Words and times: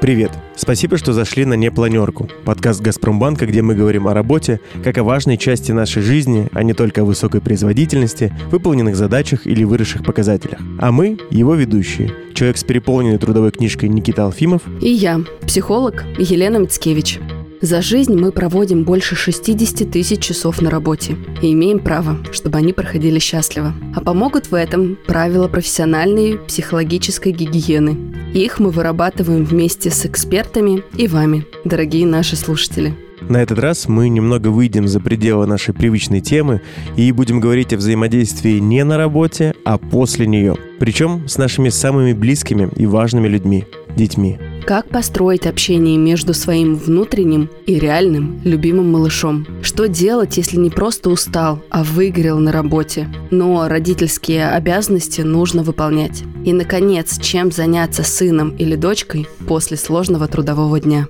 Привет! 0.00 0.32
Спасибо, 0.56 0.96
что 0.96 1.12
зашли 1.12 1.44
на 1.44 1.52
«Непланерку»– 1.52 2.26
подкаст 2.46 2.80
«Газпромбанка», 2.80 3.44
где 3.44 3.60
мы 3.60 3.74
говорим 3.74 4.08
о 4.08 4.14
работе 4.14 4.58
как 4.82 4.96
о 4.96 5.04
важной 5.04 5.36
части 5.36 5.72
нашей 5.72 6.00
жизни, 6.00 6.48
а 6.52 6.62
не 6.62 6.72
только 6.72 7.02
о 7.02 7.04
высокой 7.04 7.42
производительности, 7.42 8.32
выполненных 8.50 8.96
задачах 8.96 9.46
или 9.46 9.62
выросших 9.62 10.02
показателях. 10.02 10.58
А 10.78 10.90
мы– 10.90 11.18
его 11.30 11.54
ведущие. 11.54 12.14
Человек 12.32 12.56
с 12.56 12.64
переполненной 12.64 13.18
трудовой 13.18 13.50
книжкой 13.50 13.90
Никита 13.90 14.24
Алфимов. 14.24 14.62
И 14.80 14.88
я, 14.88 15.20
психолог 15.42 16.02
Елена 16.16 16.56
Мицкевич. 16.56 17.18
За 17.60 17.82
жизнь 17.82 18.14
мы 18.14 18.32
проводим 18.32 18.84
больше 18.84 19.16
60 19.16 19.90
тысяч 19.90 20.22
часов 20.22 20.62
на 20.62 20.70
работе 20.70 21.16
и 21.42 21.52
имеем 21.52 21.78
право, 21.78 22.16
чтобы 22.32 22.56
они 22.56 22.72
проходили 22.72 23.18
счастливо. 23.18 23.74
А 23.94 24.00
помогут 24.00 24.50
в 24.50 24.54
этом 24.54 24.96
правила 25.06 25.46
профессиональной 25.46 26.38
психологической 26.38 27.32
гигиены. 27.32 27.98
Их 28.32 28.60
мы 28.60 28.70
вырабатываем 28.70 29.44
вместе 29.44 29.90
с 29.90 30.06
экспертами 30.06 30.82
и 30.96 31.06
вами, 31.06 31.44
дорогие 31.64 32.06
наши 32.06 32.34
слушатели. 32.34 32.94
На 33.28 33.42
этот 33.42 33.58
раз 33.58 33.88
мы 33.88 34.08
немного 34.08 34.48
выйдем 34.48 34.88
за 34.88 35.00
пределы 35.00 35.46
нашей 35.46 35.74
привычной 35.74 36.20
темы 36.20 36.62
и 36.96 37.12
будем 37.12 37.40
говорить 37.40 37.72
о 37.72 37.76
взаимодействии 37.76 38.58
не 38.58 38.84
на 38.84 38.96
работе, 38.96 39.54
а 39.64 39.78
после 39.78 40.26
нее. 40.26 40.56
Причем 40.78 41.28
с 41.28 41.36
нашими 41.36 41.68
самыми 41.68 42.12
близкими 42.12 42.70
и 42.76 42.86
важными 42.86 43.28
людьми– 43.28 43.66
детьми. 43.96 44.38
Как 44.66 44.88
построить 44.88 45.46
общение 45.46 45.96
между 45.96 46.32
своим 46.32 46.76
внутренним 46.76 47.50
и 47.66 47.78
реальным 47.78 48.40
любимым 48.44 48.92
малышом? 48.92 49.46
Что 49.62 49.88
делать, 49.88 50.36
если 50.36 50.56
не 50.56 50.70
просто 50.70 51.10
устал, 51.10 51.60
а 51.70 51.82
выгорел 51.82 52.38
на 52.38 52.52
работе? 52.52 53.08
Но 53.30 53.68
родительские 53.68 54.48
обязанности 54.48 55.22
нужно 55.22 55.62
выполнять. 55.62 56.22
И, 56.44 56.52
наконец, 56.52 57.18
чем 57.20 57.50
заняться 57.50 58.02
сыном 58.02 58.56
или 58.56 58.76
дочкой 58.76 59.28
после 59.46 59.76
сложного 59.76 60.28
трудового 60.28 60.78
дня? 60.80 61.08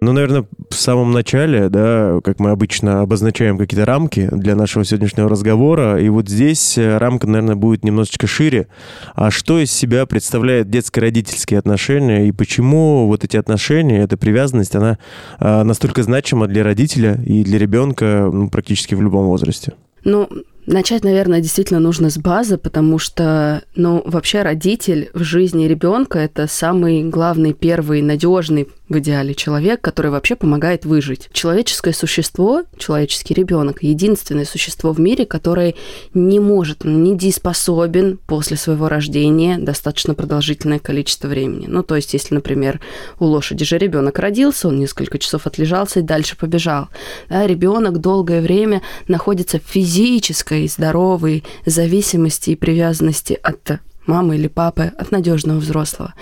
Ну, 0.00 0.12
наверное, 0.12 0.44
в 0.68 0.74
самом 0.74 1.12
начале, 1.12 1.68
да, 1.68 2.20
как 2.22 2.38
мы 2.38 2.50
обычно 2.50 3.00
обозначаем 3.00 3.56
какие-то 3.56 3.86
рамки 3.86 4.28
для 4.30 4.54
нашего 4.54 4.84
сегодняшнего 4.84 5.28
разговора, 5.28 6.00
и 6.00 6.08
вот 6.08 6.28
здесь 6.28 6.76
э, 6.76 6.98
рамка, 6.98 7.26
наверное, 7.26 7.56
будет 7.56 7.82
немножечко 7.82 8.26
шире. 8.26 8.68
А 9.14 9.30
что 9.30 9.58
из 9.58 9.72
себя 9.72 10.04
представляет 10.04 10.68
детско-родительские 10.68 11.58
отношения, 11.58 12.28
и 12.28 12.32
почему 12.32 13.06
вот 13.06 13.24
эти 13.24 13.36
отношения, 13.36 14.02
эта 14.02 14.16
привязанность, 14.18 14.74
она 14.76 14.98
а, 15.38 15.64
настолько 15.64 16.02
значима 16.02 16.46
для 16.46 16.62
родителя 16.62 17.18
и 17.24 17.42
для 17.42 17.58
ребенка 17.58 18.28
ну, 18.32 18.50
практически 18.50 18.94
в 18.94 19.02
любом 19.02 19.26
возрасте? 19.26 19.72
Ну, 20.04 20.28
Начать, 20.66 21.04
наверное, 21.04 21.40
действительно 21.40 21.78
нужно 21.78 22.10
с 22.10 22.18
базы, 22.18 22.58
потому 22.58 22.98
что, 22.98 23.62
ну, 23.76 24.02
вообще 24.04 24.42
родитель 24.42 25.10
в 25.14 25.22
жизни 25.22 25.66
ребенка 25.66 26.18
это 26.18 26.48
самый 26.48 27.04
главный, 27.04 27.52
первый, 27.52 28.02
надежный 28.02 28.66
в 28.88 28.98
идеале 28.98 29.34
человек, 29.34 29.80
который 29.80 30.10
вообще 30.10 30.36
помогает 30.36 30.84
выжить. 30.84 31.28
Человеческое 31.32 31.92
существо, 31.92 32.62
человеческий 32.78 33.34
ребенок, 33.34 33.82
единственное 33.82 34.44
существо 34.44 34.92
в 34.92 35.00
мире, 35.00 35.26
которое 35.26 35.74
не 36.14 36.38
может, 36.38 36.84
недееспособен 36.84 38.18
после 38.26 38.56
своего 38.56 38.88
рождения 38.88 39.58
достаточно 39.58 40.14
продолжительное 40.14 40.78
количество 40.78 41.28
времени. 41.28 41.66
Ну, 41.68 41.82
то 41.82 41.96
есть, 41.96 42.12
если, 42.14 42.34
например, 42.34 42.80
у 43.18 43.24
лошади 43.24 43.64
же 43.64 43.78
ребенок 43.78 44.18
родился, 44.18 44.68
он 44.68 44.78
несколько 44.78 45.18
часов 45.18 45.46
отлежался 45.46 46.00
и 46.00 46.02
дальше 46.02 46.36
побежал. 46.36 46.88
Да, 47.28 47.46
ребенок 47.46 48.00
долгое 48.00 48.40
время 48.40 48.82
находится 49.08 49.58
в 49.58 49.62
физической, 49.62 50.68
здоровой 50.68 51.44
зависимости 51.64 52.50
и 52.50 52.56
привязанности 52.56 53.38
от 53.42 53.80
мамы 54.06 54.36
или 54.36 54.48
папы, 54.48 54.92
от 54.96 55.10
надежного 55.10 55.58
взрослого. 55.58 56.14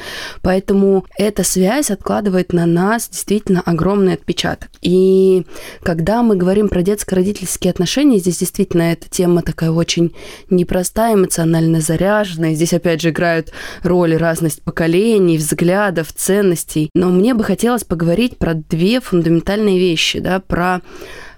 Поэтому 0.43 1.05
эта 1.17 1.45
связь 1.45 1.91
откладывает 1.91 2.53
на 2.53 2.67
нас 2.67 3.09
действительно 3.09 3.63
огромный 3.65 4.15
отпечаток. 4.15 4.71
И 4.81 5.47
когда 5.83 6.23
мы 6.23 6.37
говорим 6.37 6.69
про 6.69 6.83
детско-родительские 6.83 7.71
отношения, 7.71 8.19
здесь 8.19 8.39
действительно 8.39 8.93
эта 8.93 9.09
тема 9.09 9.43
такая 9.43 9.71
очень 9.71 10.15
непростая, 10.51 11.15
эмоционально 11.15 11.81
заряженная. 11.81 12.55
Здесь 12.55 12.73
опять 12.73 13.01
же 13.01 13.11
играют 13.11 13.53
роли 13.83 14.15
разность 14.15 14.63
поколений, 14.63 15.39
взглядов, 15.39 16.13
ценностей. 16.13 16.91
Но 16.95 17.11
мне 17.11 17.35
бы 17.35 17.45
хотелось 17.45 17.85
поговорить 17.85 18.39
про 18.39 18.55
две 18.55 19.01
фундаментальные 19.01 19.79
вещи, 19.79 20.19
да, 20.19 20.41
про 20.41 20.81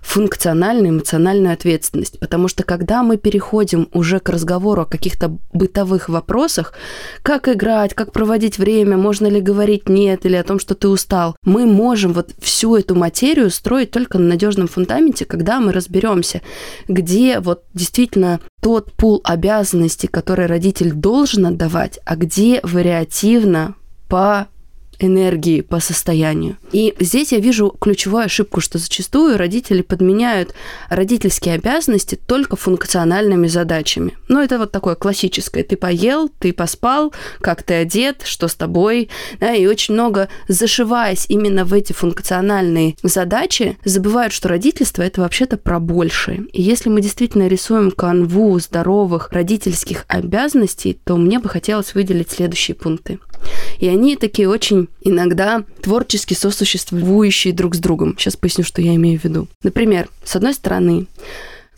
функциональную 0.06 0.90
эмоциональную 0.94 1.52
ответственность. 1.52 2.20
Потому 2.20 2.46
что 2.48 2.62
когда 2.62 3.02
мы 3.02 3.16
переходим 3.16 3.88
уже 3.92 4.20
к 4.20 4.28
разговору 4.28 4.82
о 4.82 4.86
каких-то 4.86 5.36
бытовых 5.52 6.08
вопросах, 6.08 6.74
как 7.22 7.48
играть, 7.48 7.92
как 7.92 8.12
проводить 8.12 8.56
время, 8.56 8.96
можно 8.96 9.26
ли 9.26 9.40
говорить 9.40 9.88
нет 9.88 10.24
или 10.24 10.36
о 10.36 10.44
том, 10.44 10.60
что 10.60 10.74
ты 10.76 10.88
устал, 10.88 11.36
мы 11.44 11.66
можем 11.66 12.12
вот 12.12 12.30
всю 12.38 12.76
эту 12.76 12.94
материю 12.94 13.50
строить 13.50 13.90
только 13.90 14.18
на 14.18 14.28
надежном 14.28 14.68
фундаменте, 14.68 15.24
когда 15.24 15.60
мы 15.60 15.72
разберемся, 15.72 16.40
где 16.86 17.40
вот 17.40 17.64
действительно 17.74 18.40
тот 18.62 18.92
пул 18.92 19.20
обязанностей, 19.24 20.06
который 20.06 20.46
родитель 20.46 20.92
должен 20.92 21.46
отдавать, 21.46 21.98
а 22.04 22.14
где 22.14 22.60
вариативно 22.62 23.74
по 24.08 24.46
энергии 24.98 25.60
по 25.60 25.80
состоянию. 25.80 26.56
И 26.72 26.94
здесь 27.00 27.32
я 27.32 27.38
вижу 27.38 27.74
ключевую 27.80 28.24
ошибку, 28.24 28.60
что 28.60 28.78
зачастую 28.78 29.36
родители 29.36 29.82
подменяют 29.82 30.54
родительские 30.88 31.54
обязанности 31.54 32.14
только 32.14 32.56
функциональными 32.56 33.46
задачами. 33.46 34.16
Ну, 34.28 34.40
это 34.40 34.58
вот 34.58 34.72
такое 34.72 34.94
классическое. 34.94 35.64
Ты 35.64 35.76
поел, 35.76 36.28
ты 36.38 36.52
поспал, 36.52 37.12
как 37.40 37.62
ты 37.62 37.74
одет, 37.74 38.22
что 38.24 38.48
с 38.48 38.54
тобой. 38.54 39.08
Да, 39.40 39.54
и 39.54 39.66
очень 39.66 39.94
много, 39.94 40.28
зашиваясь 40.48 41.26
именно 41.28 41.64
в 41.64 41.72
эти 41.72 41.92
функциональные 41.92 42.96
задачи, 43.02 43.78
забывают, 43.84 44.32
что 44.32 44.48
родительство– 44.48 45.02
это 45.02 45.20
вообще-то 45.20 45.56
про 45.56 45.80
большее. 45.80 46.44
И 46.52 46.62
если 46.62 46.88
мы 46.88 47.00
действительно 47.00 47.48
рисуем 47.48 47.90
канву 47.90 48.58
здоровых 48.58 49.30
родительских 49.32 50.04
обязанностей, 50.08 50.98
то 51.04 51.16
мне 51.16 51.38
бы 51.38 51.48
хотелось 51.48 51.94
выделить 51.94 52.30
следующие 52.30 52.74
пункты. 52.74 53.18
И 53.78 53.88
они 53.88 54.16
такие 54.16 54.48
очень 54.48 54.88
иногда 55.02 55.64
творчески 55.82 56.34
сосуществующие 56.34 57.52
друг 57.52 57.74
с 57.74 57.78
другом. 57.78 58.16
Сейчас 58.18 58.36
поясню, 58.36 58.64
что 58.64 58.82
я 58.82 58.94
имею 58.94 59.18
в 59.18 59.24
виду. 59.24 59.48
Например, 59.62 60.08
с 60.24 60.36
одной 60.36 60.54
стороны, 60.54 61.06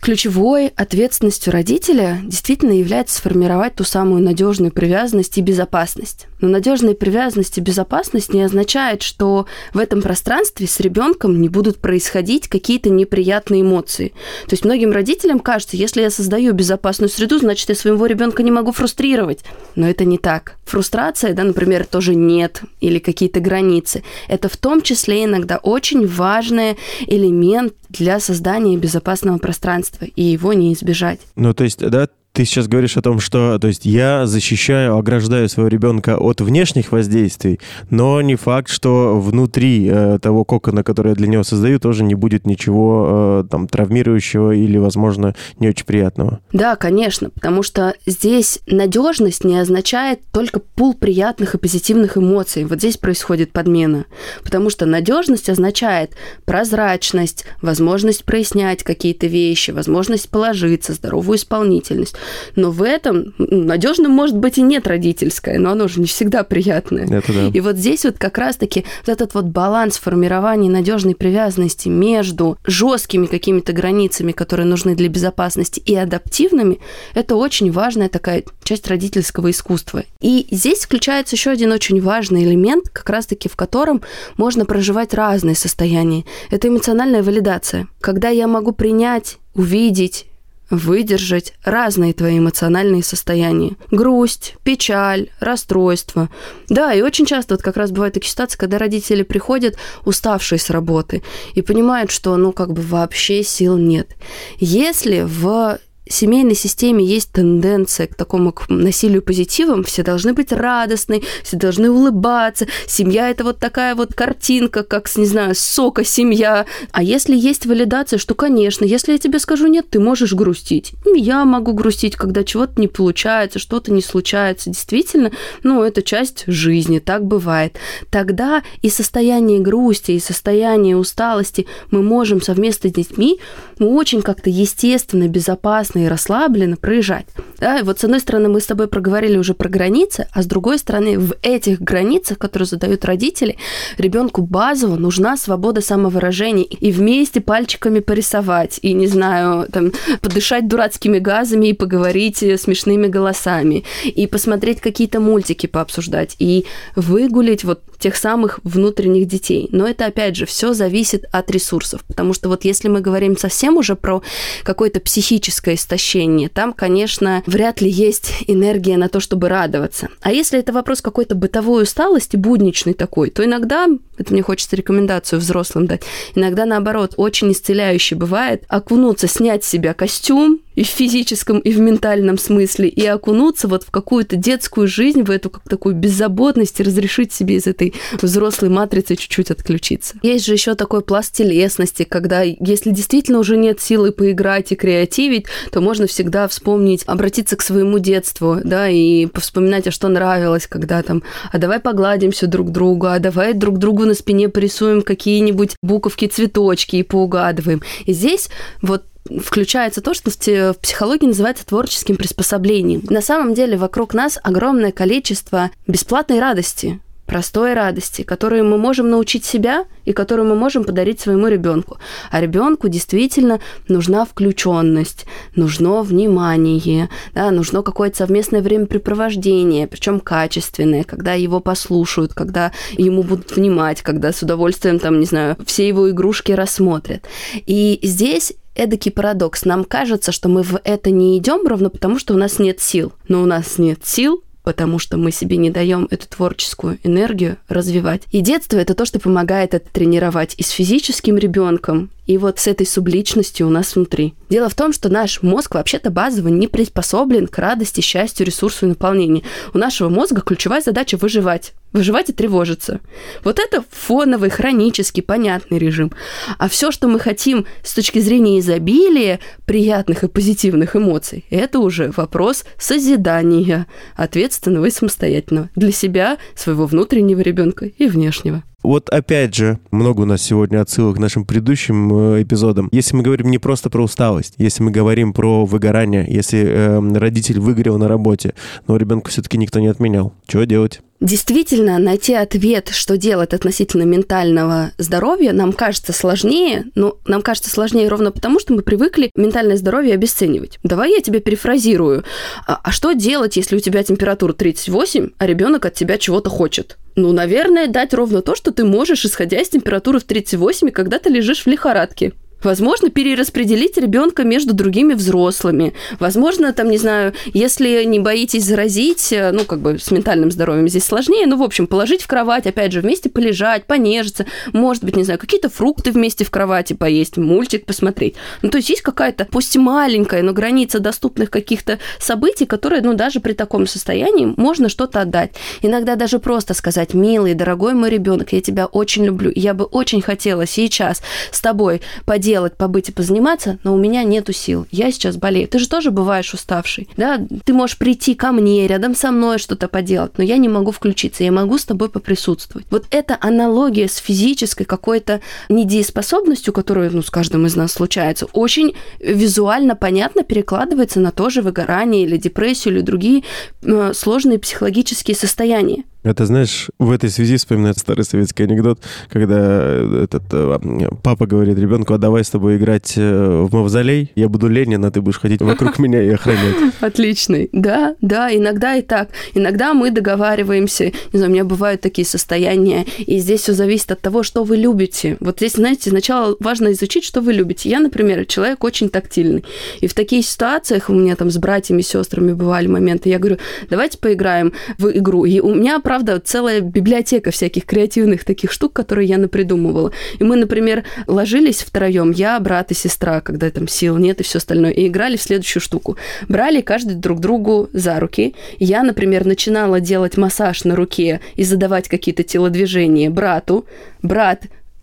Ключевой 0.00 0.68
ответственностью 0.68 1.52
родителя 1.52 2.20
действительно 2.22 2.70
является 2.70 3.16
сформировать 3.16 3.74
ту 3.74 3.84
самую 3.84 4.22
надежную 4.22 4.72
привязанность 4.72 5.36
и 5.38 5.42
безопасность. 5.42 6.28
Но 6.40 6.48
надежная 6.48 6.94
привязанность 6.94 7.58
и 7.58 7.60
безопасность 7.60 8.32
не 8.32 8.42
означает, 8.42 9.02
что 9.02 9.46
в 9.74 9.78
этом 9.78 10.00
пространстве 10.00 10.68
с 10.68 10.78
ребенком 10.78 11.40
не 11.40 11.48
будут 11.48 11.78
происходить 11.78 12.46
какие-то 12.46 12.90
неприятные 12.90 13.62
эмоции. 13.62 14.12
То 14.46 14.52
есть 14.52 14.64
многим 14.64 14.92
родителям 14.92 15.40
кажется, 15.40 15.76
если 15.76 16.00
я 16.00 16.10
создаю 16.10 16.52
безопасную 16.52 17.10
среду, 17.10 17.38
значит, 17.38 17.68
я 17.68 17.74
своего 17.74 18.06
ребенка 18.06 18.44
не 18.44 18.52
могу 18.52 18.70
фрустрировать. 18.70 19.40
Но 19.74 19.88
это 19.88 20.04
не 20.04 20.16
так. 20.16 20.54
Фрустрация, 20.66 21.34
да, 21.34 21.42
например, 21.42 21.84
тоже 21.84 22.14
нет 22.14 22.62
или 22.80 23.00
какие-то 23.00 23.40
границы. 23.40 24.04
Это 24.28 24.48
в 24.48 24.56
том 24.56 24.80
числе 24.80 25.24
иногда 25.24 25.58
очень 25.58 26.06
важный 26.06 26.78
элемент 27.06 27.74
для 27.88 28.20
создания 28.20 28.76
безопасного 28.76 29.38
пространства, 29.38 30.04
и 30.04 30.22
его 30.22 30.52
не 30.52 30.72
избежать. 30.72 31.20
Ну, 31.36 31.54
то 31.54 31.64
есть, 31.64 31.78
да, 31.78 32.08
ты 32.38 32.44
сейчас 32.44 32.68
говоришь 32.68 32.96
о 32.96 33.02
том, 33.02 33.18
что, 33.18 33.58
то 33.58 33.66
есть, 33.66 33.84
я 33.84 34.24
защищаю, 34.24 34.96
ограждаю 34.96 35.48
своего 35.48 35.66
ребенка 35.66 36.16
от 36.16 36.40
внешних 36.40 36.92
воздействий, 36.92 37.58
но 37.90 38.20
не 38.20 38.36
факт, 38.36 38.68
что 38.68 39.18
внутри 39.18 39.88
э, 39.90 40.20
того 40.22 40.44
кокона, 40.44 40.84
который 40.84 41.08
я 41.08 41.14
для 41.16 41.26
него 41.26 41.42
создаю, 41.42 41.80
тоже 41.80 42.04
не 42.04 42.14
будет 42.14 42.46
ничего 42.46 43.42
э, 43.42 43.44
там 43.50 43.66
травмирующего 43.66 44.52
или, 44.52 44.78
возможно, 44.78 45.34
не 45.58 45.68
очень 45.68 45.84
приятного. 45.84 46.38
Да, 46.52 46.76
конечно, 46.76 47.30
потому 47.30 47.64
что 47.64 47.94
здесь 48.06 48.60
надежность 48.68 49.42
не 49.42 49.58
означает 49.58 50.20
только 50.30 50.60
пул 50.60 50.94
приятных 50.94 51.56
и 51.56 51.58
позитивных 51.58 52.16
эмоций. 52.18 52.66
Вот 52.66 52.78
здесь 52.78 52.98
происходит 52.98 53.50
подмена, 53.50 54.04
потому 54.44 54.70
что 54.70 54.86
надежность 54.86 55.50
означает 55.50 56.12
прозрачность, 56.44 57.46
возможность 57.62 58.24
прояснять 58.24 58.84
какие-то 58.84 59.26
вещи, 59.26 59.72
возможность 59.72 60.30
положиться, 60.30 60.92
здоровую 60.92 61.36
исполнительность. 61.36 62.14
Но 62.56 62.70
в 62.70 62.82
этом 62.82 63.34
надежным 63.38 64.12
может 64.12 64.36
быть 64.36 64.58
и 64.58 64.62
нет 64.62 64.86
родительское, 64.86 65.58
но 65.58 65.70
оно 65.70 65.88
же 65.88 66.00
не 66.00 66.06
всегда 66.06 66.44
приятное. 66.44 67.04
Это 67.04 67.32
да. 67.32 67.50
И 67.52 67.60
вот 67.60 67.76
здесь 67.76 68.04
вот 68.04 68.18
как 68.18 68.38
раз-таки 68.38 68.84
вот 69.06 69.12
этот 69.12 69.34
вот 69.34 69.46
баланс 69.46 69.98
формирования 69.98 70.70
надежной 70.70 71.14
привязанности 71.14 71.88
между 71.88 72.58
жесткими 72.64 73.26
какими-то 73.26 73.72
границами, 73.72 74.32
которые 74.32 74.66
нужны 74.66 74.94
для 74.94 75.08
безопасности, 75.08 75.80
и 75.84 75.94
адаптивными, 75.94 76.80
это 77.14 77.36
очень 77.36 77.70
важная 77.70 78.08
такая 78.08 78.44
часть 78.62 78.88
родительского 78.88 79.50
искусства. 79.50 80.04
И 80.20 80.46
здесь 80.50 80.84
включается 80.84 81.36
еще 81.36 81.50
один 81.50 81.72
очень 81.72 82.00
важный 82.00 82.44
элемент, 82.44 82.88
как 82.88 83.08
раз-таки 83.10 83.48
в 83.48 83.56
котором 83.56 84.02
можно 84.36 84.64
проживать 84.64 85.14
разные 85.14 85.54
состояния. 85.54 86.24
Это 86.50 86.68
эмоциональная 86.68 87.22
валидация. 87.22 87.88
Когда 88.00 88.28
я 88.28 88.46
могу 88.46 88.72
принять 88.72 89.38
увидеть, 89.54 90.26
выдержать 90.70 91.54
разные 91.64 92.12
твои 92.12 92.38
эмоциональные 92.38 93.02
состояния. 93.02 93.76
Грусть, 93.90 94.56
печаль, 94.62 95.30
расстройство. 95.40 96.28
Да, 96.68 96.92
и 96.92 97.02
очень 97.02 97.26
часто 97.26 97.54
вот 97.54 97.62
как 97.62 97.76
раз 97.76 97.90
бывают 97.90 98.14
такие 98.14 98.30
ситуации, 98.30 98.58
когда 98.58 98.78
родители 98.78 99.22
приходят 99.22 99.76
уставшие 100.04 100.58
с 100.58 100.70
работы 100.70 101.22
и 101.54 101.62
понимают, 101.62 102.10
что 102.10 102.36
ну 102.36 102.52
как 102.52 102.72
бы 102.72 102.82
вообще 102.82 103.42
сил 103.42 103.76
нет. 103.76 104.16
Если 104.58 105.22
в 105.22 105.78
семейной 106.08 106.54
системе 106.54 107.04
есть 107.04 107.32
тенденция 107.32 108.06
к 108.06 108.14
такому 108.14 108.52
к 108.52 108.68
насилию 108.68 109.22
позитивам, 109.22 109.84
все 109.84 110.02
должны 110.02 110.32
быть 110.32 110.52
радостны, 110.52 111.22
все 111.42 111.56
должны 111.56 111.90
улыбаться. 111.90 112.66
Семья 112.86 113.30
это 113.30 113.44
вот 113.44 113.58
такая 113.58 113.94
вот 113.94 114.14
картинка, 114.14 114.82
как, 114.82 115.14
не 115.16 115.26
знаю, 115.26 115.54
сока 115.54 116.04
семья. 116.04 116.66
А 116.92 117.02
если 117.02 117.36
есть 117.36 117.66
валидация, 117.66 118.18
что, 118.18 118.34
конечно, 118.34 118.84
если 118.84 119.12
я 119.12 119.18
тебе 119.18 119.38
скажу 119.38 119.66
нет, 119.66 119.90
ты 119.90 120.00
можешь 120.00 120.32
грустить. 120.32 120.92
Я 121.14 121.44
могу 121.44 121.72
грустить, 121.72 122.16
когда 122.16 122.44
чего-то 122.44 122.80
не 122.80 122.88
получается, 122.88 123.58
что-то 123.58 123.92
не 123.92 124.02
случается. 124.02 124.70
Действительно, 124.70 125.32
ну, 125.62 125.82
это 125.82 126.02
часть 126.02 126.44
жизни, 126.46 126.98
так 126.98 127.24
бывает. 127.24 127.76
Тогда 128.10 128.62
и 128.82 128.90
состояние 128.90 129.60
грусти, 129.60 130.12
и 130.12 130.20
состояние 130.20 130.96
усталости 130.96 131.66
мы 131.90 132.02
можем 132.02 132.40
совместно 132.40 132.90
с 132.90 132.92
детьми 132.92 133.38
очень 133.78 134.22
как-то 134.22 134.50
естественно, 134.50 135.28
безопасно 135.28 135.97
и 136.04 136.08
расслабленно 136.08 136.76
проезжать. 136.76 137.26
Да, 137.58 137.78
и 137.78 137.82
вот 137.82 137.98
с 137.98 138.04
одной 138.04 138.20
стороны 138.20 138.48
мы 138.48 138.60
с 138.60 138.66
тобой 138.66 138.86
проговорили 138.88 139.36
уже 139.36 139.54
про 139.54 139.68
границы, 139.68 140.28
а 140.32 140.42
с 140.42 140.46
другой 140.46 140.78
стороны 140.78 141.18
в 141.18 141.34
этих 141.42 141.80
границах, 141.80 142.38
которые 142.38 142.66
задают 142.66 143.04
родители, 143.04 143.56
ребенку 143.96 144.42
базово 144.42 144.96
нужна 144.96 145.36
свобода 145.36 145.80
самовыражения 145.80 146.64
и 146.64 146.92
вместе 146.92 147.40
пальчиками 147.40 148.00
порисовать, 148.00 148.78
и, 148.82 148.92
не 148.92 149.06
знаю, 149.06 149.66
там, 149.72 149.92
подышать 150.20 150.68
дурацкими 150.68 151.18
газами 151.18 151.68
и 151.68 151.72
поговорить 151.72 152.38
смешными 152.38 153.08
голосами, 153.08 153.84
и 154.04 154.26
посмотреть 154.26 154.80
какие-то 154.80 155.20
мультики 155.20 155.66
пообсуждать, 155.66 156.36
и 156.38 156.64
выгулить 156.94 157.64
вот 157.64 157.82
тех 157.98 158.14
самых 158.14 158.60
внутренних 158.62 159.26
детей. 159.26 159.68
Но 159.72 159.86
это, 159.86 160.06
опять 160.06 160.36
же, 160.36 160.46
все 160.46 160.72
зависит 160.72 161.24
от 161.32 161.50
ресурсов, 161.50 162.04
потому 162.06 162.32
что 162.32 162.48
вот 162.48 162.64
если 162.64 162.88
мы 162.88 163.00
говорим 163.00 163.36
совсем 163.36 163.76
уже 163.76 163.96
про 163.96 164.22
какое-то 164.62 165.00
психическое 165.00 165.76
истощение, 165.88 166.50
там, 166.50 166.74
конечно, 166.74 167.42
вряд 167.46 167.80
ли 167.80 167.88
есть 167.88 168.32
энергия 168.46 168.98
на 168.98 169.08
то, 169.08 169.20
чтобы 169.20 169.48
радоваться. 169.48 170.08
А 170.20 170.32
если 170.32 170.58
это 170.58 170.72
вопрос 170.72 171.00
какой-то 171.00 171.34
бытовой 171.34 171.84
усталости, 171.84 172.36
будничный 172.36 172.92
такой, 172.92 173.30
то 173.30 173.42
иногда, 173.42 173.86
это 174.18 174.32
мне 174.32 174.42
хочется 174.42 174.76
рекомендацию 174.76 175.40
взрослым 175.40 175.86
дать, 175.86 176.02
иногда, 176.34 176.66
наоборот, 176.66 177.14
очень 177.16 177.52
исцеляющий 177.52 178.16
бывает 178.16 178.64
окунуться, 178.68 179.28
снять 179.28 179.64
с 179.64 179.68
себя 179.68 179.94
костюм, 179.94 180.60
и 180.78 180.84
в 180.84 180.86
физическом, 180.86 181.58
и 181.58 181.72
в 181.72 181.80
ментальном 181.80 182.38
смысле, 182.38 182.88
и 182.88 183.04
окунуться 183.04 183.66
вот 183.66 183.82
в 183.82 183.90
какую-то 183.90 184.36
детскую 184.36 184.86
жизнь, 184.86 185.24
в 185.24 185.30
эту 185.32 185.50
как 185.50 185.64
такую 185.68 185.96
беззаботность, 185.96 186.78
и 186.78 186.84
разрешить 186.84 187.32
себе 187.32 187.56
из 187.56 187.66
этой 187.66 187.94
взрослой 188.22 188.68
матрицы 188.68 189.16
чуть-чуть 189.16 189.50
отключиться. 189.50 190.14
Есть 190.22 190.46
же 190.46 190.52
еще 190.52 190.76
такой 190.76 191.00
пласт 191.00 191.34
телесности, 191.34 192.04
когда 192.04 192.42
если 192.42 192.90
действительно 192.90 193.40
уже 193.40 193.56
нет 193.56 193.80
силы 193.80 194.12
поиграть 194.12 194.70
и 194.70 194.76
креативить, 194.76 195.46
то 195.72 195.77
можно 195.80 196.06
всегда 196.06 196.48
вспомнить, 196.48 197.04
обратиться 197.06 197.56
к 197.56 197.62
своему 197.62 197.98
детству, 197.98 198.58
да, 198.62 198.88
и 198.88 199.28
вспоминать, 199.34 199.86
а 199.86 199.90
что 199.90 200.08
нравилось, 200.08 200.66
когда 200.66 201.02
там, 201.02 201.22
а 201.52 201.58
давай 201.58 201.80
погладимся 201.80 202.46
друг 202.46 202.70
друга, 202.70 203.14
а 203.14 203.18
давай 203.18 203.54
друг 203.54 203.78
другу 203.78 204.04
на 204.04 204.14
спине 204.14 204.48
порисуем 204.48 205.02
какие-нибудь 205.02 205.76
буковки, 205.82 206.26
цветочки 206.26 206.96
и 206.96 207.02
поугадываем. 207.02 207.82
И 208.04 208.12
здесь 208.12 208.48
вот 208.82 209.04
включается 209.44 210.00
то, 210.00 210.14
что 210.14 210.30
в 210.30 210.78
психологии 210.78 211.26
называется 211.26 211.66
творческим 211.66 212.16
приспособлением. 212.16 213.02
На 213.10 213.20
самом 213.20 213.54
деле 213.54 213.76
вокруг 213.76 214.14
нас 214.14 214.38
огромное 214.42 214.92
количество 214.92 215.70
бесплатной 215.86 216.40
радости, 216.40 217.00
простой 217.28 217.74
радости, 217.74 218.22
которую 218.22 218.64
мы 218.64 218.78
можем 218.78 219.10
научить 219.10 219.44
себя 219.44 219.84
и 220.06 220.12
которую 220.12 220.48
мы 220.48 220.56
можем 220.56 220.82
подарить 220.82 221.20
своему 221.20 221.46
ребенку. 221.48 221.98
А 222.30 222.40
ребенку 222.40 222.88
действительно 222.88 223.60
нужна 223.86 224.24
включенность, 224.24 225.26
нужно 225.54 226.02
внимание, 226.02 227.10
да, 227.34 227.50
нужно 227.50 227.82
какое-то 227.82 228.16
совместное 228.16 228.62
времяпрепровождение, 228.62 229.86
причем 229.86 230.20
качественное, 230.20 231.04
когда 231.04 231.34
его 231.34 231.60
послушают, 231.60 232.32
когда 232.32 232.72
ему 232.96 233.22
будут 233.22 233.54
внимать, 233.54 234.00
когда 234.00 234.32
с 234.32 234.42
удовольствием, 234.42 234.98
там, 234.98 235.20
не 235.20 235.26
знаю, 235.26 235.56
все 235.66 235.86
его 235.86 236.10
игрушки 236.10 236.52
рассмотрят. 236.52 237.26
И 237.66 238.00
здесь 238.02 238.54
эдакий 238.74 239.12
парадокс. 239.12 239.66
Нам 239.66 239.84
кажется, 239.84 240.32
что 240.32 240.48
мы 240.48 240.62
в 240.62 240.80
это 240.82 241.10
не 241.10 241.36
идем 241.36 241.66
ровно 241.66 241.90
потому, 241.90 242.18
что 242.18 242.32
у 242.32 242.38
нас 242.38 242.58
нет 242.58 242.80
сил. 242.80 243.12
Но 243.26 243.42
у 243.42 243.44
нас 243.44 243.76
нет 243.76 244.06
сил, 244.06 244.42
потому 244.68 244.98
что 244.98 245.16
мы 245.16 245.32
себе 245.32 245.56
не 245.56 245.70
даем 245.70 246.06
эту 246.10 246.28
творческую 246.28 246.98
энергию 247.02 247.56
развивать. 247.68 248.24
И 248.32 248.42
детство 248.42 248.76
это 248.76 248.94
то, 248.94 249.06
что 249.06 249.18
помогает 249.18 249.72
это 249.72 249.88
тренировать 249.90 250.54
и 250.58 250.62
с 250.62 250.68
физическим 250.68 251.38
ребенком, 251.38 252.10
и 252.28 252.36
вот 252.36 252.58
с 252.58 252.66
этой 252.66 252.86
субличностью 252.86 253.66
у 253.66 253.70
нас 253.70 253.96
внутри. 253.96 254.34
Дело 254.50 254.68
в 254.68 254.74
том, 254.74 254.92
что 254.92 255.08
наш 255.08 255.42
мозг 255.42 255.74
вообще-то 255.74 256.10
базово 256.10 256.48
не 256.48 256.68
приспособлен 256.68 257.48
к 257.48 257.58
радости, 257.58 258.02
счастью, 258.02 258.46
ресурсу 258.46 258.84
и 258.84 258.90
наполнению. 258.90 259.44
У 259.72 259.78
нашего 259.78 260.10
мозга 260.10 260.42
ключевая 260.42 260.82
задача 260.82 261.16
выживать. 261.16 261.72
Выживать 261.92 262.28
и 262.28 262.34
тревожиться. 262.34 263.00
Вот 263.44 263.58
это 263.58 263.82
фоновый, 263.90 264.50
хронический, 264.50 265.22
понятный 265.22 265.78
режим. 265.78 266.12
А 266.58 266.68
все, 266.68 266.90
что 266.90 267.08
мы 267.08 267.18
хотим 267.18 267.64
с 267.82 267.94
точки 267.94 268.18
зрения 268.18 268.58
изобилия 268.58 269.40
приятных 269.64 270.22
и 270.22 270.28
позитивных 270.28 270.96
эмоций, 270.96 271.46
это 271.48 271.78
уже 271.78 272.12
вопрос 272.14 272.66
созидания, 272.76 273.86
ответственного 274.16 274.84
и 274.84 274.90
самостоятельного 274.90 275.70
для 275.74 275.92
себя, 275.92 276.36
своего 276.54 276.84
внутреннего 276.84 277.40
ребенка 277.40 277.86
и 277.86 278.06
внешнего. 278.06 278.64
Вот 278.82 279.10
опять 279.10 279.54
же, 279.54 279.80
много 279.90 280.20
у 280.20 280.24
нас 280.24 280.40
сегодня 280.40 280.80
отсылок 280.80 281.16
к 281.16 281.18
нашим 281.18 281.44
предыдущим 281.44 282.36
э, 282.36 282.42
эпизодам. 282.42 282.88
Если 282.92 283.16
мы 283.16 283.22
говорим 283.24 283.50
не 283.50 283.58
просто 283.58 283.90
про 283.90 284.04
усталость, 284.04 284.54
если 284.56 284.84
мы 284.84 284.92
говорим 284.92 285.32
про 285.32 285.66
выгорание, 285.66 286.24
если 286.28 286.64
э, 286.64 287.18
родитель 287.18 287.58
выгорел 287.58 287.98
на 287.98 288.06
работе, 288.06 288.54
но 288.86 288.96
ребенка 288.96 289.30
все-таки 289.30 289.58
никто 289.58 289.80
не 289.80 289.88
отменял, 289.88 290.32
что 290.46 290.64
делать? 290.64 291.00
Действительно, 291.20 291.98
найти 291.98 292.32
ответ, 292.32 292.90
что 292.92 293.16
делать 293.16 293.52
относительно 293.52 294.04
ментального 294.04 294.92
здоровья, 294.98 295.52
нам 295.52 295.72
кажется 295.72 296.12
сложнее, 296.12 296.84
но 296.94 297.18
нам 297.26 297.42
кажется 297.42 297.70
сложнее 297.70 298.06
ровно 298.06 298.30
потому, 298.30 298.60
что 298.60 298.72
мы 298.72 298.82
привыкли 298.82 299.32
ментальное 299.34 299.76
здоровье 299.76 300.14
обесценивать. 300.14 300.78
Давай 300.84 301.10
я 301.10 301.20
тебе 301.20 301.40
перефразирую. 301.40 302.22
А, 302.68 302.78
а 302.84 302.92
что 302.92 303.14
делать, 303.14 303.56
если 303.56 303.76
у 303.76 303.80
тебя 303.80 304.04
температура 304.04 304.52
38, 304.52 305.30
а 305.36 305.46
ребенок 305.46 305.86
от 305.86 305.94
тебя 305.94 306.18
чего-то 306.18 306.50
хочет? 306.50 306.98
Ну, 307.18 307.32
наверное, 307.32 307.88
дать 307.88 308.14
ровно 308.14 308.42
то, 308.42 308.54
что 308.54 308.70
ты 308.70 308.84
можешь, 308.84 309.24
исходя 309.24 309.60
из 309.60 309.68
температуры 309.68 310.20
в 310.20 310.24
38, 310.24 310.92
когда 310.92 311.18
ты 311.18 311.30
лежишь 311.30 311.64
в 311.64 311.66
лихорадке. 311.66 312.32
Возможно, 312.62 313.08
перераспределить 313.10 313.96
ребенка 313.96 314.42
между 314.42 314.74
другими 314.74 315.14
взрослыми. 315.14 315.94
Возможно, 316.18 316.72
там, 316.72 316.90
не 316.90 316.98
знаю, 316.98 317.32
если 317.54 318.02
не 318.04 318.18
боитесь 318.18 318.64
заразить, 318.64 319.32
э, 319.32 319.52
ну, 319.52 319.64
как 319.64 319.78
бы 319.78 319.98
с 319.98 320.10
ментальным 320.10 320.50
здоровьем 320.50 320.88
здесь 320.88 321.04
сложнее, 321.04 321.46
ну, 321.46 321.56
в 321.56 321.62
общем, 321.62 321.86
положить 321.86 322.22
в 322.22 322.26
кровать, 322.26 322.66
опять 322.66 322.92
же, 322.92 323.00
вместе 323.00 323.28
полежать, 323.28 323.84
понежиться, 323.84 324.46
может 324.72 325.04
быть, 325.04 325.16
не 325.16 325.22
знаю, 325.22 325.38
какие-то 325.38 325.68
фрукты 325.68 326.10
вместе 326.10 326.44
в 326.44 326.50
кровати 326.50 326.94
поесть, 326.94 327.36
мультик 327.36 327.86
посмотреть. 327.86 328.34
Ну, 328.62 328.70
то 328.70 328.78
есть 328.78 328.90
есть 328.90 329.02
какая-то, 329.02 329.44
пусть 329.44 329.76
маленькая, 329.76 330.42
но 330.42 330.52
граница 330.52 330.98
доступных 330.98 331.50
каких-то 331.50 332.00
событий, 332.18 332.66
которые, 332.66 333.02
ну, 333.02 333.14
даже 333.14 333.38
при 333.38 333.52
таком 333.52 333.86
состоянии 333.86 334.52
можно 334.56 334.88
что-то 334.88 335.20
отдать. 335.20 335.52
Иногда 335.80 336.16
даже 336.16 336.40
просто 336.40 336.74
сказать, 336.74 337.14
милый, 337.14 337.54
дорогой 337.54 337.94
мой 337.94 338.10
ребенок, 338.10 338.52
я 338.52 338.60
тебя 338.60 338.86
очень 338.86 339.24
люблю, 339.24 339.52
я 339.54 339.74
бы 339.74 339.84
очень 339.84 340.22
хотела 340.22 340.66
сейчас 340.66 341.22
с 341.52 341.60
тобой 341.60 342.00
поделать 342.26 342.47
поделать, 342.48 342.78
побыть 342.78 343.10
и 343.10 343.12
позаниматься, 343.12 343.78
но 343.84 343.92
у 343.92 343.98
меня 343.98 344.22
нету 344.22 344.54
сил. 344.54 344.86
Я 344.90 345.12
сейчас 345.12 345.36
болею. 345.36 345.68
Ты 345.68 345.78
же 345.78 345.86
тоже 345.86 346.10
бываешь 346.10 346.54
уставший. 346.54 347.06
Да? 347.18 347.38
Ты 347.64 347.74
можешь 347.74 347.98
прийти 347.98 348.34
ко 348.34 348.52
мне, 348.52 348.86
рядом 348.86 349.14
со 349.14 349.30
мной 349.30 349.58
что-то 349.58 349.86
поделать, 349.86 350.38
но 350.38 350.44
я 350.44 350.56
не 350.56 350.68
могу 350.68 350.90
включиться. 350.90 351.44
Я 351.44 351.52
могу 351.52 351.76
с 351.76 351.84
тобой 351.84 352.08
поприсутствовать. 352.08 352.86
Вот 352.90 353.04
эта 353.10 353.36
аналогия 353.38 354.08
с 354.08 354.16
физической 354.16 354.84
какой-то 354.84 355.42
недееспособностью, 355.68 356.72
которая 356.72 357.10
ну, 357.10 357.20
с 357.20 357.28
каждым 357.28 357.66
из 357.66 357.76
нас 357.76 357.92
случается, 357.92 358.46
очень 358.54 358.94
визуально 359.20 359.94
понятно 359.94 360.42
перекладывается 360.42 361.20
на 361.20 361.32
то 361.32 361.50
же 361.50 361.60
выгорание 361.60 362.22
или 362.22 362.38
депрессию 362.38 362.94
или 362.94 363.02
другие 363.02 363.42
э, 363.82 364.12
сложные 364.14 364.58
психологические 364.58 365.36
состояния. 365.36 366.04
Это, 366.24 366.46
знаешь, 366.46 366.88
в 366.98 367.12
этой 367.12 367.30
связи 367.30 367.56
вспоминается 367.56 368.00
старый 368.00 368.24
советский 368.24 368.64
анекдот, 368.64 369.00
когда 369.28 370.24
этот 370.24 370.42
э, 370.50 370.78
папа 371.22 371.46
говорит 371.46 371.78
ребенку, 371.78 372.12
а 372.12 372.18
давай 372.18 372.42
с 372.42 372.50
тобой 372.50 372.76
играть 372.76 373.14
э, 373.16 373.62
в 373.62 373.72
мавзолей, 373.72 374.32
я 374.34 374.48
буду 374.48 374.66
Ленин, 374.66 375.04
а 375.04 375.12
ты 375.12 375.20
будешь 375.20 375.38
ходить 375.38 375.62
вокруг 375.62 375.98
меня 376.00 376.20
и 376.20 376.30
охранять. 376.30 376.74
Отличный. 377.00 377.68
Да, 377.72 378.16
да, 378.20 378.54
иногда 378.54 378.96
и 378.96 379.02
так. 379.02 379.28
Иногда 379.54 379.94
мы 379.94 380.10
договариваемся, 380.10 381.04
не 381.04 381.38
знаю, 381.38 381.50
у 381.50 381.54
меня 381.54 381.64
бывают 381.64 382.00
такие 382.00 382.26
состояния, 382.26 383.06
и 383.18 383.38
здесь 383.38 383.60
все 383.60 383.72
зависит 383.72 384.10
от 384.10 384.20
того, 384.20 384.42
что 384.42 384.64
вы 384.64 384.76
любите. 384.76 385.36
Вот 385.38 385.58
здесь, 385.58 385.74
знаете, 385.74 386.10
сначала 386.10 386.56
важно 386.58 386.90
изучить, 386.92 387.24
что 387.24 387.40
вы 387.40 387.52
любите. 387.52 387.88
Я, 387.88 388.00
например, 388.00 388.44
человек 388.46 388.82
очень 388.82 389.08
тактильный. 389.08 389.64
И 390.00 390.08
в 390.08 390.14
таких 390.14 390.44
ситуациях 390.44 391.10
у 391.10 391.12
меня 391.12 391.36
там 391.36 391.48
с 391.48 391.58
братьями, 391.58 392.02
сестрами 392.02 392.54
бывали 392.54 392.88
моменты, 392.88 393.28
я 393.28 393.38
говорю, 393.38 393.58
давайте 393.88 394.18
поиграем 394.18 394.72
в 394.98 395.10
игру. 395.10 395.44
И 395.44 395.60
у 395.60 395.72
меня 395.74 396.00
правда, 396.08 396.40
целая 396.40 396.80
библиотека 396.80 397.50
всяких 397.50 397.84
креативных 397.84 398.42
таких 398.44 398.72
штук, 398.72 398.94
которые 398.94 399.28
я 399.28 399.36
напридумывала. 399.36 400.10
И 400.38 400.42
мы, 400.42 400.56
например, 400.56 401.04
ложились 401.26 401.82
втроем, 401.82 402.30
я, 402.30 402.58
брат 402.60 402.90
и 402.90 402.94
сестра, 402.94 403.42
когда 403.42 403.70
там 403.70 403.86
сил 403.86 404.16
нет 404.16 404.40
и 404.40 404.42
все 404.42 404.56
остальное, 404.56 404.90
и 404.90 405.06
играли 405.06 405.36
в 405.36 405.42
следующую 405.42 405.82
штуку. 405.82 406.16
Брали 406.48 406.80
каждый 406.80 407.16
друг 407.16 407.40
другу 407.40 407.90
за 407.92 408.18
руки. 408.20 408.54
Я, 408.78 409.02
например, 409.02 409.44
начинала 409.44 410.00
делать 410.00 410.38
массаж 410.38 410.84
на 410.84 410.96
руке 410.96 411.42
и 411.56 411.62
задавать 411.62 412.08
какие-то 412.08 412.42
телодвижения 412.42 413.28
брату. 413.30 413.84
Брат 414.22 414.62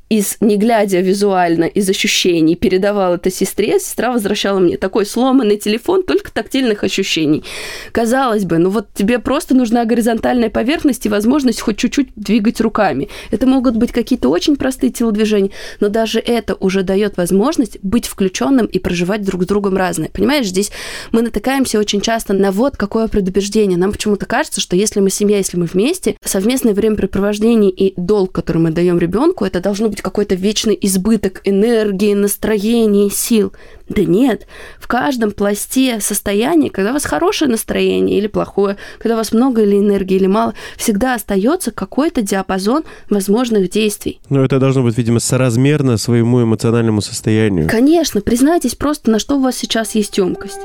из, 0.09 0.37
не 0.39 0.57
глядя 0.57 0.99
визуально, 0.99 1.65
из 1.65 1.89
ощущений, 1.89 2.55
передавал 2.55 3.15
это 3.15 3.31
сестре, 3.31 3.79
сестра 3.79 4.11
возвращала 4.11 4.59
мне 4.59 4.77
такой 4.77 5.05
сломанный 5.05 5.57
телефон 5.57 6.03
только 6.03 6.31
тактильных 6.31 6.83
ощущений. 6.83 7.43
Казалось 7.91 8.45
бы, 8.45 8.59
ну 8.59 8.69
вот 8.69 8.87
тебе 8.93 9.17
просто 9.17 9.55
нужна 9.55 9.83
горизонтальная 9.85 10.51
поверхность 10.51 11.05
и 11.05 11.09
возможность 11.09 11.61
хоть 11.61 11.77
чуть-чуть 11.77 12.09
двигать 12.15 12.61
руками. 12.61 13.09
Это 13.31 13.47
могут 13.47 13.77
быть 13.77 13.91
какие-то 13.91 14.29
очень 14.29 14.57
простые 14.57 14.91
телодвижения, 14.91 15.51
но 15.79 15.89
даже 15.89 16.19
это 16.19 16.53
уже 16.55 16.83
дает 16.83 17.17
возможность 17.17 17.79
быть 17.81 18.05
включенным 18.05 18.67
и 18.67 18.77
проживать 18.77 19.23
друг 19.23 19.43
с 19.43 19.47
другом 19.47 19.75
разное. 19.75 20.09
Понимаешь, 20.09 20.47
здесь 20.47 20.71
мы 21.11 21.23
натыкаемся 21.23 21.79
очень 21.79 22.01
часто 22.01 22.33
на 22.33 22.51
вот 22.51 22.77
какое 22.77 23.07
предубеждение. 23.07 23.77
Нам 23.77 23.91
почему-то 23.91 24.27
кажется, 24.27 24.61
что 24.61 24.75
если 24.75 24.99
мы 24.99 25.09
семья, 25.09 25.37
если 25.37 25.57
мы 25.57 25.65
вместе, 25.65 26.15
совместное 26.23 26.73
времяпрепровождение 26.73 27.71
и 27.71 27.99
долг, 27.99 28.31
который 28.33 28.59
мы 28.59 28.69
даем 28.69 28.99
ребенку, 28.99 29.45
это 29.45 29.59
должно 29.59 29.89
быть 29.95 30.01
какой-то 30.01 30.35
вечный 30.35 30.77
избыток 30.81 31.41
энергии, 31.45 32.13
настроения, 32.13 33.09
сил. 33.09 33.53
Да 33.87 34.03
нет, 34.03 34.45
в 34.79 34.87
каждом 34.87 35.31
пласте 35.31 35.99
состояния, 36.01 36.69
когда 36.69 36.89
у 36.89 36.93
вас 36.93 37.05
хорошее 37.05 37.49
настроение 37.49 38.17
или 38.17 38.27
плохое, 38.27 38.77
когда 38.97 39.13
у 39.15 39.17
вас 39.17 39.31
много 39.31 39.61
или 39.61 39.77
энергии 39.77 40.15
или 40.15 40.27
мало, 40.27 40.53
всегда 40.75 41.13
остается 41.13 41.71
какой-то 41.71 42.21
диапазон 42.21 42.83
возможных 43.09 43.69
действий. 43.69 44.19
Но 44.29 44.43
это 44.43 44.59
должно 44.59 44.83
быть, 44.83 44.97
видимо, 44.97 45.19
соразмерно 45.19 45.97
своему 45.97 46.43
эмоциональному 46.43 47.01
состоянию. 47.01 47.69
Конечно, 47.69 48.21
признайтесь 48.21 48.75
просто, 48.75 49.11
на 49.11 49.19
что 49.19 49.37
у 49.37 49.41
вас 49.41 49.55
сейчас 49.55 49.95
есть 49.95 50.17
емкость. 50.17 50.59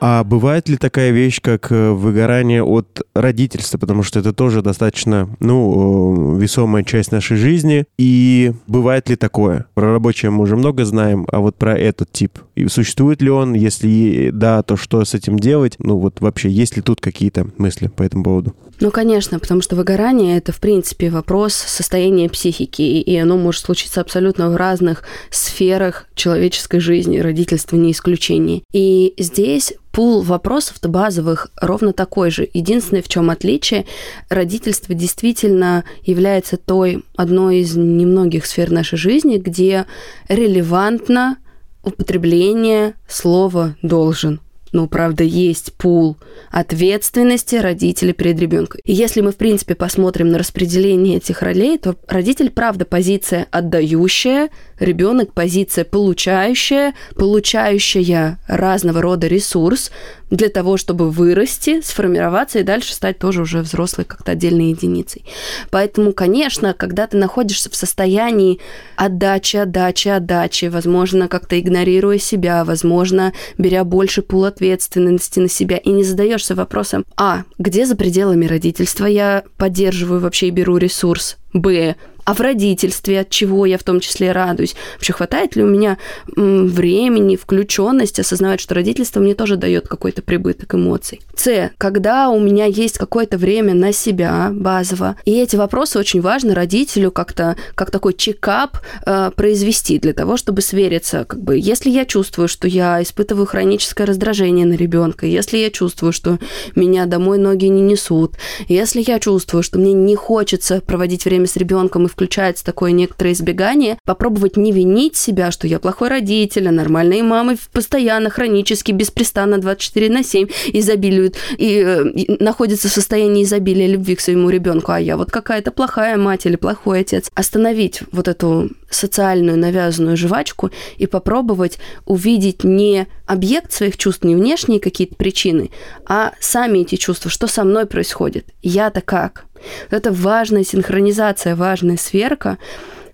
А 0.00 0.24
бывает 0.24 0.68
ли 0.68 0.78
такая 0.78 1.10
вещь, 1.10 1.40
как 1.42 1.70
э, 1.70 1.90
выгорание 1.90 2.64
от 2.64 3.02
родительства? 3.14 3.76
Потому 3.76 4.02
что 4.02 4.18
это 4.18 4.32
тоже 4.32 4.62
достаточно, 4.62 5.28
ну, 5.40 6.36
э, 6.36 6.40
весомая 6.40 6.84
часть 6.84 7.12
нашей 7.12 7.36
жизни. 7.36 7.84
И 7.98 8.52
бывает 8.66 9.10
ли 9.10 9.16
такое? 9.16 9.66
Про 9.74 9.92
рабочее 9.92 10.30
мы 10.30 10.42
уже 10.44 10.56
много 10.56 10.86
знаем, 10.86 11.26
а 11.30 11.40
вот 11.40 11.56
про 11.56 11.78
этот 11.78 12.10
тип. 12.12 12.38
И 12.54 12.66
существует 12.68 13.20
ли 13.20 13.28
он? 13.30 13.52
Если 13.52 14.30
да, 14.32 14.62
то 14.62 14.78
что 14.78 15.04
с 15.04 15.12
этим 15.12 15.38
делать? 15.38 15.76
Ну, 15.78 15.98
вот 15.98 16.20
вообще, 16.20 16.48
есть 16.48 16.76
ли 16.76 16.82
тут 16.82 17.02
какие-то 17.02 17.46
мысли 17.58 17.88
по 17.88 18.02
этому 18.02 18.24
поводу? 18.24 18.54
Ну, 18.80 18.90
конечно, 18.90 19.38
потому 19.38 19.60
что 19.60 19.76
выгорание– 19.76 20.36
это, 20.38 20.52
в 20.52 20.60
принципе, 20.60 21.10
вопрос 21.10 21.52
состояния 21.52 22.30
психики, 22.30 22.80
и 22.80 23.16
оно 23.18 23.36
может 23.36 23.62
случиться 23.62 24.00
абсолютно 24.00 24.48
в 24.48 24.56
разных 24.56 25.02
сферах 25.30 26.06
человеческой 26.14 26.80
жизни, 26.80 27.18
родительство 27.18 27.76
не 27.76 27.92
исключение. 27.92 28.62
И 28.72 29.12
здесь 29.18 29.74
пул 29.92 30.22
вопросов-то 30.22 30.88
базовых 30.88 31.48
ровно 31.60 31.92
такой 31.92 32.30
же. 32.30 32.48
Единственное, 32.52 33.02
в 33.02 33.08
чем 33.08 33.30
отличие, 33.30 33.86
родительство 34.28 34.94
действительно 34.94 35.84
является 36.02 36.56
той 36.56 37.04
одной 37.16 37.58
из 37.58 37.76
немногих 37.76 38.46
сфер 38.46 38.70
нашей 38.70 38.98
жизни, 38.98 39.38
где 39.38 39.86
релевантно 40.28 41.38
употребление 41.82 42.94
слова 43.08 43.76
«должен». 43.82 44.40
Ну, 44.72 44.86
правда, 44.86 45.24
есть 45.24 45.72
пул 45.74 46.16
ответственности 46.50 47.56
родителей 47.56 48.12
перед 48.12 48.38
ребенком. 48.38 48.80
И 48.84 48.92
если 48.92 49.20
мы, 49.20 49.32
в 49.32 49.36
принципе, 49.36 49.74
посмотрим 49.74 50.30
на 50.30 50.38
распределение 50.38 51.16
этих 51.16 51.42
ролей, 51.42 51.76
то 51.78 51.96
родитель, 52.06 52.50
правда, 52.50 52.84
позиция 52.84 53.48
отдающая, 53.50 54.48
ребенок 54.78 55.32
позиция 55.32 55.84
получающая, 55.84 56.94
получающая 57.16 58.38
разного 58.46 59.02
рода 59.02 59.26
ресурс, 59.26 59.90
для 60.30 60.48
того, 60.48 60.76
чтобы 60.76 61.10
вырасти, 61.10 61.80
сформироваться 61.80 62.60
и 62.60 62.62
дальше 62.62 62.94
стать 62.94 63.18
тоже 63.18 63.42
уже 63.42 63.60
взрослой 63.60 64.04
как-то 64.04 64.32
отдельной 64.32 64.70
единицей. 64.70 65.24
Поэтому, 65.70 66.12
конечно, 66.12 66.72
когда 66.74 67.06
ты 67.06 67.16
находишься 67.16 67.70
в 67.70 67.76
состоянии 67.76 68.60
отдачи, 68.96 69.56
отдачи, 69.56 70.08
отдачи, 70.08 70.66
возможно, 70.66 71.28
как-то 71.28 71.58
игнорируя 71.58 72.18
себя, 72.18 72.64
возможно, 72.64 73.32
беря 73.58 73.84
больше 73.84 74.22
пул 74.22 74.44
ответственности 74.44 75.40
на 75.40 75.48
себя 75.48 75.76
и 75.76 75.90
не 75.90 76.04
задаешься 76.04 76.54
вопросом, 76.54 77.04
а, 77.16 77.44
где 77.58 77.84
за 77.84 77.96
пределами 77.96 78.46
родительства 78.46 79.06
я 79.06 79.44
поддерживаю 79.56 80.20
вообще 80.20 80.48
и 80.48 80.50
беру 80.50 80.76
ресурс, 80.76 81.36
б, 81.52 81.96
а 82.24 82.34
в 82.34 82.40
родительстве, 82.40 83.20
от 83.20 83.30
чего 83.30 83.66
я 83.66 83.78
в 83.78 83.82
том 83.82 84.00
числе 84.00 84.32
радуюсь. 84.32 84.74
Вообще 84.94 85.12
хватает 85.12 85.56
ли 85.56 85.62
у 85.62 85.66
меня 85.66 85.98
времени, 86.36 87.36
включенности 87.36 88.20
осознавать, 88.20 88.60
что 88.60 88.74
родительство 88.74 89.20
мне 89.20 89.34
тоже 89.34 89.56
дает 89.56 89.88
какой-то 89.88 90.22
прибыток 90.22 90.74
эмоций. 90.74 91.20
С. 91.34 91.70
Когда 91.78 92.28
у 92.28 92.38
меня 92.38 92.66
есть 92.66 92.98
какое-то 92.98 93.38
время 93.38 93.74
на 93.74 93.92
себя 93.92 94.50
базово. 94.52 95.16
И 95.24 95.38
эти 95.38 95.56
вопросы 95.56 95.98
очень 95.98 96.20
важно 96.20 96.54
родителю 96.54 97.10
как-то, 97.10 97.56
как 97.74 97.90
такой 97.90 98.14
чекап 98.14 98.78
э, 99.06 99.30
произвести 99.34 99.98
для 99.98 100.12
того, 100.12 100.36
чтобы 100.36 100.62
свериться. 100.62 101.24
Как 101.24 101.40
бы, 101.42 101.58
если 101.58 101.90
я 101.90 102.04
чувствую, 102.04 102.48
что 102.48 102.68
я 102.68 103.02
испытываю 103.02 103.46
хроническое 103.46 104.06
раздражение 104.06 104.66
на 104.66 104.74
ребенка, 104.74 105.26
если 105.26 105.58
я 105.58 105.70
чувствую, 105.70 106.12
что 106.12 106.38
меня 106.74 107.06
домой 107.06 107.38
ноги 107.38 107.66
не 107.66 107.80
несут, 107.80 108.34
если 108.68 109.02
я 109.06 109.18
чувствую, 109.18 109.62
что 109.62 109.78
мне 109.78 109.92
не 109.92 110.16
хочется 110.16 110.80
проводить 110.80 111.24
время 111.24 111.46
с 111.46 111.56
ребенком 111.56 112.06
и 112.06 112.08
включается 112.20 112.66
такое 112.66 112.92
некоторое 112.92 113.32
избегание, 113.32 113.98
попробовать 114.04 114.58
не 114.58 114.72
винить 114.72 115.16
себя, 115.16 115.50
что 115.50 115.66
я 115.66 115.78
плохой 115.78 116.08
родитель, 116.08 116.68
а 116.68 116.70
нормальные 116.70 117.22
мамы 117.22 117.56
постоянно, 117.72 118.28
хронически, 118.28 118.92
беспрестанно 118.92 119.56
24 119.56 120.10
на 120.10 120.22
7 120.22 120.48
изобилуют 120.74 121.36
и, 121.56 121.82
э, 121.82 122.04
и 122.10 122.44
находятся 122.44 122.88
в 122.88 122.92
состоянии 122.92 123.44
изобилия 123.44 123.86
любви 123.86 124.16
к 124.16 124.20
своему 124.20 124.50
ребенку, 124.50 124.92
а 124.92 125.00
я 125.00 125.16
вот 125.16 125.30
какая-то 125.30 125.70
плохая 125.70 126.18
мать 126.18 126.44
или 126.44 126.56
плохой 126.56 127.00
отец. 127.00 127.30
Остановить 127.34 128.02
вот 128.12 128.28
эту 128.28 128.68
социальную 128.90 129.56
навязанную 129.56 130.18
жвачку 130.18 130.70
и 130.98 131.06
попробовать 131.06 131.78
увидеть 132.04 132.64
не 132.64 133.06
объект 133.24 133.72
своих 133.72 133.96
чувств, 133.96 134.24
не 134.24 134.34
внешние 134.34 134.78
какие-то 134.78 135.14
причины, 135.14 135.70
а 136.04 136.32
сами 136.38 136.80
эти 136.80 136.96
чувства, 136.96 137.30
что 137.30 137.46
со 137.46 137.64
мной 137.64 137.86
происходит, 137.86 138.44
я-то 138.60 139.00
как. 139.00 139.46
Это 139.90 140.12
важная 140.12 140.64
синхронизация, 140.64 141.56
важная 141.56 141.96
сверка, 141.96 142.58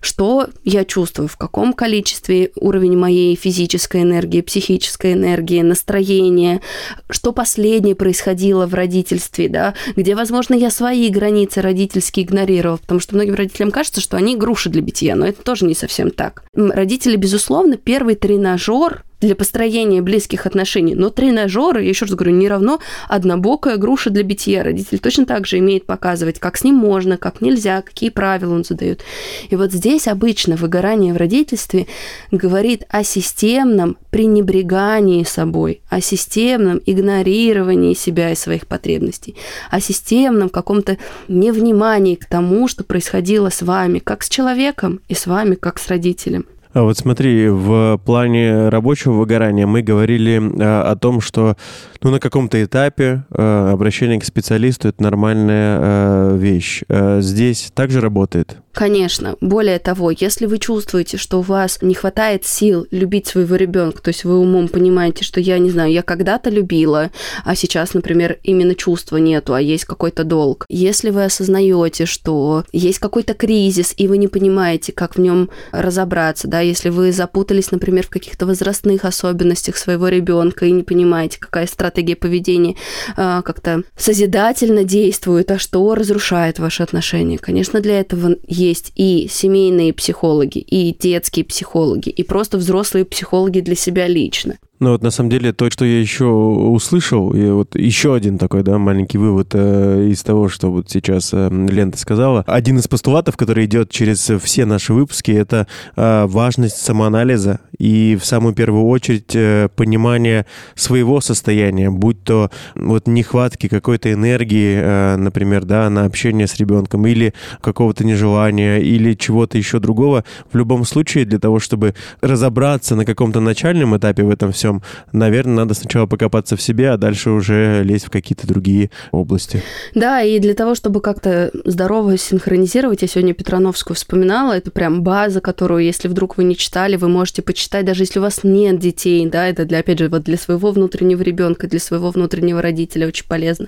что 0.01 0.47
я 0.63 0.85
чувствую, 0.85 1.27
в 1.27 1.37
каком 1.37 1.73
количестве 1.73 2.51
уровень 2.55 2.97
моей 2.97 3.35
физической 3.35 4.03
энергии, 4.03 4.41
психической 4.41 5.13
энергии, 5.13 5.61
настроения, 5.61 6.61
что 7.09 7.31
последнее 7.31 7.95
происходило 7.95 8.67
в 8.67 8.73
родительстве, 8.73 9.49
да, 9.49 9.73
где, 9.95 10.15
возможно, 10.15 10.53
я 10.53 10.69
свои 10.69 11.09
границы 11.09 11.61
родительские 11.61 12.25
игнорировал, 12.25 12.77
потому 12.77 12.99
что 12.99 13.15
многим 13.15 13.35
родителям 13.35 13.71
кажется, 13.71 14.01
что 14.01 14.17
они 14.17 14.35
груши 14.35 14.69
для 14.69 14.81
битья, 14.81 15.15
но 15.15 15.27
это 15.27 15.41
тоже 15.41 15.65
не 15.65 15.75
совсем 15.75 16.11
так. 16.11 16.43
Родители, 16.53 17.15
безусловно, 17.15 17.77
первый 17.77 18.15
тренажер 18.15 19.03
для 19.19 19.35
построения 19.35 20.01
близких 20.01 20.45
отношений. 20.45 20.95
Но 20.95 21.09
тренажеры, 21.09 21.83
я 21.83 21.89
еще 21.89 22.05
раз 22.05 22.13
говорю, 22.13 22.35
не 22.35 22.47
равно 22.47 22.79
однобокая 23.07 23.77
груша 23.77 24.09
для 24.09 24.23
битья. 24.23 24.63
Родитель 24.63 24.99
точно 24.99 25.25
так 25.25 25.47
же 25.47 25.57
имеет 25.57 25.85
показывать, 25.85 26.39
как 26.39 26.57
с 26.57 26.63
ним 26.63 26.75
можно, 26.75 27.17
как 27.17 27.41
нельзя, 27.41 27.81
какие 27.81 28.09
правила 28.09 28.53
он 28.53 28.63
задает. 28.63 29.01
И 29.49 29.55
вот 29.55 29.71
здесь 29.71 30.07
обычно 30.07 30.55
выгорание 30.55 31.13
в 31.13 31.17
родительстве 31.17 31.87
говорит 32.31 32.83
о 32.89 33.03
системном 33.03 33.97
пренебрегании 34.11 35.23
собой, 35.23 35.81
о 35.89 35.99
системном 35.99 36.81
игнорировании 36.85 37.93
себя 37.95 38.31
и 38.31 38.35
своих 38.35 38.67
потребностей, 38.67 39.35
о 39.71 39.79
системном 39.79 40.49
каком-то 40.49 40.97
невнимании 41.27 42.15
к 42.15 42.25
тому, 42.25 42.67
что 42.67 42.83
происходило 42.83 43.49
с 43.49 43.61
вами, 43.63 43.99
как 43.99 44.23
с 44.23 44.29
человеком, 44.29 45.01
и 45.07 45.15
с 45.15 45.25
вами, 45.25 45.55
как 45.55 45.79
с 45.79 45.87
родителем. 45.87 46.45
А 46.77 46.83
вот 46.83 46.95
смотри, 46.95 47.49
в 47.49 47.99
плане 48.05 48.69
рабочего 48.69 49.13
выгорания 49.13 49.65
мы 49.65 49.81
говорили 49.81 50.39
а, 50.61 50.91
о 50.91 50.95
том, 50.95 51.21
что 51.21 51.57
ну, 52.03 52.11
на 52.11 52.19
каком-то 52.19 52.63
этапе 52.63 53.23
а, 53.31 53.71
обращение 53.73 54.19
к 54.19 54.23
специалисту 54.23 54.87
это 54.87 55.01
нормальная 55.01 55.79
а, 55.79 56.37
вещь. 56.37 56.83
А, 56.87 57.19
здесь 57.19 57.71
также 57.73 57.99
работает? 57.99 58.57
Конечно. 58.77 59.37
Более 59.41 59.79
того, 59.79 60.11
если 60.11 60.45
вы 60.45 60.59
чувствуете, 60.59 61.17
что 61.17 61.39
у 61.39 61.41
вас 61.41 61.79
не 61.81 61.95
хватает 61.95 62.45
сил 62.45 62.85
любить 62.91 63.25
своего 63.25 63.55
ребенка, 63.55 64.03
то 64.03 64.09
есть 64.09 64.23
вы 64.23 64.37
умом 64.37 64.67
понимаете, 64.67 65.23
что 65.23 65.39
я 65.39 65.57
не 65.57 65.71
знаю, 65.71 65.91
я 65.91 66.03
когда-то 66.03 66.51
любила, 66.51 67.09
а 67.43 67.55
сейчас, 67.55 67.95
например, 67.95 68.37
именно 68.43 68.75
чувства 68.75 69.17
нету, 69.17 69.55
а 69.55 69.61
есть 69.61 69.85
какой-то 69.85 70.23
долг. 70.23 70.67
Если 70.69 71.09
вы 71.09 71.23
осознаете, 71.25 72.05
что 72.05 72.65
есть 72.71 72.99
какой-то 72.99 73.33
кризис, 73.33 73.95
и 73.97 74.07
вы 74.07 74.19
не 74.19 74.27
понимаете, 74.27 74.91
как 74.91 75.15
в 75.15 75.19
нем 75.19 75.49
разобраться, 75.71 76.47
да, 76.47 76.66
если 76.67 76.89
вы 76.89 77.11
запутались, 77.11 77.71
например, 77.71 78.05
в 78.05 78.09
каких-то 78.09 78.45
возрастных 78.45 79.05
особенностях 79.05 79.77
своего 79.77 80.07
ребенка 80.07 80.65
и 80.65 80.71
не 80.71 80.83
понимаете, 80.83 81.39
какая 81.39 81.67
стратегия 81.67 82.15
поведения 82.15 82.75
э, 83.15 83.41
как-то 83.43 83.83
созидательно 83.95 84.83
действует, 84.83 85.51
а 85.51 85.59
что 85.59 85.95
разрушает 85.95 86.59
ваши 86.59 86.83
отношения. 86.83 87.37
Конечно, 87.37 87.79
для 87.79 87.99
этого 87.99 88.35
есть 88.47 88.91
и 88.95 89.27
семейные 89.29 89.93
психологи, 89.93 90.59
и 90.59 90.95
детские 90.97 91.45
психологи, 91.45 92.09
и 92.09 92.23
просто 92.23 92.57
взрослые 92.57 93.05
психологи 93.05 93.59
для 93.59 93.75
себя 93.75 94.07
лично. 94.07 94.57
Ну 94.79 94.91
вот 94.91 95.01
на 95.01 95.09
самом 95.09 95.31
деле 95.31 95.53
то, 95.53 95.71
что 95.71 95.85
я 95.85 95.99
еще 95.99 96.25
услышал, 96.25 97.33
и 97.33 97.49
вот 97.49 97.75
еще 97.75 98.13
один 98.13 98.37
такой, 98.37 98.61
да, 98.61 98.77
маленький 98.77 99.17
вывод 99.17 99.49
э, 99.53 100.09
из 100.11 100.21
того, 100.21 100.49
что 100.49 100.71
вот 100.71 100.91
сейчас 100.91 101.31
э, 101.33 101.49
Лента 101.49 101.97
сказала. 101.97 102.43
Один 102.45 102.77
из 102.77 102.87
постулатов, 102.87 103.37
который 103.37 103.65
идет 103.65 103.89
через 103.89 104.29
все 104.39 104.65
наши 104.65 104.93
выпуски, 104.93 105.31
это 105.31 105.65
э, 105.95 106.25
важность 106.27 106.77
самоанализа 106.77 107.59
и 107.79 108.17
в 108.21 108.25
самую 108.25 108.53
первую 108.53 108.85
очередь 108.85 109.35
э, 109.35 109.69
понимание 109.75 110.45
своего 110.75 111.21
состояния, 111.21 111.89
будь 111.89 112.23
то 112.23 112.51
вот 112.75 113.07
нехватки 113.07 113.67
какой-то 113.67 114.13
энергии, 114.13 114.79
э, 114.79 115.15
например, 115.15 115.65
да, 115.65 115.89
на 115.89 116.05
общение 116.05 116.45
с 116.45 116.55
ребенком 116.57 117.07
или 117.07 117.33
какого-то 117.61 118.03
нежелания 118.03 118.77
или 118.77 119.15
чего-то 119.15 119.57
еще 119.57 119.79
другого. 119.79 120.23
В 120.51 120.55
любом 120.55 120.85
случае 120.85 121.25
для 121.25 121.39
того, 121.39 121.59
чтобы 121.59 121.95
разобраться 122.21 122.95
на 122.95 123.05
каком-то 123.05 123.39
начальном 123.39 123.97
этапе 123.97 124.21
в 124.21 124.29
этом 124.29 124.51
всем 124.51 124.66
всем, 124.67 124.81
наверное, 125.13 125.55
надо 125.55 125.73
сначала 125.73 126.05
покопаться 126.05 126.57
в 126.57 126.61
себе, 126.61 126.91
а 126.91 126.97
дальше 126.97 127.29
уже 127.29 127.83
лезть 127.83 128.05
в 128.05 128.09
какие-то 128.09 128.47
другие 128.47 128.91
области. 129.11 129.63
Да, 129.95 130.21
и 130.21 130.39
для 130.39 130.53
того, 130.53 130.75
чтобы 130.75 130.99
как-то 131.01 131.51
здорово 131.63 132.17
синхронизировать, 132.17 133.01
я 133.01 133.07
сегодня 133.07 133.33
Петрановскую 133.33 133.95
вспоминала, 133.95 134.53
это 134.53 134.71
прям 134.71 135.03
база, 135.03 135.39
которую, 135.39 135.83
если 135.83 136.07
вдруг 136.07 136.37
вы 136.37 136.43
не 136.43 136.57
читали, 136.57 136.97
вы 136.97 137.07
можете 137.07 137.41
почитать, 137.41 137.85
даже 137.85 138.03
если 138.03 138.19
у 138.19 138.21
вас 138.21 138.41
нет 138.43 138.79
детей, 138.79 139.25
да, 139.27 139.47
это 139.47 139.65
для, 139.65 139.79
опять 139.79 139.99
же, 139.99 140.09
вот 140.09 140.23
для 140.23 140.37
своего 140.37 140.71
внутреннего 140.71 141.21
ребенка, 141.21 141.67
для 141.67 141.79
своего 141.79 142.11
внутреннего 142.11 142.61
родителя 142.61 143.07
очень 143.07 143.25
полезно. 143.25 143.67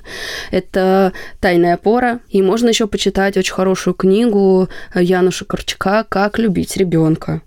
Это 0.51 1.13
«Тайная 1.39 1.75
опора», 1.75 2.19
и 2.29 2.41
можно 2.41 2.69
еще 2.69 2.87
почитать 2.87 3.37
очень 3.37 3.53
хорошую 3.53 3.93
книгу 3.93 4.67
Януша 4.93 5.45
Корчака 5.45 6.05
«Как 6.09 6.39
любить 6.39 6.75
ребенка». 6.77 7.41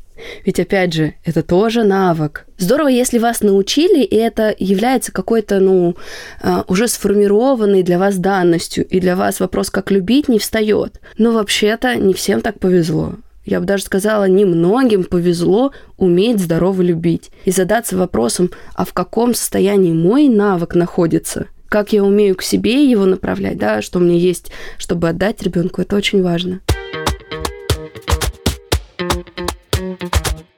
Ведь, 0.45 0.61
опять 0.61 0.92
же, 0.92 1.14
это 1.25 1.42
тоже 1.42 1.85
навык. 1.85 2.47
Здорово, 2.59 2.88
если 2.88 3.19
вас 3.19 3.40
научили, 3.40 4.02
и 4.02 4.16
это 4.16 4.54
является 4.59 5.12
какой-то, 5.12 5.61
ну, 5.61 5.97
а, 6.40 6.64
уже 6.69 6.88
сформированной 6.88 7.83
для 7.83 7.99
вас 7.99 8.16
данностью, 8.16 8.87
и 8.87 9.00
для 9.00 9.16
вас 9.16 9.40
вопрос, 9.40 9.71
как 9.71 9.90
любить, 9.90 10.28
не 10.28 10.38
встает. 10.38 11.00
Но 11.19 11.33
вообще-то 11.33 11.97
не 11.97 12.14
всем 12.14 12.40
так 12.40 12.59
повезло. 12.61 13.14
Я 13.45 13.59
бы 13.59 13.66
даже 13.66 13.83
сказала, 13.83 14.28
немногим 14.28 15.02
повезло 15.04 15.73
уметь 15.97 16.38
здорово 16.38 16.83
любить 16.83 17.31
и 17.45 17.50
задаться 17.50 17.97
вопросом, 17.97 18.50
а 18.75 18.85
в 18.85 18.92
каком 18.92 19.35
состоянии 19.35 19.92
мой 19.92 20.28
навык 20.28 20.75
находится– 20.75 21.47
как 21.73 21.95
я 21.95 22.04
умею 22.04 22.37
к 22.37 22.42
себе 22.42 22.85
его 22.85 23.07
направлять, 23.07 23.57
да, 23.57 23.81
что 23.81 23.99
у 23.99 24.02
меня 24.02 24.19
есть, 24.19 24.52
чтобы 24.76 25.09
отдать 25.09 25.42
ребенку, 25.42 25.81
это 25.81 25.97
очень 25.97 26.23
важно. 26.23 26.61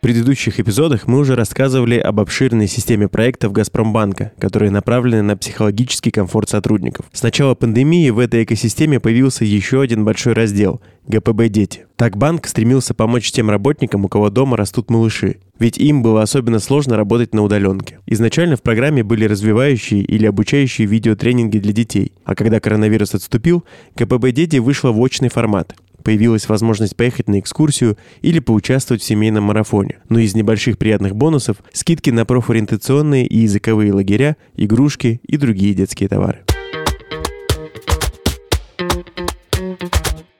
Предыдущих 0.04 0.61
эпизодах 0.61 1.06
мы 1.06 1.18
уже 1.18 1.34
рассказывали 1.34 1.96
об 1.96 2.20
обширной 2.20 2.68
системе 2.68 3.08
проектов 3.08 3.52
«Газпромбанка», 3.52 4.32
которые 4.38 4.70
направлены 4.70 5.23
на 5.23 5.34
психологический 5.34 6.11
комфорт 6.11 6.50
сотрудников. 6.50 7.06
С 7.14 7.23
начала 7.23 7.54
пандемии 7.54 8.11
в 8.11 8.18
этой 8.18 8.44
экосистеме 8.44 9.00
появился 9.00 9.46
еще 9.46 9.80
один 9.80 10.04
большой 10.04 10.34
раздел– 10.34 10.82
ГПБ 11.08 11.49
«Дети». 11.49 11.87
Так 11.96 12.18
банк 12.18 12.46
стремился 12.46 12.92
помочь 12.92 13.32
тем 13.32 13.49
работникам, 13.49 14.04
у 14.04 14.08
кого 14.11 14.28
дома 14.28 14.58
растут 14.58 14.90
малыши. 14.90 15.38
Ведь 15.58 15.78
им 15.78 16.02
было 16.02 16.20
особенно 16.20 16.59
сложно 16.59 16.98
работать 16.98 17.35
на 17.35 17.42
удаленке. 17.42 18.00
Изначально 18.05 18.57
в 18.57 18.62
программе 18.62 19.02
были 19.02 19.24
развивающие 19.24 20.02
или 20.02 20.26
обучающие 20.26 20.87
видеотренинги 20.87 21.57
для 21.57 21.72
детей. 21.72 22.12
А 22.26 22.35
когда 22.35 22.61
коронавирус 22.61 23.14
отступил, 23.14 23.64
КПБ 23.96 24.33
«Дети» 24.33 24.59
вышло 24.59 24.92
в 24.92 25.00
очный 25.00 25.31
формат 25.31 25.74
появилась 26.05 26.49
возможность 26.49 26.95
поехать 26.95 27.29
на 27.29 27.40
экскурсию 27.40 27.99
или 28.23 28.38
поучаствовать 28.38 29.03
в 29.03 29.07
семейном 29.07 29.45
марафоне. 29.45 29.99
Но 30.09 30.21
из 30.21 30.37
небольших 30.37 30.79
приятных 30.79 31.17
бонусов– 31.17 31.57
скидки 31.73 32.11
на 32.11 32.25
профориентационные 32.25 33.27
и 33.27 33.38
языковые 33.38 33.93
лагеря, 33.93 34.37
игрушки 34.55 35.21
и 35.27 35.37
другие 35.37 35.75
детские 35.75 36.09
товары. 36.09 36.45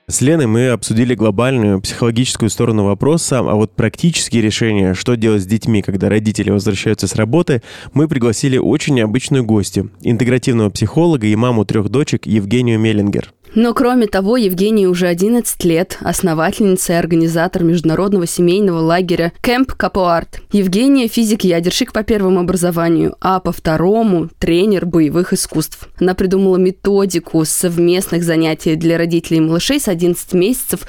С 0.07 0.21
Леной 0.21 0.45
мы 0.45 0.69
обсудили 0.69 1.15
глобальную 1.15 1.81
психологическую 1.81 2.49
сторону 2.49 2.85
вопроса, 2.85 3.39
а 3.39 3.55
вот 3.55 3.75
практические 3.75 4.43
решения, 4.43 4.93
что 4.93 5.15
делать 5.15 5.41
с 5.41 5.45
детьми, 5.45 5.81
когда 5.81 6.07
родители 6.07 6.51
возвращаются 6.51 7.07
с 7.07 7.15
работы, 7.15 7.63
мы 7.91 8.07
пригласили 8.07 8.57
очень 8.57 8.93
необычную 8.93 9.43
гостью, 9.43 9.91
интегративного 10.03 10.69
психолога 10.69 11.27
и 11.27 11.35
маму 11.35 11.65
трех 11.65 11.89
дочек 11.89 12.27
Евгению 12.27 12.79
Меллингер. 12.79 13.33
Но 13.55 13.73
кроме 13.73 14.07
того, 14.07 14.35
Евгения 14.35 14.87
уже 14.87 15.07
11 15.07 15.63
лет 15.63 15.97
основательница 16.01 16.93
и 16.93 16.95
организатор 16.97 17.63
международного 17.63 18.27
семейного 18.27 18.79
лагеря 18.79 19.31
Кэмп 19.39 19.71
Капоарт. 19.71 20.41
Евгения– 20.51 21.07
физик-ядерщик 21.09 21.93
по 21.93 22.03
первому 22.03 22.41
образованию, 22.41 23.15
а 23.21 23.39
по 23.39 23.53
второму– 23.53 24.29
тренер 24.39 24.85
боевых 24.85 25.31
искусств. 25.31 25.87
Она 25.99 26.15
придумала 26.15 26.57
методику 26.57 27.45
совместных 27.45 28.23
занятий 28.23 28.75
для 28.75 28.97
родителей 28.97 29.37
и 29.37 29.41
малышей 29.41 29.79
с 29.79 29.87
11 29.87 30.33
месяцев 30.33 30.81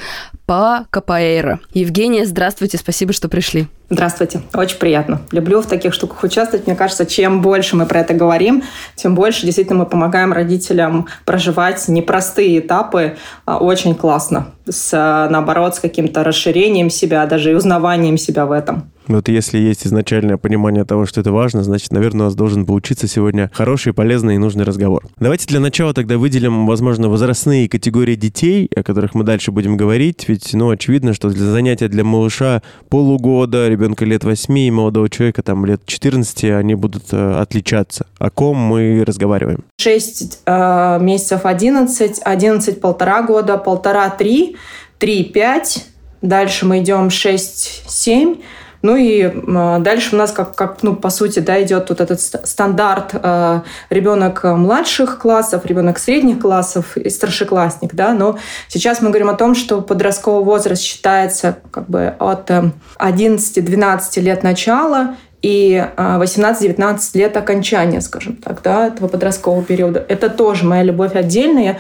по 0.47 0.87
капоэйра. 0.91 1.61
Евгения, 1.75 2.25
здравствуйте, 2.25 2.79
спасибо, 2.79 3.13
что 3.13 3.29
пришли. 3.29 3.67
Здравствуйте. 3.91 4.41
Очень 4.55 4.79
приятно. 4.79 5.21
Люблю 5.31 5.61
в 5.61 5.67
таких 5.67 5.95
штуках 5.95 6.23
участвовать. 6.23 6.67
Мне 6.67 6.75
кажется, 6.75 7.07
чем 7.07 7.41
больше 7.41 7.77
мы 7.77 7.87
про 7.87 8.01
это 8.01 8.15
говорим, 8.15 8.63
тем 8.97 9.15
больше 9.15 9.45
действительно 9.45 9.81
мы 9.81 9.87
помогаем 9.87 10.33
родителям 10.33 11.07
проживать 11.25 11.87
непростые 11.89 12.59
этапы 12.59 13.17
а, 13.45 13.59
очень 13.59 13.95
классно. 13.95 14.49
С, 14.69 14.93
наоборот, 15.31 15.77
с 15.77 15.81
каким-то 15.81 16.25
расширением 16.25 16.91
себя, 16.91 17.27
даже 17.27 17.53
и 17.53 17.55
узнаванием 17.55 18.17
себя 18.17 18.47
в 18.47 18.53
этом. 18.53 18.91
Вот 19.09 19.29
если 19.29 19.59
есть 19.59 19.87
изначальное 19.87 20.37
понимание 20.37 20.85
того, 20.85 21.07
что 21.07 21.21
это 21.21 21.33
важно, 21.33 21.63
значит, 21.63 21.93
наверное, 21.93 22.23
у 22.23 22.25
вас 22.25 22.35
должен 22.35 22.67
получиться 22.67 23.07
сегодня 23.07 23.51
хороший, 23.55 23.93
полезный 23.93 24.35
и 24.35 24.39
нужный 24.39 24.65
разговор. 24.65 25.05
Давайте 25.19 25.47
для 25.47 25.61
начала 25.61 25.95
тогда 25.95 26.19
выделим, 26.19 26.67
возможно, 26.67 27.09
возрастные 27.09 27.69
категории 27.69 28.17
детей, 28.17 28.69
о 28.75 28.83
которых 28.83 29.15
мы 29.15 29.25
дальше 29.25 29.53
будем 29.53 29.77
говорить. 29.77 30.29
Ведь, 30.29 30.53
ну, 30.55 30.71
очевидно, 30.71 31.15
что 31.15 31.29
для 31.29 31.47
занятия 31.47 31.89
для 31.89 32.05
малыша 32.05 32.63
полугода, 32.89 33.69
ребенка 33.69 34.05
лет 34.05 34.25
8 34.25 34.59
и 34.59 34.71
молодого 34.71 35.09
человека 35.09 35.43
там 35.43 35.65
лет 35.67 35.83
14, 35.87 36.45
они 36.45 36.75
будут 36.75 37.05
э, 37.13 37.41
отличаться. 37.41 38.07
О 38.19 38.31
ком 38.31 38.57
мы 38.57 39.05
разговариваем? 39.07 39.65
6 39.79 40.41
э, 40.47 40.99
месяцев 41.01 41.41
11, 41.45 42.21
11 42.23 42.81
полтора 42.81 43.23
года, 43.23 43.57
полтора-три, 43.59 44.57
3-5, 44.99 45.83
дальше 46.23 46.67
мы 46.67 46.81
идем 46.81 47.09
6-7, 47.09 48.41
ну 48.83 48.97
и 48.97 49.23
э, 49.23 49.79
дальше 49.81 50.15
у 50.15 50.19
нас, 50.19 50.33
как, 50.33 50.55
как 50.55 50.83
ну, 50.83 50.95
по 50.95 51.11
сути, 51.11 51.39
да, 51.39 51.63
идет 51.63 51.89
вот 51.89 52.01
этот 52.01 52.21
стандарт 52.21 53.11
э, 53.15 53.61
ребенок 53.91 54.45
младших 54.45 55.19
классов, 55.19 55.67
ребенок 55.67 55.99
средних 55.99 56.41
классов 56.41 56.97
и 56.97 57.09
старшеклассник, 57.11 57.95
да, 57.95 58.13
но 58.13 58.39
сейчас 58.69 59.01
мы 59.01 59.09
говорим 59.09 59.31
о 59.31 59.35
том, 59.35 59.55
что 59.55 59.81
подростковый 59.81 60.45
возраст 60.45 60.83
считается 60.83 61.59
как 61.71 61.89
бы 61.89 62.15
от 62.19 62.51
11-12 62.99 64.01
э, 64.17 64.21
лет 64.21 64.43
начала 64.43 65.17
и 65.43 65.85
18-19 65.97 66.99
лет 67.15 67.37
окончания, 67.37 68.01
скажем 68.01 68.37
так, 68.37 68.63
да, 68.63 68.89
этого 68.89 69.07
подросткового 69.07 69.63
периода. 69.63 70.05
Это 70.09 70.29
тоже 70.29 70.65
моя 70.65 70.83
любовь 70.83 71.15
отдельная. 71.15 71.79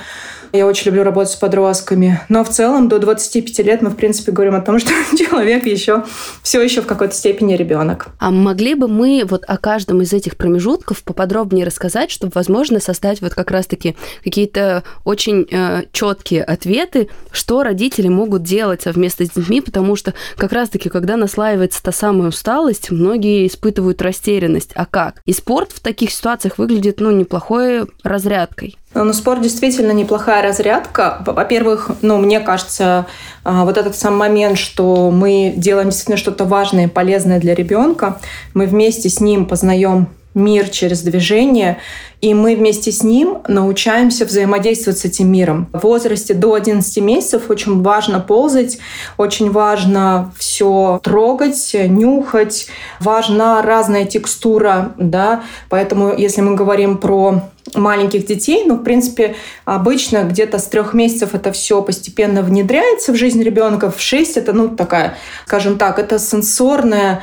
Я 0.56 0.66
очень 0.66 0.86
люблю 0.86 1.02
работать 1.02 1.32
с 1.32 1.36
подростками. 1.36 2.20
Но 2.30 2.42
в 2.42 2.48
целом 2.48 2.88
до 2.88 2.98
25 2.98 3.58
лет 3.58 3.82
мы, 3.82 3.90
в 3.90 3.96
принципе, 3.96 4.32
говорим 4.32 4.54
о 4.54 4.62
том, 4.62 4.78
что 4.80 4.90
человек 5.16 5.66
еще 5.66 6.04
все 6.42 6.62
еще 6.62 6.80
в 6.80 6.86
какой-то 6.86 7.14
степени 7.14 7.54
ребенок. 7.54 8.08
А 8.18 8.30
могли 8.30 8.74
бы 8.74 8.88
мы 8.88 9.24
вот 9.28 9.44
о 9.46 9.58
каждом 9.58 10.00
из 10.00 10.14
этих 10.14 10.36
промежутков 10.36 11.02
поподробнее 11.02 11.66
рассказать, 11.66 12.10
чтобы, 12.10 12.32
возможно, 12.34 12.80
составить 12.80 13.20
вот 13.20 13.34
как 13.34 13.50
раз-таки 13.50 13.96
какие-то 14.24 14.82
очень 15.04 15.46
э, 15.50 15.82
четкие 15.92 16.42
ответы, 16.42 17.08
что 17.30 17.62
родители 17.62 18.08
могут 18.08 18.42
делать 18.42 18.82
совместно 18.82 19.26
с 19.26 19.30
детьми, 19.30 19.60
потому 19.60 19.94
что 19.94 20.14
как 20.36 20.52
раз-таки, 20.52 20.88
когда 20.88 21.16
наслаивается 21.16 21.82
та 21.82 21.92
самая 21.92 22.28
усталость, 22.28 22.90
многие 22.90 23.46
испытывают 23.46 24.00
растерянность. 24.00 24.70
А 24.74 24.86
как? 24.86 25.20
И 25.26 25.34
спорт 25.34 25.72
в 25.72 25.80
таких 25.80 26.10
ситуациях 26.10 26.56
выглядит, 26.56 27.00
ну, 27.00 27.10
неплохой 27.10 27.86
разрядкой. 28.02 28.76
Ну, 29.04 29.12
спорт 29.12 29.42
действительно 29.42 29.92
неплохая 29.92 30.42
разрядка. 30.42 31.18
Во-первых, 31.26 31.90
ну, 32.00 32.16
мне 32.16 32.40
кажется, 32.40 33.06
а, 33.44 33.66
вот 33.66 33.76
этот 33.76 33.94
сам 33.94 34.16
момент, 34.16 34.56
что 34.56 35.10
мы 35.10 35.52
делаем 35.54 35.88
действительно 35.90 36.16
что-то 36.16 36.46
важное 36.46 36.84
и 36.84 36.88
полезное 36.88 37.38
для 37.38 37.54
ребенка, 37.54 38.18
мы 38.54 38.64
вместе 38.64 39.10
с 39.10 39.20
ним 39.20 39.44
познаем 39.44 40.08
мир 40.36 40.68
через 40.68 41.00
движение, 41.00 41.78
и 42.20 42.34
мы 42.34 42.54
вместе 42.54 42.92
с 42.92 43.02
ним 43.02 43.38
научаемся 43.48 44.26
взаимодействовать 44.26 44.98
с 44.98 45.04
этим 45.04 45.32
миром. 45.32 45.68
В 45.72 45.80
возрасте 45.82 46.34
до 46.34 46.54
11 46.54 46.98
месяцев 46.98 47.44
очень 47.48 47.82
важно 47.82 48.20
ползать, 48.20 48.78
очень 49.16 49.50
важно 49.50 50.32
все 50.38 51.00
трогать, 51.02 51.74
нюхать, 51.74 52.68
важна 53.00 53.62
разная 53.62 54.04
текстура, 54.04 54.92
да, 54.98 55.42
поэтому 55.70 56.14
если 56.16 56.42
мы 56.42 56.54
говорим 56.54 56.98
про 56.98 57.42
маленьких 57.74 58.26
детей, 58.26 58.64
ну, 58.66 58.76
в 58.76 58.84
принципе, 58.84 59.36
обычно 59.64 60.24
где-то 60.24 60.58
с 60.58 60.66
трех 60.66 60.94
месяцев 60.94 61.34
это 61.34 61.50
все 61.52 61.82
постепенно 61.82 62.42
внедряется 62.42 63.12
в 63.12 63.16
жизнь 63.16 63.42
ребенка, 63.42 63.90
в 63.90 64.00
шесть 64.00 64.36
это, 64.36 64.52
ну, 64.52 64.68
такая, 64.68 65.16
скажем 65.46 65.78
так, 65.78 65.98
это 65.98 66.18
сенсорная 66.18 67.22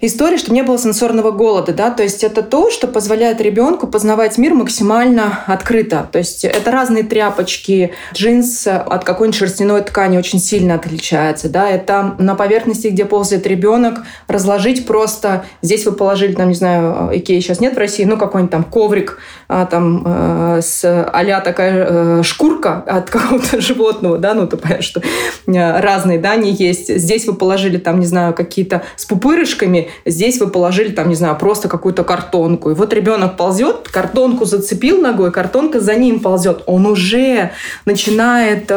история, 0.00 0.38
что 0.38 0.52
не 0.52 0.62
было 0.62 0.78
сенсорного 0.78 1.30
голода, 1.30 1.72
да, 1.72 1.90
то 1.90 2.02
есть 2.02 2.24
это 2.24 2.42
то, 2.42 2.70
что 2.70 2.86
позволяет 2.86 3.40
ребенку 3.40 3.86
познавать 3.86 4.38
мир 4.38 4.54
максимально 4.54 5.40
открыто. 5.46 6.08
То 6.10 6.18
есть 6.18 6.44
это 6.44 6.70
разные 6.70 7.04
тряпочки, 7.04 7.92
джинс 8.14 8.66
от 8.66 9.04
какой-нибудь 9.04 9.38
шерстяной 9.38 9.82
ткани 9.82 10.18
очень 10.18 10.38
сильно 10.38 10.74
отличается, 10.74 11.48
да, 11.48 11.68
это 11.68 12.14
на 12.18 12.34
поверхности, 12.34 12.88
где 12.88 13.04
ползает 13.04 13.46
ребенок, 13.46 14.02
разложить 14.28 14.86
просто, 14.86 15.44
здесь 15.62 15.84
вы 15.86 15.92
положили, 15.92 16.34
там, 16.34 16.48
не 16.48 16.54
знаю, 16.54 17.10
Икеи 17.12 17.40
сейчас 17.40 17.60
нет 17.60 17.74
в 17.74 17.78
России, 17.78 18.04
ну, 18.04 18.16
какой-нибудь 18.16 18.52
там 18.52 18.64
коврик, 18.64 19.18
а, 19.52 19.66
там, 19.66 20.04
э, 20.06 20.60
с 20.62 20.84
а 20.84 21.40
такая 21.40 21.86
э, 21.88 22.22
шкурка 22.22 22.84
от 22.86 23.10
какого-то 23.10 23.60
животного, 23.60 24.16
да, 24.16 24.32
ну, 24.32 24.46
ты 24.46 24.56
понимаешь, 24.56 24.84
что 24.84 25.00
э, 25.00 25.80
разные, 25.80 26.20
да, 26.20 26.32
они 26.32 26.52
есть. 26.52 26.96
Здесь 26.96 27.26
вы 27.26 27.34
положили, 27.34 27.76
там, 27.76 27.98
не 27.98 28.06
знаю, 28.06 28.32
какие-то 28.32 28.82
с 28.94 29.06
пупырышками, 29.06 29.90
Здесь 30.06 30.38
вы 30.40 30.46
положили, 30.46 30.92
там, 30.92 31.08
не 31.08 31.16
знаю, 31.16 31.36
просто 31.36 31.68
какую-то 31.68 32.04
картонку. 32.04 32.70
И 32.70 32.74
вот 32.74 32.92
ребенок 32.92 33.36
ползет, 33.36 33.88
картонку 33.88 34.44
зацепил 34.44 35.00
ногой, 35.00 35.32
картонка 35.32 35.80
за 35.80 35.96
ним 35.96 36.20
ползет. 36.20 36.62
Он 36.66 36.86
уже 36.86 37.50
начинает 37.86 38.70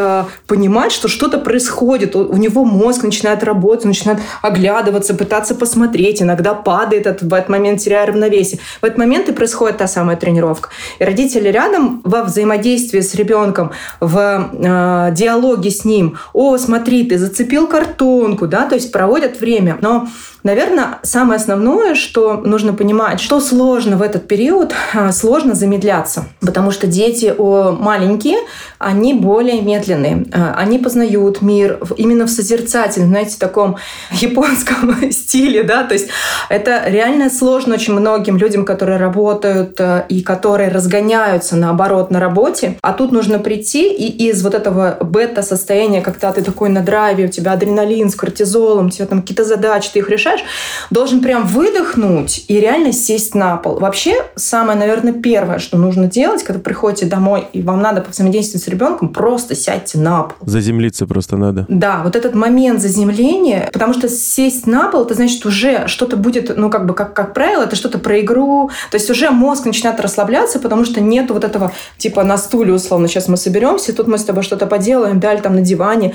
понимать, 0.48 0.92
что 0.92 1.08
что-то 1.08 1.38
происходит. 1.38 2.16
У, 2.16 2.36
него 2.36 2.66
мозг 2.66 3.04
начинает 3.04 3.44
работать, 3.44 3.86
начинает 3.86 4.20
оглядываться, 4.42 5.14
пытаться 5.14 5.54
посмотреть. 5.54 6.22
Иногда 6.22 6.56
падает 6.56 7.22
в 7.22 7.34
этот 7.34 7.50
момент, 7.50 7.80
теряя 7.80 8.08
равновесие. 8.08 8.60
В 8.82 8.86
этот 8.86 8.98
момент 8.98 9.30
и 9.30 9.34
происходит 9.34 9.78
та 9.78 9.88
самая 9.88 10.18
тренировка. 10.18 10.63
И 11.00 11.04
родители 11.04 11.50
рядом 11.50 12.02
во 12.04 12.24
взаимодействии 12.24 13.02
с 13.02 13.16
ребенком, 13.16 13.72
в 14.00 14.18
э, 14.18 15.14
диалоге 15.14 15.72
с 15.72 15.86
ним. 15.86 16.18
О, 16.34 16.58
смотри, 16.58 17.04
ты 17.06 17.18
зацепил 17.18 17.68
картонку, 17.68 18.48
да, 18.48 18.66
то 18.68 18.76
есть 18.76 18.92
проводят 18.92 19.40
время. 19.40 19.78
Но 19.82 20.08
Наверное, 20.44 21.00
самое 21.04 21.38
основное, 21.38 21.96
что 21.96 22.36
нужно 22.36 22.74
понимать, 22.74 23.22
что 23.22 23.40
сложно 23.40 23.96
в 23.96 24.02
этот 24.02 24.28
период, 24.28 24.74
а, 24.94 25.14
сложно 25.14 25.56
замедляться, 25.56 26.26
потому 26.42 26.72
что 26.72 26.86
дети 26.86 27.34
маленькие, 27.38 28.40
они 28.78 29.14
более 29.14 29.62
медленные, 29.62 30.26
а, 30.34 30.56
они 30.58 30.80
познают 30.80 31.42
мир 31.42 31.80
именно 31.96 32.26
в 32.26 32.30
созерцательном, 32.30 33.10
знаете, 33.10 33.38
таком 33.40 33.78
японском 34.12 35.12
стиле, 35.12 35.64
да, 35.64 35.86
то 35.86 35.94
есть 35.94 36.10
это 36.50 36.84
реально 36.88 37.30
сложно 37.30 37.76
очень 37.76 37.94
многим 37.94 38.36
людям, 38.36 38.66
которые 38.66 38.98
работают 38.98 39.80
а, 39.80 40.06
и 40.10 40.22
которые 40.22 40.53
разгоняются 40.58 41.56
наоборот 41.56 42.12
на 42.12 42.20
работе, 42.20 42.78
а 42.82 42.94
тут 42.94 43.12
нужно 43.12 43.40
прийти 43.40 43.94
и 43.94 44.30
из 44.30 44.44
вот 44.44 44.54
этого 44.54 44.98
бета-состояния, 45.02 46.02
когда 46.02 46.32
ты 46.32 46.42
такой 46.42 46.70
на 46.70 46.82
драйве, 46.82 47.26
у 47.26 47.28
тебя 47.30 47.54
адреналин 47.54 48.10
с 48.10 48.16
кортизолом, 48.16 48.88
у 48.88 48.90
тебя 48.90 49.06
там 49.06 49.22
какие-то 49.22 49.44
задачи, 49.44 49.90
ты 49.94 50.00
их 50.00 50.10
решаешь, 50.10 50.42
должен 50.90 51.22
прям 51.22 51.46
выдохнуть 51.46 52.46
и 52.48 52.60
реально 52.60 52.92
сесть 52.94 53.36
на 53.36 53.58
пол. 53.58 53.80
Вообще, 53.80 54.16
самое, 54.36 54.78
наверное, 54.78 55.14
первое, 55.14 55.60
что 55.60 55.78
нужно 55.78 56.08
делать, 56.08 56.44
когда 56.44 56.60
приходите 56.62 57.06
домой 57.06 57.48
и 57.54 57.62
вам 57.62 57.82
надо 57.82 58.06
взаимодействовать 58.08 58.64
с 58.64 58.68
ребенком, 58.68 59.10
просто 59.10 59.56
сядьте 59.56 59.98
на 59.98 60.24
пол. 60.24 60.48
Заземлиться 60.48 61.06
просто 61.08 61.38
надо. 61.38 61.66
Да, 61.70 62.02
вот 62.04 62.16
этот 62.16 62.36
момент 62.36 62.82
заземления, 62.82 63.70
потому 63.72 63.94
что 63.94 64.10
сесть 64.10 64.68
на 64.68 64.88
пол, 64.88 65.04
это 65.06 65.14
значит 65.14 65.46
уже 65.46 65.88
что-то 65.88 66.18
будет, 66.18 66.58
ну, 66.58 66.70
как 66.70 66.86
бы, 66.86 66.94
как, 66.94 67.14
как 67.14 67.34
правило, 67.34 67.64
это 67.64 67.76
что-то 67.76 68.00
про 68.00 68.20
игру, 68.22 68.70
то 68.92 68.96
есть 68.96 69.10
уже 69.10 69.32
мозг 69.32 69.66
начинает 69.66 70.00
расслабляться, 70.00 70.33
потому 70.60 70.86
что 70.86 71.02
нет 71.02 71.32
вот 71.32 71.44
этого, 71.44 71.72
типа, 71.98 72.24
на 72.24 72.38
стуле, 72.38 72.74
условно, 72.74 73.08
сейчас 73.08 73.28
мы 73.28 73.38
соберемся, 73.38 73.94
тут 73.94 74.08
мы 74.08 74.18
с 74.18 74.24
тобой 74.24 74.44
что-то 74.44 74.68
поделаем, 74.68 75.20
да, 75.20 75.34
или 75.34 75.42
там 75.42 75.56
на 75.56 75.62
диване, 75.62 76.14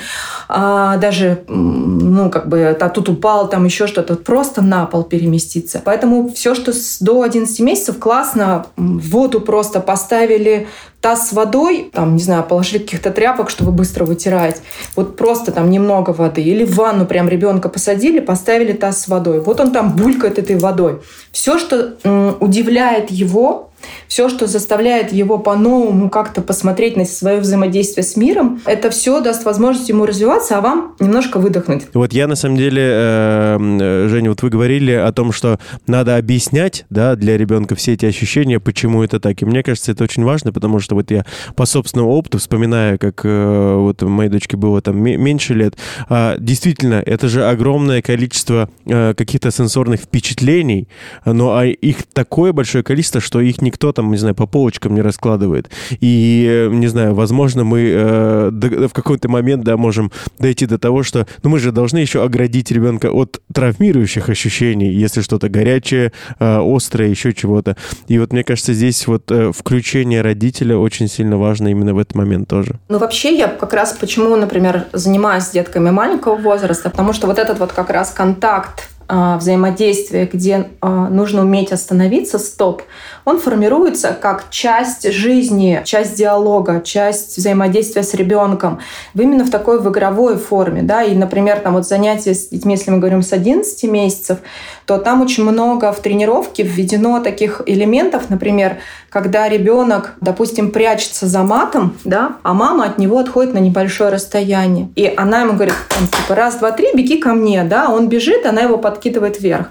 а, 0.49 0.97
даже, 0.97 1.45
ну, 1.49 2.31
как 2.31 2.49
бы, 2.49 2.77
а 2.81 2.89
тут 2.89 3.09
упал, 3.09 3.49
там 3.49 3.65
еще 3.65 3.87
что-то, 3.87 4.17
просто 4.17 4.63
на 4.63 4.87
пол 4.87 5.05
переместиться. 5.05 5.81
Поэтому 5.85 6.33
все, 6.33 6.55
что 6.55 6.73
до 7.01 7.23
11 7.23 7.61
месяцев, 7.61 7.99
классно. 7.99 8.67
Воду 8.77 9.41
просто 9.41 9.81
поставили 9.81 10.67
таз 11.01 11.29
с 11.29 11.33
водой, 11.33 11.91
там, 11.93 12.15
не 12.15 12.23
знаю, 12.23 12.43
положили 12.43 12.79
каких-то 12.79 13.11
тряпок, 13.11 13.51
чтобы 13.51 13.71
быстро 13.71 14.05
вытирать. 14.05 14.61
Вот 14.97 15.17
просто 15.17 15.53
там 15.53 15.71
немного 15.71 16.11
воды. 16.11 16.43
Или 16.43 16.65
в 16.65 16.75
ванну 16.75 17.07
прям 17.07 17.29
ребенка 17.29 17.69
посадили, 17.69 18.19
поставили 18.19 18.73
таз 18.73 19.03
с 19.03 19.09
водой. 19.09 19.41
Вот 19.41 19.61
он 19.61 19.71
там 19.71 19.95
булькает 19.95 20.39
этой 20.39 20.59
водой. 20.59 21.01
Все, 21.31 21.59
что 21.59 21.95
удивляет 22.41 23.11
его, 23.11 23.68
все, 24.09 24.29
что 24.29 24.47
заставляет 24.47 25.13
его 25.13 25.39
по-новому 25.39 26.11
как-то 26.11 26.43
посмотреть 26.43 26.97
на 26.97 27.05
свое 27.05 27.41
взаимодействие 27.41 28.05
с 28.05 28.17
миром, 28.17 28.61
это 28.65 28.91
все 28.91 29.21
даст 29.21 29.45
возможность 29.45 29.89
ему 29.89 30.07
развиваться, 30.07 30.59
а 30.59 30.61
вам 30.61 30.97
немножко 31.01 31.39
выдохнуть. 31.39 31.87
Вот 31.95 32.13
я 32.13 32.27
на 32.27 32.37
самом 32.37 32.57
деле, 32.57 32.83
э, 32.85 34.07
Женя, 34.09 34.31
вот 34.31 34.43
вы 34.43 34.51
говорили 34.51 34.93
о 34.93 35.13
том, 35.13 35.33
что 35.33 35.59
надо 35.87 36.17
объяснять, 36.17 36.85
да, 36.91 37.17
для 37.17 37.37
ребенка 37.37 37.75
все 37.75 37.95
эти 37.95 38.07
ощущения, 38.07 38.61
почему 38.61 39.03
это 39.03 39.21
так. 39.21 39.41
И 39.43 39.45
мне 39.45 39.63
кажется, 39.63 39.93
это 39.93 40.05
очень 40.05 40.25
важно, 40.25 40.53
потому 40.53 40.81
что 40.81 40.95
вот 40.95 41.11
я 41.11 41.25
по 41.55 41.67
собственному 41.67 42.11
опыту 42.11 42.39
вспоминаю, 42.39 42.99
как 42.99 43.21
э, 43.25 43.75
вот 43.77 44.03
моей 44.03 44.31
дочке 44.31 44.57
было 44.57 44.81
там 44.81 45.01
меньше 45.01 45.55
лет, 45.55 45.77
а, 46.09 46.37
действительно, 46.39 47.03
это 47.05 47.29
же 47.29 47.47
огромное 47.47 48.03
количество 48.03 48.69
э, 48.87 49.15
каких-то 49.15 49.51
сенсорных 49.51 50.01
впечатлений, 50.01 50.89
но 51.25 51.57
а 51.57 51.67
их 51.67 52.05
такое 52.13 52.53
большое 52.53 52.83
количество, 52.83 53.21
что 53.21 53.41
их 53.41 53.63
никто 53.63 53.78
там, 53.93 54.11
не 54.11 54.17
знаю, 54.17 54.35
по 54.35 54.47
полочкам 54.47 54.95
не 54.95 55.03
раскладывает. 55.03 55.71
И, 56.01 56.69
не 56.71 56.87
знаю, 56.89 57.15
возможно, 57.15 57.65
мы 57.65 57.91
э, 57.91 58.51
в 58.51 58.93
какой-то 58.93 59.29
момент, 59.29 59.65
да, 59.65 59.77
можем 59.77 60.13
дойти 60.39 60.67
до 60.67 60.79
того, 60.79 61.03
что, 61.03 61.27
ну, 61.43 61.51
мы 61.51 61.59
же 61.59 61.73
должны 61.73 61.99
еще 61.99 62.23
оградить 62.23 62.71
ребенка 62.71 63.11
от 63.11 63.41
травмирующих 63.53 64.29
ощущений, 64.29 64.91
если 64.91 65.21
что-то 65.21 65.49
горячее, 65.49 66.13
э, 66.39 66.59
острое, 66.61 67.09
еще 67.09 67.33
чего-то. 67.33 67.77
И 68.09 68.19
вот 68.19 68.33
мне 68.33 68.45
кажется, 68.45 68.73
здесь 68.75 69.07
вот 69.07 69.31
э, 69.31 69.53
включение 69.53 70.23
родителя 70.23 70.77
очень 70.77 71.09
сильно 71.09 71.39
важно 71.39 71.69
именно 71.69 71.95
в 71.95 71.99
этот 71.99 72.15
момент 72.15 72.49
тоже. 72.49 72.79
Ну, 72.89 72.99
вообще, 72.99 73.37
я 73.37 73.49
как 73.49 73.73
раз 73.73 73.93
почему, 73.93 74.37
например, 74.37 74.87
занимаюсь 74.93 75.45
с 75.45 75.51
детками 75.51 75.91
маленького 75.91 76.37
возраста, 76.37 76.91
потому 76.91 77.13
что 77.13 77.27
вот 77.27 77.39
этот 77.39 77.59
вот 77.59 77.73
как 77.73 77.91
раз 77.91 78.11
контакт 78.11 78.89
взаимодействия, 79.09 80.29
где 80.31 80.69
а, 80.81 81.09
нужно 81.09 81.43
уметь 81.43 81.73
остановиться, 81.73 82.39
стоп, 82.39 82.83
он 83.25 83.39
формируется 83.39 84.17
как 84.19 84.51
часть 84.51 85.11
жизни, 85.13 85.83
часть 85.85 86.17
диалога, 86.17 86.81
часть 86.83 87.37
взаимодействия 87.37 88.03
с 88.03 88.15
ребенком, 88.15 88.81
именно 89.15 89.45
в 89.45 89.51
такой 89.51 89.81
в 89.81 89.89
игровой 89.89 90.37
форме. 90.37 90.83
Да? 90.83 91.03
И, 91.03 91.15
например, 91.15 91.61
там 91.61 91.75
вот 91.75 91.87
занятия 91.87 92.35
с 92.35 92.49
детьми, 92.49 92.75
если 92.75 92.91
мы 92.91 92.99
говорим 92.99 93.23
с 93.23 93.33
11 93.33 93.85
месяцев, 93.85 94.39
то 94.87 94.99
там 94.99 95.23
очень 95.23 95.45
много 95.45 95.93
в 95.93 96.01
тренировке 96.01 96.63
введено 96.63 97.21
таких 97.21 97.63
элементов, 97.67 98.31
например, 98.31 98.79
когда 99.11 99.49
ребенок, 99.49 100.15
допустим, 100.21 100.71
прячется 100.71 101.27
за 101.27 101.43
матом, 101.43 101.97
да, 102.05 102.37
а 102.43 102.53
мама 102.55 102.85
от 102.85 102.99
него 102.99 103.19
отходит 103.19 103.55
на 103.55 103.59
небольшое 103.59 104.11
расстояние. 104.11 104.89
И 104.97 105.13
она 105.17 105.43
ему 105.43 105.53
говорит, 105.55 105.75
типа, 105.99 106.35
раз, 106.35 106.57
два, 106.57 106.73
три, 106.73 106.89
беги 106.95 107.19
ко 107.19 107.35
мне, 107.35 107.65
да, 107.65 107.89
он 107.89 108.09
бежит, 108.09 108.47
она 108.47 108.63
его 108.63 108.79
подкидывает 108.99 109.41
вверх. 109.41 109.69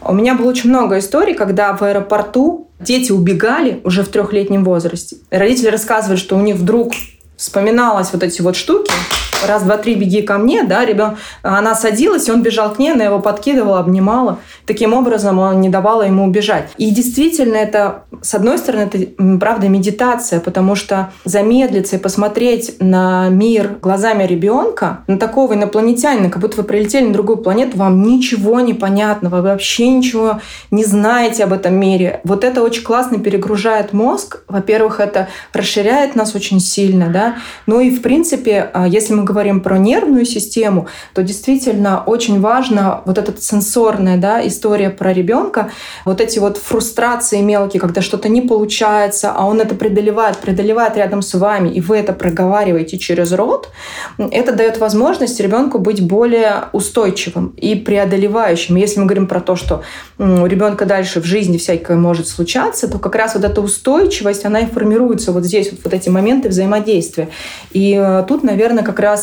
У 0.00 0.14
меня 0.14 0.34
было 0.34 0.48
очень 0.48 0.70
много 0.70 0.98
историй, 0.98 1.34
когда 1.34 1.76
в 1.76 1.82
аэропорту 1.82 2.68
дети 2.80 3.12
убегали 3.12 3.80
уже 3.84 4.02
в 4.02 4.08
трехлетнем 4.08 4.64
возрасте. 4.64 5.16
Родители 5.30 5.68
рассказывали, 5.68 6.16
что 6.16 6.36
у 6.36 6.40
них 6.40 6.56
вдруг 6.56 6.92
вспоминалось 7.36 8.08
вот 8.12 8.22
эти 8.22 8.40
вот 8.40 8.56
штуки, 8.56 8.90
раз, 9.46 9.62
два, 9.62 9.76
три, 9.76 9.94
беги 9.94 10.22
ко 10.22 10.38
мне, 10.38 10.64
да, 10.64 10.84
ребенок, 10.84 11.18
она 11.42 11.74
садилась, 11.74 12.28
он 12.28 12.42
бежал 12.42 12.72
к 12.72 12.78
ней, 12.78 12.92
она 12.92 13.04
его 13.04 13.18
подкидывала, 13.18 13.78
обнимала. 13.78 14.38
Таким 14.66 14.94
образом, 14.94 15.38
он 15.38 15.60
не 15.60 15.68
давала 15.68 16.02
ему 16.02 16.24
убежать. 16.24 16.68
И 16.76 16.90
действительно, 16.90 17.56
это, 17.56 18.04
с 18.20 18.34
одной 18.34 18.58
стороны, 18.58 18.90
это, 18.92 19.38
правда, 19.38 19.68
медитация, 19.68 20.40
потому 20.40 20.74
что 20.74 21.10
замедлиться 21.24 21.96
и 21.96 21.98
посмотреть 21.98 22.76
на 22.80 23.28
мир 23.28 23.78
глазами 23.80 24.24
ребенка, 24.24 25.00
на 25.06 25.18
такого 25.18 25.54
инопланетянина, 25.54 26.30
как 26.30 26.40
будто 26.40 26.58
вы 26.58 26.64
прилетели 26.64 27.06
на 27.06 27.12
другую 27.12 27.38
планету, 27.38 27.76
вам 27.76 28.02
ничего 28.02 28.60
не 28.60 28.74
понятно, 28.74 29.28
вы 29.28 29.42
вообще 29.42 29.88
ничего 29.88 30.40
не 30.70 30.84
знаете 30.84 31.44
об 31.44 31.52
этом 31.52 31.74
мире. 31.74 32.20
Вот 32.24 32.44
это 32.44 32.62
очень 32.62 32.82
классно 32.82 33.18
перегружает 33.18 33.92
мозг. 33.92 34.40
Во-первых, 34.48 35.00
это 35.00 35.28
расширяет 35.52 36.14
нас 36.14 36.34
очень 36.34 36.60
сильно, 36.60 37.08
да. 37.08 37.36
Ну 37.66 37.80
и, 37.80 37.90
в 37.90 38.02
принципе, 38.02 38.70
а, 38.72 38.86
если 38.86 39.14
мы 39.14 39.24
говорим 39.32 39.60
про 39.60 39.78
нервную 39.78 40.24
систему, 40.24 40.86
то 41.14 41.22
действительно 41.22 42.02
очень 42.04 42.40
важно 42.40 43.00
вот 43.04 43.18
эта 43.18 43.32
сенсорная 43.40 44.16
да, 44.18 44.46
история 44.46 44.90
про 44.90 45.12
ребенка, 45.12 45.70
вот 46.04 46.20
эти 46.20 46.38
вот 46.38 46.58
фрустрации 46.58 47.40
мелкие, 47.40 47.80
когда 47.80 48.02
что-то 48.02 48.28
не 48.28 48.42
получается, 48.42 49.32
а 49.34 49.46
он 49.46 49.60
это 49.60 49.74
преодолевает, 49.74 50.38
преодолевает 50.38 50.96
рядом 50.96 51.22
с 51.22 51.34
вами, 51.34 51.70
и 51.70 51.80
вы 51.80 51.96
это 51.96 52.12
проговариваете 52.12 52.98
через 52.98 53.32
рот, 53.32 53.70
это 54.18 54.52
дает 54.52 54.78
возможность 54.78 55.40
ребенку 55.40 55.78
быть 55.78 56.06
более 56.06 56.64
устойчивым 56.72 57.54
и 57.56 57.74
преодолевающим. 57.74 58.76
Если 58.76 59.00
мы 59.00 59.06
говорим 59.06 59.26
про 59.26 59.40
то, 59.40 59.56
что 59.56 59.82
у 60.18 60.46
ребенка 60.46 60.84
дальше 60.84 61.20
в 61.20 61.24
жизни 61.24 61.56
всякое 61.56 61.96
может 61.96 62.28
случаться, 62.28 62.88
то 62.88 62.98
как 62.98 63.14
раз 63.14 63.34
вот 63.34 63.44
эта 63.44 63.60
устойчивость, 63.60 64.44
она 64.44 64.60
и 64.60 64.66
формируется 64.66 65.32
вот 65.32 65.44
здесь, 65.44 65.70
вот, 65.70 65.80
вот 65.84 65.94
эти 65.94 66.08
моменты 66.08 66.48
взаимодействия. 66.48 67.28
И 67.72 67.94
э, 67.94 68.24
тут, 68.28 68.42
наверное, 68.42 68.84
как 68.84 69.00
раз 69.00 69.21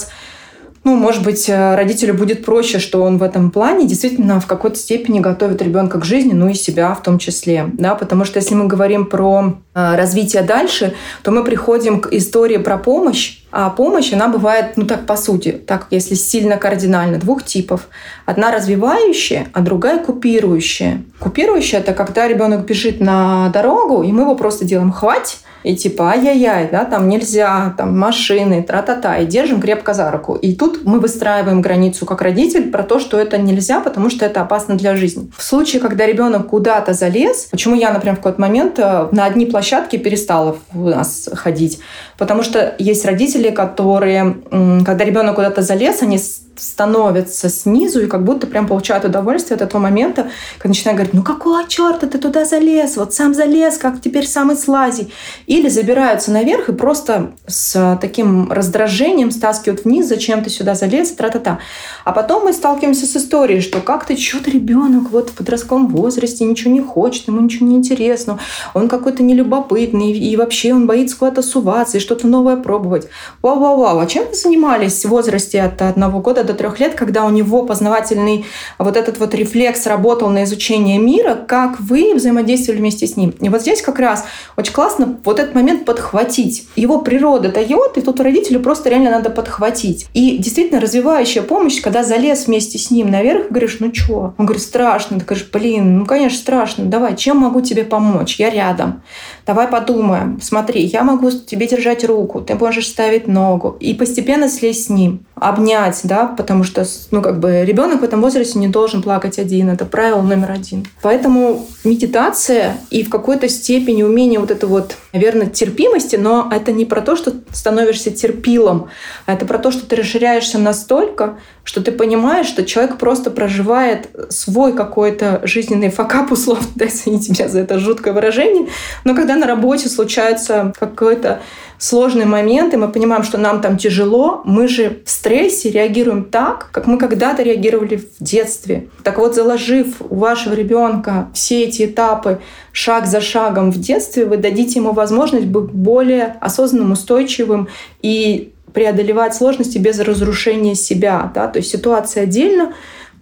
ну, 0.84 0.96
может 0.96 1.24
быть, 1.24 1.50
э, 1.50 1.76
родителю 1.76 2.14
будет 2.14 2.46
проще, 2.46 2.80
что 2.80 3.04
он 3.04 3.18
в 3.18 3.24
этом 3.24 3.52
плане 3.52 3.86
действительно 3.86 4.40
в 4.40 4.48
какой-то 4.48 4.78
степени 4.78 5.20
готовит 5.20 5.62
ребенка 5.62 6.00
к 6.00 6.06
жизни, 6.06 6.32
ну 6.34 6.48
и 6.48 6.54
себя 6.54 6.94
в 6.96 7.04
том 7.04 7.20
числе, 7.20 7.70
да, 7.74 7.96
потому 7.96 8.24
что 8.24 8.40
если 8.40 8.56
мы 8.56 8.68
говорим 8.68 9.06
про 9.06 9.60
э, 9.76 9.96
развитие 9.96 10.42
дальше, 10.42 10.94
то 11.22 11.32
мы 11.32 11.44
приходим 11.44 12.00
к 12.00 12.14
истории 12.14 12.58
про 12.58 12.78
помощь, 12.78 13.40
а 13.52 13.70
помощь, 13.70 14.14
она 14.14 14.30
бывает, 14.30 14.78
ну 14.78 14.86
так 14.86 15.06
по 15.06 15.18
сути, 15.18 15.52
так 15.52 15.88
если 15.92 16.16
сильно 16.16 16.56
кардинально, 16.56 17.18
двух 17.18 17.44
типов. 17.44 17.90
Одна 18.26 18.52
развивающая, 18.52 19.48
а 19.54 19.62
другая 19.62 20.04
купирующая. 20.04 21.04
Купирующая– 21.20 21.80
это 21.82 21.94
когда 21.94 22.28
ребенок 22.28 22.66
бежит 22.66 23.02
на 23.02 23.50
дорогу, 23.50 24.04
и 24.04 24.12
мы 24.12 24.22
его 24.22 24.36
просто 24.36 24.66
делаем 24.66 24.92
«хвать», 24.92 25.40
и 25.64 25.76
типа 25.76 26.12
ай-яй-яй, 26.12 26.70
да, 26.72 26.86
там 26.86 27.10
нельзя, 27.10 27.74
там 27.78 27.98
машины, 27.98 28.64
тра-та-та, 28.64 29.18
и 29.18 29.26
держим 29.26 29.62
крепко 29.62 29.94
за 29.94 30.10
руку. 30.12 30.36
И 30.36 30.56
тут 30.56 30.86
мы 30.86 31.00
выстраиваем 31.00 31.62
границу 31.62 32.06
как 32.06 32.22
родитель 32.22 32.72
про 32.72 32.84
то, 32.84 33.00
что 33.00 33.20
это 33.20 33.38
нельзя, 33.38 33.80
потому 33.80 34.10
что 34.10 34.26
это 34.26 34.42
опасно 34.42 34.76
для 34.76 34.96
жизни. 34.96 35.30
В 35.38 35.44
случае, 35.44 35.82
когда 35.82 36.06
ребенок 36.06 36.48
куда-то 36.48 36.94
залез, 36.94 37.48
почему 37.52 37.76
я, 37.76 37.92
например, 37.92 38.16
в 38.16 38.20
какой-то 38.20 38.42
момент 38.42 38.80
э, 38.80 39.08
на 39.12 39.26
одни 39.26 39.46
площадки 39.46 39.98
перестала 39.98 40.58
у 40.74 40.88
нас 40.90 41.30
ходить, 41.34 41.80
потому 42.18 42.44
что 42.44 42.76
есть 42.80 43.06
родители, 43.06 43.50
которые, 43.50 44.38
когда 44.50 45.04
ребенок 45.04 45.36
куда-то 45.36 45.62
залез, 45.62 46.02
они 46.02 46.20
становятся 46.60 47.50
снизу 47.50 48.02
и 48.02 48.08
как 48.08 48.24
будто 48.24 48.48
прям 48.48 48.68
получают 48.68 49.06
удовольствие 49.06 49.56
от 49.56 49.62
этого 49.62 49.82
момента, 49.82 50.30
когда 50.58 50.70
начинают 50.70 50.98
говорить, 50.98 51.14
ну 51.14 51.24
какого 51.24 51.68
черта 51.68 52.08
ты 52.08 52.18
туда 52.18 52.46
залез, 52.46 52.98
вот 52.98 53.14
сам 53.14 53.34
залез, 53.34 53.78
как 53.78 54.02
теперь 54.02 54.28
сам 54.28 54.52
и 54.52 54.56
слази. 54.56 55.10
Или 55.48 55.70
забираются 55.70 56.32
наверх 56.32 56.70
и 56.70 56.74
просто 56.74 57.32
с 57.48 57.98
таким 58.02 58.52
раздражением 58.52 59.32
стаскивают 59.32 59.86
вниз, 59.86 60.08
зачем 60.08 60.44
ты 60.44 60.50
сюда 60.50 60.76
залез, 60.76 61.12
тра-та-та. 61.12 61.60
А 62.06 62.12
потом 62.12 62.46
мы 62.46 62.54
сталкиваемся 62.54 63.06
с 63.06 63.16
историей, 63.16 63.62
что 63.62 63.82
как 63.82 64.06
ты, 64.06 64.18
что-то 64.18 64.52
ребенок 64.52 65.12
вот 65.12 65.30
в 65.30 65.34
подростковом 65.34 65.88
возрасте 65.88 66.46
ничего 66.46 66.72
не 66.74 66.82
хочет, 66.82 67.28
ему 67.28 67.42
ничего 67.42 67.68
не 67.68 67.76
интересно, 67.76 68.40
он 68.74 68.88
какой-то 68.88 69.24
нелюбопытный, 69.24 70.12
и 70.12 70.36
вообще 70.36 70.74
он 70.74 70.88
боится 70.88 71.18
куда-то 71.18 71.42
суваться 71.42 71.98
и 71.98 72.00
что-то 72.00 72.28
новое 72.28 72.58
пробовать. 72.58 73.08
Вау-вау-вау, 73.42 74.00
а 74.00 74.06
чем 74.06 74.28
вы 74.28 74.34
занимались 74.34 75.06
в 75.06 75.10
возрасте 75.10 75.62
от 75.62 75.82
одного 75.82 76.20
года 76.20 76.44
до 76.50 76.56
трех 76.56 76.80
лет, 76.80 76.96
когда 76.96 77.26
у 77.26 77.30
него 77.30 77.64
познавательный 77.64 78.46
вот 78.78 78.98
этот 78.98 79.20
вот 79.20 79.34
рефлекс 79.36 79.86
работал 79.86 80.30
на 80.30 80.44
изучение 80.44 80.98
мира, 80.98 81.36
как 81.36 81.80
вы 81.80 82.14
взаимодействовали 82.16 82.80
вместе 82.80 83.08
с 83.08 83.16
ним. 83.16 83.34
И 83.40 83.50
вот 83.50 83.62
здесь 83.62 83.82
как 83.82 84.00
раз 84.00 84.26
очень 84.58 84.74
классно 84.74 85.20
вот 85.24 85.40
этот 85.40 85.56
момент 85.56 85.86
подхватить. 85.86 86.68
Его 86.76 87.00
природа 87.02 87.50
дает, 87.50 87.98
и 87.98 88.02
тут 88.02 88.20
родителю 88.20 88.60
просто 88.60 88.90
реально 88.90 89.12
надо 89.12 89.30
подхватить. 89.30 90.08
И 90.14 90.38
действительно 90.38 90.82
развивающая 90.82 91.44
помощь, 91.44 91.82
когда 91.82 92.04
залез 92.04 92.48
вместе 92.48 92.78
с 92.78 92.90
ним 92.92 93.12
наверх, 93.12 93.50
говоришь, 93.50 93.78
ну 93.80 93.94
что? 93.94 94.34
Он 94.38 94.46
говорит, 94.46 94.64
страшно. 94.64 95.20
Ты 95.20 95.26
говоришь, 95.26 95.48
блин, 95.52 96.00
ну 96.00 96.06
конечно 96.06 96.40
страшно. 96.40 96.86
Давай, 96.86 97.16
чем 97.16 97.38
могу 97.38 97.62
тебе 97.62 97.84
помочь? 97.84 98.40
Я 98.40 98.50
рядом. 98.50 99.04
Давай 99.50 99.68
подумаем. 99.68 100.40
Смотри, 100.40 100.84
я 100.84 101.02
могу 101.02 101.32
тебе 101.32 101.66
держать 101.66 102.06
руку, 102.06 102.40
ты 102.40 102.54
можешь 102.54 102.86
ставить 102.86 103.26
ногу. 103.26 103.78
И 103.80 103.96
постепенно 103.96 104.48
слезть 104.48 104.86
с 104.86 104.90
ним 104.90 105.26
обнять, 105.34 106.02
да, 106.04 106.28
потому 106.28 106.64
что, 106.64 106.86
ну, 107.10 107.24
как 107.24 107.40
бы 107.40 107.64
ребенок 107.66 108.02
в 108.02 108.04
этом 108.04 108.22
возрасте 108.22 108.60
не 108.60 108.68
должен 108.68 109.02
плакать 109.02 109.40
один, 109.40 109.70
это 109.70 109.86
правило 109.86 110.22
номер 110.22 110.52
один. 110.52 110.86
Поэтому 111.02 111.66
медитация 111.84 112.78
и 112.92 113.04
в 113.04 113.10
какой-то 113.10 113.50
степени 113.50 114.04
умение 114.04 114.40
вот 114.40 114.52
это 114.52 114.68
вот, 114.68 114.96
наверное, 115.14 115.48
терпимости, 115.48 116.16
но 116.16 116.48
это 116.52 116.72
не 116.72 116.86
про 116.86 117.02
то, 117.02 117.16
что 117.16 117.34
становишься 117.52 118.12
терпилом, 118.12 118.90
а 119.26 119.34
это 119.34 119.48
про 119.48 119.58
то, 119.58 119.72
что 119.72 119.86
ты 119.86 119.96
расширяешься 119.96 120.60
настолько, 120.60 121.38
что 121.64 121.82
ты 121.82 121.92
понимаешь, 121.92 122.48
что 122.48 122.66
человек 122.66 122.98
просто 122.98 123.32
проживает 123.32 124.10
свой 124.30 124.74
какой-то 124.74 125.42
жизненный 125.44 125.90
факап, 125.90 126.32
условно, 126.32 126.68
да, 126.76 126.88
извините 126.88 127.32
меня 127.32 127.48
за 127.48 127.60
это 127.60 127.80
жуткое 127.80 128.14
выражение, 128.14 128.68
но 129.06 129.16
когда 129.16 129.36
на 129.40 129.48
работе 129.48 129.90
случается 129.90 130.74
какой-то 130.80 131.42
сложный 131.80 132.26
момент, 132.26 132.74
и 132.74 132.78
мы 132.78 132.90
понимаем, 132.90 133.24
что 133.24 133.38
нам 133.38 133.62
там 133.62 133.78
тяжело, 133.78 134.42
мы 134.44 134.68
же 134.68 135.00
в 135.06 135.10
стрессе 135.10 135.72
реагируем 135.72 136.26
так, 136.26 136.70
как 136.72 136.88
мы 136.88 136.98
когда-то 136.98 137.42
реагировали 137.42 137.96
в 137.96 138.22
детстве. 138.24 138.90
Так 139.04 139.18
вот, 139.18 139.34
заложив 139.34 139.96
у 140.02 140.16
вашего 140.16 140.54
ребенка 140.54 141.30
все 141.34 141.64
эти 141.64 141.86
этапы 141.86 142.40
шаг 142.74 143.06
за 143.08 143.22
шагом 143.22 143.72
в 143.72 143.80
детстве, 143.80 144.26
вы 144.26 144.38
дадите 144.38 144.80
ему 144.80 144.92
возможность 144.92 145.48
быть 145.48 145.72
более 145.72 146.36
осознанным, 146.42 146.92
устойчивым 146.92 147.70
и 148.02 148.52
преодолевать 148.74 149.34
сложности 149.34 149.78
без 149.78 150.00
разрушения 150.00 150.76
себя. 150.76 151.32
Да? 151.34 151.48
То 151.48 151.60
есть 151.60 151.72
ситуация 151.72 152.24
отдельно, 152.24 152.74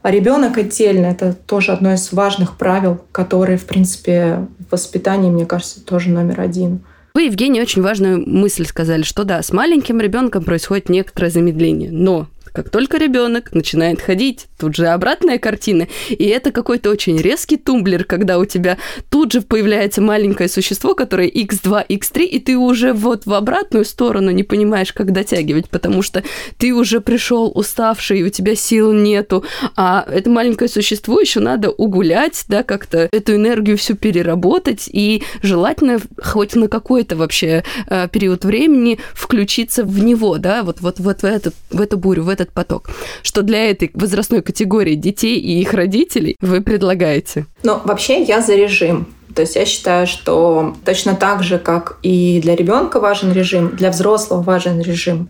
а 0.08 0.12
ребенок 0.12 0.58
отдельно. 0.58 1.08
Это 1.08 1.34
тоже 1.34 1.74
одно 1.74 1.92
из 1.92 2.14
важных 2.14 2.56
правил, 2.56 3.02
которые, 3.12 3.58
в 3.58 3.66
принципе, 3.66 4.48
в 4.58 4.72
воспитании, 4.72 5.30
мне 5.30 5.46
кажется, 5.46 5.84
тоже 5.84 6.12
номер 6.12 6.40
один. 6.40 6.80
Вы, 7.14 7.24
Евгений, 7.24 7.62
очень 7.62 7.82
важную 7.82 8.24
мысль 8.26 8.66
сказали, 8.66 9.02
что 9.02 9.26
да, 9.26 9.44
с 9.44 9.52
маленьким 9.52 10.00
ребенком 10.00 10.46
происходит 10.46 10.88
некоторое 10.88 11.30
замедление, 11.30 11.92
но 11.92 12.28
как 12.52 12.70
только 12.70 12.98
ребенок 12.98 13.54
начинает 13.54 14.02
ходить, 14.02 14.48
тут 14.58 14.76
же 14.76 14.88
обратная 14.88 15.38
картина. 15.38 15.88
И 16.10 16.26
это 16.26 16.52
какой-то 16.52 16.90
очень 16.90 17.18
резкий 17.18 17.58
тумблер, 17.58 18.04
когда 18.04 18.40
у 18.40 18.46
тебя 18.46 18.78
тут 19.10 19.32
же 19.32 19.42
появляется 19.42 20.02
маленькое 20.02 20.50
существо, 20.50 20.96
которое 20.96 21.30
x2, 21.30 21.88
x3, 21.88 22.24
и 22.24 22.40
ты 22.40 22.58
уже 22.58 22.94
вот 22.94 23.26
в 23.26 23.34
обратную 23.34 23.86
сторону 23.86 24.32
не 24.32 24.44
понимаешь, 24.44 24.94
как 24.94 25.12
дотягивать, 25.12 25.70
потому 25.70 26.02
что 26.02 26.24
ты 26.58 26.74
уже 26.74 27.02
пришел 27.02 27.52
уставший, 27.54 28.24
у 28.24 28.30
тебя 28.30 28.56
сил 28.56 28.94
нету, 28.94 29.44
а 29.76 30.06
это 30.12 30.30
маленькое 30.30 30.70
существо 30.70 31.20
еще 31.20 31.40
надо 31.40 31.70
угулять, 31.70 32.46
да, 32.48 32.64
как-то 32.64 33.10
эту 33.12 33.36
энергию 33.36 33.78
всю 33.78 33.96
переработать, 33.96 34.90
и 34.92 35.24
желательно 35.42 36.00
хоть 36.22 36.56
на 36.56 36.68
какой-то 36.68 37.16
вообще 37.16 37.64
э, 37.90 38.08
период 38.12 38.46
времени 38.46 39.00
включиться 39.14 39.84
в 39.84 40.04
него, 40.04 40.38
да, 40.38 40.64
вот, 40.64 40.82
вот, 40.82 41.00
вот 41.00 41.22
в, 41.22 41.26
этот, 41.26 41.54
в 41.70 41.82
эту 41.82 41.98
бурю, 41.98 42.24
в 42.24 42.30
этот 42.42 42.54
поток. 42.54 42.90
Что 43.24 43.42
для 43.42 43.70
этой 43.70 43.92
возрастной 43.94 44.42
категории 44.42 44.96
детей 44.96 45.40
и 45.40 45.62
их 45.62 45.74
родителей 45.74 46.36
вы 46.42 46.62
предлагаете? 46.62 47.46
Ну, 47.64 47.80
вообще 47.84 48.24
я 48.24 48.42
за 48.42 48.56
режим. 48.56 49.08
То 49.36 49.42
есть 49.42 49.56
я 49.56 49.66
считаю, 49.66 50.08
что 50.08 50.76
точно 50.84 51.16
так 51.16 51.44
же, 51.44 51.60
как 51.60 52.00
и 52.02 52.40
для 52.42 52.56
ребенка 52.56 53.00
важен 53.00 53.32
режим, 53.32 53.76
для 53.76 53.92
взрослого 53.92 54.42
важен 54.42 54.82
режим. 54.82 55.30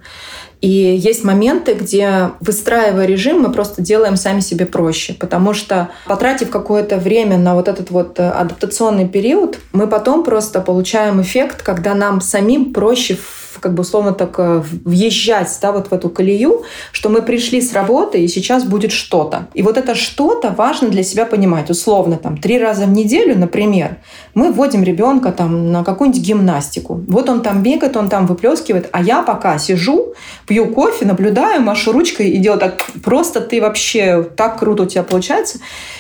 И 0.62 0.70
есть 0.70 1.24
моменты, 1.24 1.74
где, 1.74 2.32
выстраивая 2.40 3.06
режим, 3.06 3.42
мы 3.42 3.52
просто 3.52 3.82
делаем 3.82 4.16
сами 4.16 4.40
себе 4.40 4.66
проще, 4.66 5.14
потому 5.14 5.54
что, 5.54 5.90
потратив 6.08 6.50
какое-то 6.50 6.98
время 6.98 7.38
на 7.38 7.54
вот 7.54 7.68
этот 7.68 7.92
вот 7.92 8.18
э, 8.20 8.30
адаптационный 8.30 9.08
период, 9.08 9.60
мы 9.72 9.88
потом 9.88 10.24
просто 10.24 10.62
получаем 10.62 11.22
эффект, 11.22 11.62
когда 11.62 11.94
нам 11.94 12.22
самим 12.22 12.74
проще 12.74 13.18
как 13.60 13.74
бы 13.74 13.82
условно 13.82 14.14
так 14.14 14.36
э, 14.38 14.64
въезжать 14.86 15.58
да, 15.62 15.72
вот 15.72 15.88
в 15.88 15.94
эту 15.94 16.10
колею, 16.10 16.64
что 16.92 17.10
мы 17.10 17.22
пришли 17.22 17.62
с 17.62 17.74
работы, 17.74 18.24
и 18.24 18.28
сейчас 18.28 18.64
будет 18.64 18.92
что-то. 18.92 19.48
И 19.54 19.62
вот 19.62 19.78
это 19.78 19.96
что-то 19.96 20.50
важно 20.50 20.90
для 20.90 21.04
себя 21.04 21.26
понимать. 21.26 21.70
Условно, 21.70 22.18
там, 22.18 22.38
три 22.38 22.60
раза 22.60 22.86
в 22.86 22.92
неделю, 22.92 23.38
например, 23.38 23.98
мы 24.34 24.52
вводим 24.52 24.84
ребенка 24.84 25.32
там 25.32 25.72
на 25.72 25.84
какую-нибудь 25.84 26.22
гимнастику. 26.22 27.02
Вот 27.08 27.30
он 27.30 27.42
там 27.42 27.64
бегает, 27.64 27.98
он 27.98 28.10
там 28.10 28.26
выплескивает, 28.28 28.90
а 28.92 29.02
я 29.02 29.22
пока 29.22 29.58
сижу, 29.58 30.14
пью 30.48 30.68
кофе, 30.68 31.06
наблюдаю, 31.06 31.62
машу 31.62 31.92
ручкой 31.92 32.30
и 32.30 32.38
делаю 32.38 32.60
так, 32.60 32.86
просто 33.04 33.42
ты 33.42 33.62
вообще 33.62 34.24
так 34.36 34.60
круто 34.60 34.84
у 34.84 34.86
тебя 34.86 35.04
получается 35.04 35.60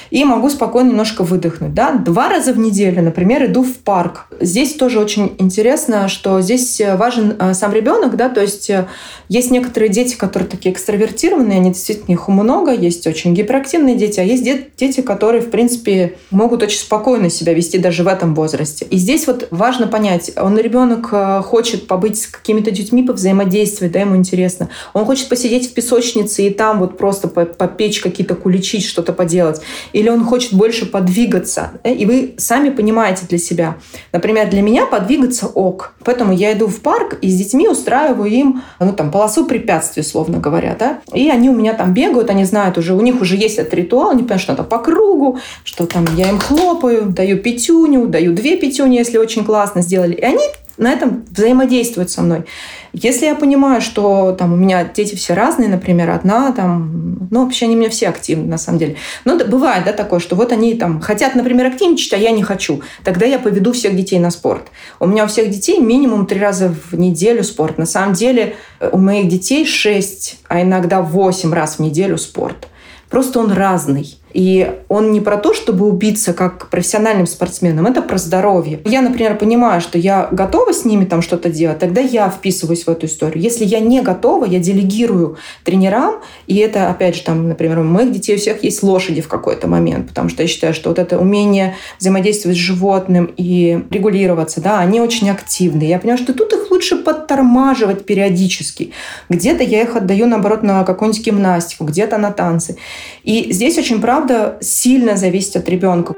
и 0.10 0.24
могу 0.24 0.50
спокойно 0.50 0.89
немножко 0.89 1.24
выдохнуть. 1.24 1.74
Да? 1.74 1.91
Два 1.91 2.30
раза 2.30 2.54
в 2.54 2.58
неделю, 2.58 3.02
например, 3.02 3.46
иду 3.46 3.63
в 3.63 3.76
парк. 3.78 4.28
Здесь 4.39 4.74
тоже 4.74 5.00
очень 5.00 5.36
интересно, 5.39 6.08
что 6.08 6.41
здесь 6.41 6.82
важен 6.96 7.36
э, 7.38 7.46
сам 7.53 7.73
ребенок, 7.73 8.15
да, 8.15 8.29
то 8.29 8.41
есть 8.41 8.69
э, 8.69 8.88
есть 9.29 9.51
некоторые 9.51 9.89
дети, 9.89 10.15
которые 10.15 10.49
такие 10.49 10.73
экстравертированные, 10.73 11.60
они 11.60 11.71
действительно 11.71 12.13
их 12.13 12.27
много, 12.27 12.73
есть 12.73 13.05
очень 13.07 13.33
гиперактивные 13.33 13.95
дети, 13.95 14.19
а 14.19 14.23
есть 14.23 14.43
дети, 14.77 15.01
которые, 15.01 15.41
в 15.41 15.49
принципе, 15.49 16.15
могут 16.31 16.63
очень 16.63 16.79
спокойно 16.79 17.29
себя 17.29 17.53
вести 17.53 17.77
даже 17.77 18.03
в 18.03 18.07
этом 18.07 18.36
возрасте. 18.36 18.86
И 18.89 18.97
здесь 18.97 19.27
вот 19.27 19.47
важно 19.51 19.88
понять, 19.88 20.31
он 20.36 20.57
ребенок 20.57 21.10
э, 21.12 21.41
хочет 21.43 21.88
побыть 21.88 22.21
с 22.21 22.27
какими-то 22.27 22.71
детьми, 22.71 23.03
повзаимодействовать, 23.03 23.93
да, 23.93 24.01
ему 24.01 24.15
интересно. 24.15 24.69
Он 24.93 25.05
хочет 25.05 25.29
посидеть 25.29 25.69
в 25.69 25.73
песочнице 25.73 26.47
и 26.47 26.49
там 26.49 26.79
вот 26.79 26.97
просто 26.97 27.27
попечь 27.27 28.01
какие-то 28.01 28.36
куличи, 28.36 28.81
что-то 28.81 29.13
поделать 29.13 29.62
или 29.93 30.10
он 30.10 30.23
хочет 30.23 30.53
больше 30.53 30.86
подвигаться. 30.86 31.71
Э, 31.83 31.93
и 31.93 32.05
вы 32.05 32.36
сами 32.38 32.69
понимаете 32.69 33.25
для 33.27 33.38
себя. 33.38 33.77
Например, 34.12 34.49
для 34.49 34.62
меня 34.62 34.86
подвигаться 34.86 35.47
ок. 35.47 35.93
Поэтому 36.03 36.33
я 36.33 36.53
иду 36.53 36.67
в 36.67 36.81
парк 36.81 37.17
и 37.21 37.29
детьми 37.38 37.67
устраиваю 37.67 38.30
им 38.30 38.63
ну, 38.80 38.93
там, 38.93 39.12
полосу 39.12 39.45
препятствий, 39.45 40.02
условно 40.02 40.39
говоря. 40.39 40.76
Да? 40.78 41.00
И 41.13 41.30
они 41.30 41.50
у 41.50 41.56
меня 41.56 41.73
там 41.73 41.93
бегают, 41.93 42.30
они 42.30 42.43
знают 42.45 42.78
уже, 42.78 42.93
у 42.93 43.02
них 43.02 43.21
уже 43.21 43.36
есть 43.36 43.58
этот 43.58 43.73
ритуал, 43.73 44.10
они 44.10 44.23
понимают, 44.23 44.41
что 44.41 44.52
надо 44.54 44.63
по 44.63 44.80
кругу, 44.80 45.39
что 45.63 45.86
там 45.86 46.06
я 46.15 46.30
им 46.30 46.39
хлопаю, 46.39 47.06
даю 47.06 47.38
пятюню, 47.38 48.08
даю 48.08 48.34
две 48.34 48.58
пятюни, 48.58 48.95
если 48.95 49.17
очень 49.17 49.45
классно 49.45 49.82
сделали. 49.82 50.13
И 50.13 50.21
они 50.21 50.43
на 50.77 50.91
этом 50.91 51.25
взаимодействуют 51.29 52.09
со 52.11 52.21
мной. 52.21 52.45
Если 52.93 53.25
я 53.25 53.35
понимаю, 53.35 53.81
что 53.81 54.31
там 54.31 54.53
у 54.53 54.55
меня 54.55 54.83
дети 54.83 55.15
все 55.15 55.33
разные, 55.33 55.69
например, 55.69 56.09
одна 56.09 56.51
там, 56.51 57.27
ну, 57.29 57.43
вообще 57.43 57.65
они 57.65 57.75
у 57.75 57.79
меня 57.79 57.89
все 57.89 58.09
активны, 58.09 58.45
на 58.45 58.57
самом 58.57 58.79
деле. 58.79 58.95
Но 59.25 59.35
да, 59.37 59.45
бывает, 59.45 59.85
да, 59.85 59.93
такое, 59.93 60.19
что 60.19 60.35
вот 60.35 60.51
они 60.51 60.75
там 60.75 60.99
хотят, 60.99 61.35
например, 61.35 61.67
активничать, 61.67 62.13
а 62.13 62.17
я 62.17 62.31
не 62.31 62.43
хочу. 62.43 62.81
Тогда 63.03 63.25
я 63.25 63.39
поведу 63.39 63.73
всех 63.73 63.95
детей 63.95 64.19
на 64.19 64.31
спорт. 64.31 64.67
У 64.99 65.07
меня 65.07 65.25
у 65.25 65.27
всех 65.27 65.49
детей 65.49 65.79
минимум 65.79 66.25
три 66.25 66.39
раза 66.39 66.73
в 66.91 66.95
неделю 66.95 67.43
спорт. 67.43 67.77
На 67.77 67.85
самом 67.85 68.13
деле 68.13 68.55
э, 68.79 68.89
у 68.91 68.97
моих 68.97 69.27
детей 69.27 69.65
шесть, 69.65 70.39
а 70.47 70.61
иногда 70.61 71.01
восемь 71.01 71.53
раз 71.53 71.75
в 71.75 71.79
неделю 71.79 72.17
спорт. 72.17 72.67
Просто 73.09 73.39
он 73.39 73.51
разный. 73.51 74.17
И 74.38 74.71
он 74.88 75.12
не 75.13 75.19
про 75.19 75.38
то, 75.38 75.56
чтобы 75.56 75.88
убиться 75.88 76.32
как 76.32 76.69
профессиональным 76.69 77.26
спортсменом, 77.26 77.88
это 77.88 78.04
про 78.04 78.19
здоровье. 78.19 78.80
Я, 78.86 79.02
например, 79.02 79.36
понимаю, 79.36 79.82
что 79.82 79.97
я 79.97 80.30
готова 80.32 80.73
с 80.73 80.86
ними 80.86 81.06
там 81.06 81.23
что-то 81.23 81.50
делать, 81.50 81.80
тогда 81.80 82.02
я 82.02 82.30
вписываюсь 82.30 82.84
в 82.84 82.88
эту 82.88 83.08
историю. 83.08 83.43
Если 83.43 83.65
я 83.65 83.80
не 83.80 84.00
готова, 84.04 84.45
я 84.45 84.60
делегирую 84.60 85.38
тренерам, 85.63 86.21
и 86.45 86.58
это, 86.58 86.91
опять 86.91 87.15
же, 87.15 87.23
там, 87.23 87.50
например, 87.50 87.80
у 87.80 87.84
моих 87.84 88.12
детей 88.12 88.36
у 88.36 88.38
всех 88.38 88.63
есть 88.63 88.84
лошади 88.84 89.21
в 89.21 89.28
какой-то 89.28 89.67
момент, 89.67 90.10
потому 90.10 90.30
что 90.30 90.43
я 90.43 90.47
считаю, 90.47 90.76
что 90.76 90.89
вот 90.89 91.00
это 91.00 91.17
умение 91.17 91.76
взаимодействовать 92.00 92.58
с 92.58 92.62
животным 92.62 93.34
и 93.38 93.86
регулироваться, 93.89 94.62
да, 94.62 94.78
они 94.78 95.02
очень 95.02 95.32
активны. 95.32 95.82
Я 95.82 95.97
понимаю, 95.97 96.19
что 96.19 96.34
тут 96.34 96.54
их 96.54 96.69
лучше 96.69 96.97
подтормаживать 96.97 98.06
периодически. 98.06 98.91
Где-то 99.30 99.63
я 99.63 99.82
их 99.82 99.95
отдаю, 99.95 100.28
наоборот, 100.28 100.62
на 100.62 100.84
какую-нибудь 100.84 101.26
гимнастику, 101.26 101.86
где-то 101.86 102.19
на 102.19 102.30
танцы. 102.30 102.78
И 103.23 103.52
здесь 103.52 103.80
очень 103.80 104.00
правда 104.00 104.26
правда 104.27 104.57
сильно 104.61 105.15
зависит 105.15 105.55
от 105.55 105.69
ребенка. 105.69 106.13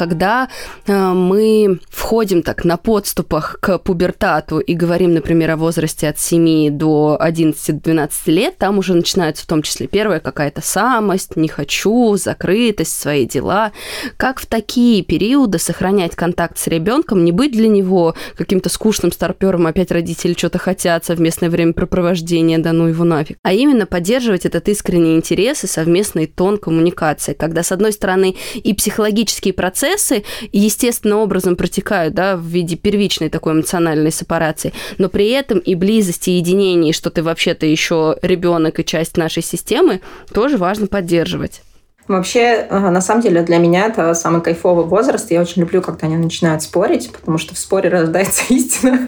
Когда 0.00 0.48
э, 0.86 1.12
мы 1.12 1.78
входим 1.90 2.42
так 2.42 2.64
на 2.64 2.78
подступах 2.78 3.58
к 3.60 3.76
пубертату 3.76 4.58
и 4.58 4.72
говорим, 4.72 5.12
например, 5.12 5.50
о 5.50 5.56
возрасте 5.58 6.08
от 6.08 6.18
7 6.18 6.70
до 6.70 7.18
11-12 7.20 8.10
лет, 8.28 8.56
там 8.56 8.78
уже 8.78 8.94
начинается 8.94 9.42
в 9.42 9.46
том 9.46 9.60
числе 9.60 9.88
первая 9.88 10.20
какая-то 10.20 10.62
самость, 10.62 11.36
не 11.36 11.48
хочу, 11.48 12.16
закрытость, 12.16 12.98
свои 12.98 13.26
дела. 13.26 13.72
Как 14.16 14.40
в 14.40 14.46
такие 14.46 15.02
периоды 15.02 15.58
сохранять 15.58 16.16
контакт 16.16 16.56
с 16.56 16.66
ребенком, 16.66 17.22
не 17.22 17.32
быть 17.32 17.52
для 17.52 17.68
него 17.68 18.14
каким-то 18.38 18.70
скучным 18.70 19.12
старпером, 19.12 19.66
опять 19.66 19.90
родители 19.90 20.32
что-то 20.32 20.56
хотят, 20.56 21.04
совместное 21.04 21.50
времяпрепровождение, 21.50 22.58
да 22.58 22.72
ну 22.72 22.86
его 22.86 23.04
нафиг. 23.04 23.36
А 23.42 23.52
именно 23.52 23.84
поддерживать 23.84 24.46
этот 24.46 24.66
искренний 24.70 25.16
интерес 25.16 25.62
и 25.64 25.66
совместный 25.66 26.26
тон 26.26 26.56
коммуникации, 26.56 27.34
когда, 27.34 27.62
с 27.62 27.70
одной 27.70 27.92
стороны, 27.92 28.34
и 28.54 28.72
психологические 28.72 29.52
процессы, 29.52 29.89
процессы 29.90 30.24
естественным 30.52 31.18
образом 31.18 31.56
протекают 31.56 32.14
да, 32.14 32.36
в 32.36 32.44
виде 32.44 32.76
первичной 32.76 33.28
такой 33.28 33.54
эмоциональной 33.54 34.12
сепарации, 34.12 34.72
но 34.98 35.08
при 35.08 35.30
этом 35.30 35.58
и 35.58 35.74
близости, 35.74 36.30
и 36.30 36.38
единение, 36.38 36.92
что 36.92 37.10
ты 37.10 37.22
вообще-то 37.22 37.66
еще 37.66 38.16
ребенок 38.22 38.78
и 38.80 38.84
часть 38.84 39.16
нашей 39.16 39.42
системы, 39.42 40.00
тоже 40.32 40.56
важно 40.56 40.86
поддерживать. 40.86 41.62
Вообще, 42.08 42.66
на 42.70 43.00
самом 43.00 43.22
деле, 43.22 43.42
для 43.42 43.58
меня 43.58 43.86
это 43.86 44.14
самый 44.14 44.42
кайфовый 44.42 44.84
возраст. 44.84 45.30
Я 45.30 45.40
очень 45.40 45.62
люблю, 45.62 45.80
когда 45.80 46.06
они 46.06 46.16
начинают 46.16 46.62
спорить, 46.62 47.10
потому 47.12 47.38
что 47.38 47.54
в 47.54 47.58
споре 47.58 47.88
рождается 47.88 48.42
истина. 48.48 49.06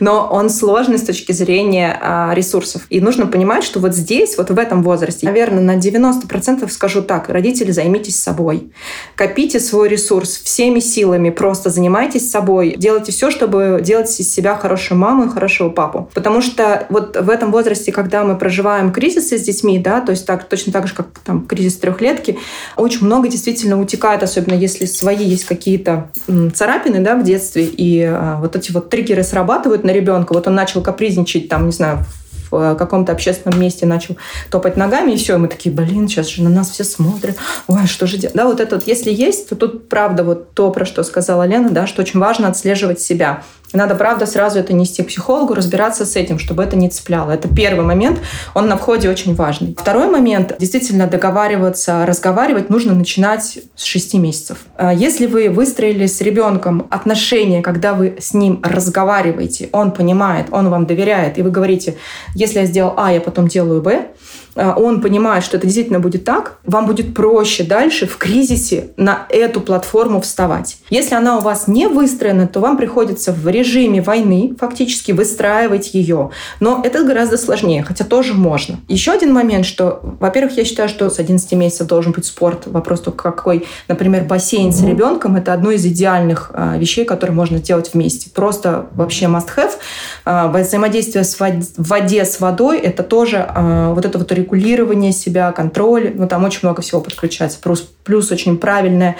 Но 0.00 0.28
он 0.30 0.48
сложный 0.48 0.98
с 0.98 1.02
точки 1.02 1.32
зрения 1.32 1.98
а, 2.00 2.32
ресурсов. 2.34 2.86
И 2.88 3.00
нужно 3.00 3.26
понимать, 3.26 3.64
что 3.64 3.80
вот 3.80 3.94
здесь, 3.94 4.38
вот 4.38 4.50
в 4.50 4.58
этом 4.58 4.82
возрасте, 4.82 5.26
наверное, 5.26 5.60
на 5.60 5.76
90% 5.78 6.68
скажу 6.70 7.02
так, 7.02 7.28
родители, 7.28 7.70
займитесь 7.70 8.20
собой. 8.20 8.72
Копите 9.14 9.60
свой 9.60 9.88
ресурс 9.88 10.40
всеми 10.42 10.80
силами, 10.80 11.30
просто 11.30 11.70
занимайтесь 11.70 12.30
собой. 12.30 12.74
Делайте 12.76 13.12
все, 13.12 13.30
чтобы 13.30 13.80
делать 13.82 14.08
из 14.20 14.32
себя 14.32 14.56
хорошую 14.56 14.98
маму 14.98 15.26
и 15.26 15.28
хорошего 15.28 15.70
папу. 15.70 16.10
Потому 16.14 16.40
что 16.40 16.86
вот 16.88 17.16
в 17.16 17.28
этом 17.28 17.52
возрасте, 17.52 17.92
когда 17.92 18.24
мы 18.24 18.36
проживаем 18.36 18.92
кризисы 18.92 19.38
с 19.38 19.42
детьми, 19.42 19.78
да, 19.78 20.00
то 20.00 20.12
есть 20.12 20.26
так, 20.26 20.48
точно 20.48 20.72
так 20.72 20.86
же, 20.86 20.94
как 20.94 21.08
там 21.24 21.46
кризис 21.46 21.76
трехлетки, 21.76 22.27
очень 22.76 23.04
много 23.06 23.28
действительно 23.28 23.80
утекает, 23.80 24.22
особенно 24.22 24.54
если 24.54 24.84
свои 24.86 25.24
есть 25.24 25.44
какие-то 25.44 26.10
царапины 26.54 27.00
да, 27.00 27.16
в 27.16 27.24
детстве, 27.24 27.64
и 27.64 28.02
а, 28.02 28.38
вот 28.40 28.56
эти 28.56 28.72
вот 28.72 28.90
триггеры 28.90 29.22
срабатывают 29.22 29.84
на 29.84 29.90
ребенка. 29.90 30.32
Вот 30.32 30.46
он 30.46 30.54
начал 30.54 30.82
капризничать, 30.82 31.48
там, 31.48 31.66
не 31.66 31.72
знаю, 31.72 32.04
в 32.50 32.74
каком-то 32.74 33.12
общественном 33.12 33.60
месте 33.60 33.86
начал 33.86 34.16
топать 34.50 34.76
ногами, 34.76 35.12
и 35.12 35.16
все, 35.16 35.34
и 35.34 35.38
мы 35.38 35.48
такие, 35.48 35.74
блин, 35.74 36.08
сейчас 36.08 36.28
же 36.28 36.42
на 36.42 36.50
нас 36.50 36.70
все 36.70 36.84
смотрят, 36.84 37.36
ой, 37.66 37.86
что 37.86 38.06
же 38.06 38.16
делать? 38.16 38.36
Да, 38.36 38.46
вот 38.46 38.60
это 38.60 38.76
вот, 38.76 38.86
если 38.86 39.10
есть, 39.10 39.48
то 39.48 39.56
тут 39.56 39.88
правда 39.88 40.24
вот 40.24 40.54
то, 40.54 40.70
про 40.70 40.84
что 40.84 41.02
сказала 41.02 41.46
Лена, 41.46 41.70
да, 41.70 41.86
что 41.86 42.02
очень 42.02 42.20
важно 42.20 42.48
отслеживать 42.48 43.00
себя. 43.00 43.42
Надо, 43.74 43.94
правда, 43.94 44.24
сразу 44.24 44.58
это 44.58 44.72
нести 44.72 45.02
к 45.02 45.08
психологу, 45.08 45.54
разбираться 45.54 46.06
с 46.06 46.16
этим, 46.16 46.38
чтобы 46.38 46.62
это 46.62 46.74
не 46.74 46.88
цепляло. 46.88 47.32
Это 47.32 47.54
первый 47.54 47.84
момент, 47.84 48.18
он 48.54 48.66
на 48.66 48.78
входе 48.78 49.10
очень 49.10 49.34
важный. 49.34 49.76
Второй 49.78 50.08
момент, 50.08 50.56
действительно 50.58 51.06
договариваться, 51.06 52.06
разговаривать 52.06 52.70
нужно 52.70 52.94
начинать 52.94 53.58
с 53.76 53.84
6 53.84 54.14
месяцев. 54.14 54.58
А 54.76 54.94
если 54.94 55.26
вы 55.26 55.50
выстроили 55.50 56.06
с 56.06 56.20
ребенком 56.22 56.86
отношения, 56.90 57.60
когда 57.60 57.92
вы 57.92 58.16
с 58.18 58.32
ним 58.32 58.60
разговариваете, 58.62 59.68
он 59.72 59.90
понимает, 59.90 60.46
он 60.50 60.70
вам 60.70 60.86
доверяет, 60.86 61.36
и 61.36 61.42
вы 61.42 61.50
говорите, 61.50 61.96
если 62.38 62.60
я 62.60 62.66
сделал 62.66 62.94
А, 62.96 63.12
я 63.12 63.20
потом 63.20 63.48
делаю 63.48 63.82
Б, 63.82 64.06
он 64.58 65.00
понимает, 65.00 65.44
что 65.44 65.56
это 65.56 65.66
действительно 65.66 66.00
будет 66.00 66.24
так, 66.24 66.58
вам 66.64 66.86
будет 66.86 67.14
проще 67.14 67.64
дальше 67.64 68.06
в 68.06 68.16
кризисе 68.16 68.90
на 68.96 69.26
эту 69.28 69.60
платформу 69.60 70.20
вставать. 70.20 70.78
Если 70.90 71.14
она 71.14 71.38
у 71.38 71.40
вас 71.40 71.68
не 71.68 71.86
выстроена, 71.86 72.46
то 72.46 72.60
вам 72.60 72.76
приходится 72.76 73.32
в 73.32 73.46
режиме 73.48 74.02
войны 74.02 74.54
фактически 74.58 75.12
выстраивать 75.12 75.94
ее. 75.94 76.30
Но 76.60 76.80
это 76.84 77.04
гораздо 77.04 77.36
сложнее, 77.36 77.82
хотя 77.82 78.04
тоже 78.04 78.34
можно. 78.34 78.80
Еще 78.88 79.12
один 79.12 79.32
момент, 79.32 79.64
что, 79.64 80.00
во-первых, 80.20 80.56
я 80.56 80.64
считаю, 80.64 80.88
что 80.88 81.10
с 81.10 81.18
11 81.18 81.52
месяцев 81.52 81.86
должен 81.86 82.12
быть 82.12 82.24
спорт. 82.24 82.66
Вопрос 82.66 83.00
только 83.00 83.30
какой, 83.30 83.66
например, 83.86 84.24
бассейн 84.24 84.72
с 84.72 84.82
ребенком– 84.82 85.36
это 85.36 85.52
одно 85.52 85.70
из 85.70 85.84
идеальных 85.86 86.50
а, 86.52 86.76
вещей, 86.76 87.04
которые 87.04 87.34
можно 87.34 87.58
сделать 87.58 87.90
вместе. 87.94 88.30
Просто 88.30 88.86
вообще 88.92 89.26
must-have. 89.26 89.72
А, 90.24 90.48
взаимодействие 90.48 91.24
с 91.24 91.38
в 91.38 91.88
воде 91.88 92.24
с 92.24 92.40
водой– 92.40 92.78
это 92.88 93.02
тоже 93.02 93.48
вот 93.54 94.04
это 94.04 94.18
вот 94.18 94.32
регулирование 94.48 95.12
себя, 95.12 95.52
контроль. 95.52 96.12
Ну, 96.14 96.26
там 96.26 96.44
очень 96.44 96.60
много 96.62 96.82
всего 96.82 97.00
подключается. 97.00 97.58
Плюс, 97.60 97.80
плюс 98.04 98.30
очень 98.32 98.58
правильное 98.58 99.16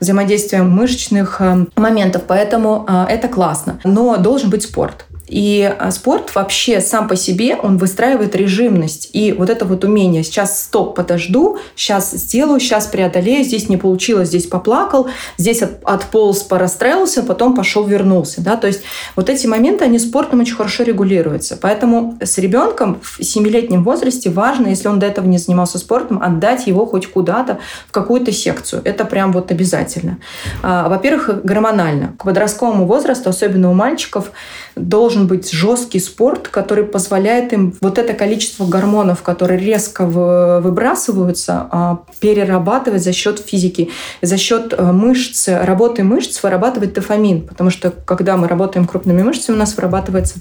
взаимодействие 0.00 0.62
мышечных 0.62 1.40
э, 1.40 1.66
моментов. 1.76 2.22
Поэтому 2.26 2.86
э, 2.88 3.06
это 3.08 3.28
классно. 3.28 3.80
Но 3.84 4.16
должен 4.16 4.50
быть 4.50 4.62
спорт. 4.62 5.06
И 5.28 5.62
а, 5.78 5.90
спорт 5.90 6.34
вообще 6.34 6.80
сам 6.80 7.08
по 7.08 7.16
себе, 7.16 7.56
он 7.56 7.76
выстраивает 7.78 8.34
режимность. 8.34 9.10
И 9.12 9.32
вот 9.32 9.50
это 9.50 9.64
вот 9.64 9.84
умение, 9.84 10.22
сейчас 10.22 10.62
стоп, 10.62 10.94
подожду, 10.94 11.58
сейчас 11.76 12.10
сделаю, 12.12 12.60
сейчас 12.60 12.86
преодолею, 12.86 13.44
здесь 13.44 13.68
не 13.68 13.76
получилось, 13.76 14.28
здесь 14.28 14.46
поплакал, 14.46 15.08
здесь 15.36 15.62
от, 15.62 15.82
отполз, 15.84 16.42
порастраился, 16.42 17.22
потом 17.22 17.54
пошел, 17.54 17.84
вернулся. 17.84 18.40
Да? 18.40 18.56
То 18.56 18.66
есть 18.66 18.82
вот 19.16 19.28
эти 19.28 19.46
моменты, 19.46 19.84
они 19.84 19.98
спортом 19.98 20.40
очень 20.40 20.54
хорошо 20.54 20.82
регулируются. 20.84 21.58
Поэтому 21.60 22.18
с 22.22 22.38
ребенком 22.38 23.00
в 23.02 23.20
7-летнем 23.20 23.84
возрасте 23.84 24.30
важно, 24.30 24.68
если 24.68 24.88
он 24.88 24.98
до 24.98 25.06
этого 25.06 25.26
не 25.26 25.38
занимался 25.38 25.78
спортом, 25.78 26.22
отдать 26.22 26.66
его 26.66 26.86
хоть 26.86 27.06
куда-то, 27.06 27.58
в 27.86 27.92
какую-то 27.92 28.32
секцию. 28.32 28.82
Это 28.84 29.04
прям 29.04 29.32
вот 29.32 29.50
обязательно. 29.50 30.18
А, 30.62 30.88
во-первых, 30.88 31.44
гормонально. 31.44 32.14
К 32.18 32.24
подростковому 32.24 32.86
возрасту, 32.86 33.30
особенно 33.30 33.70
у 33.70 33.74
мальчиков, 33.74 34.30
должен 34.76 35.17
быть 35.26 35.50
жесткий 35.50 36.00
спорт, 36.00 36.48
который 36.48 36.84
позволяет 36.84 37.52
им 37.52 37.74
вот 37.80 37.98
это 37.98 38.12
количество 38.12 38.66
гормонов, 38.66 39.22
которые 39.22 39.58
резко 39.58 40.06
выбрасываются, 40.06 41.68
а, 41.70 42.00
перерабатывать 42.20 43.02
за 43.02 43.12
счет 43.12 43.40
физики, 43.40 43.90
за 44.22 44.36
счет 44.36 44.74
э, 44.76 44.92
мышц, 44.92 45.48
работы 45.48 46.02
мышц 46.02 46.42
вырабатывать 46.42 46.92
дофамин. 46.92 47.46
Потому 47.46 47.70
что 47.70 47.90
когда 47.90 48.36
мы 48.36 48.48
работаем 48.48 48.86
крупными 48.86 49.22
мышцами, 49.22 49.56
у 49.56 49.58
нас 49.58 49.76
вырабатывается 49.76 50.36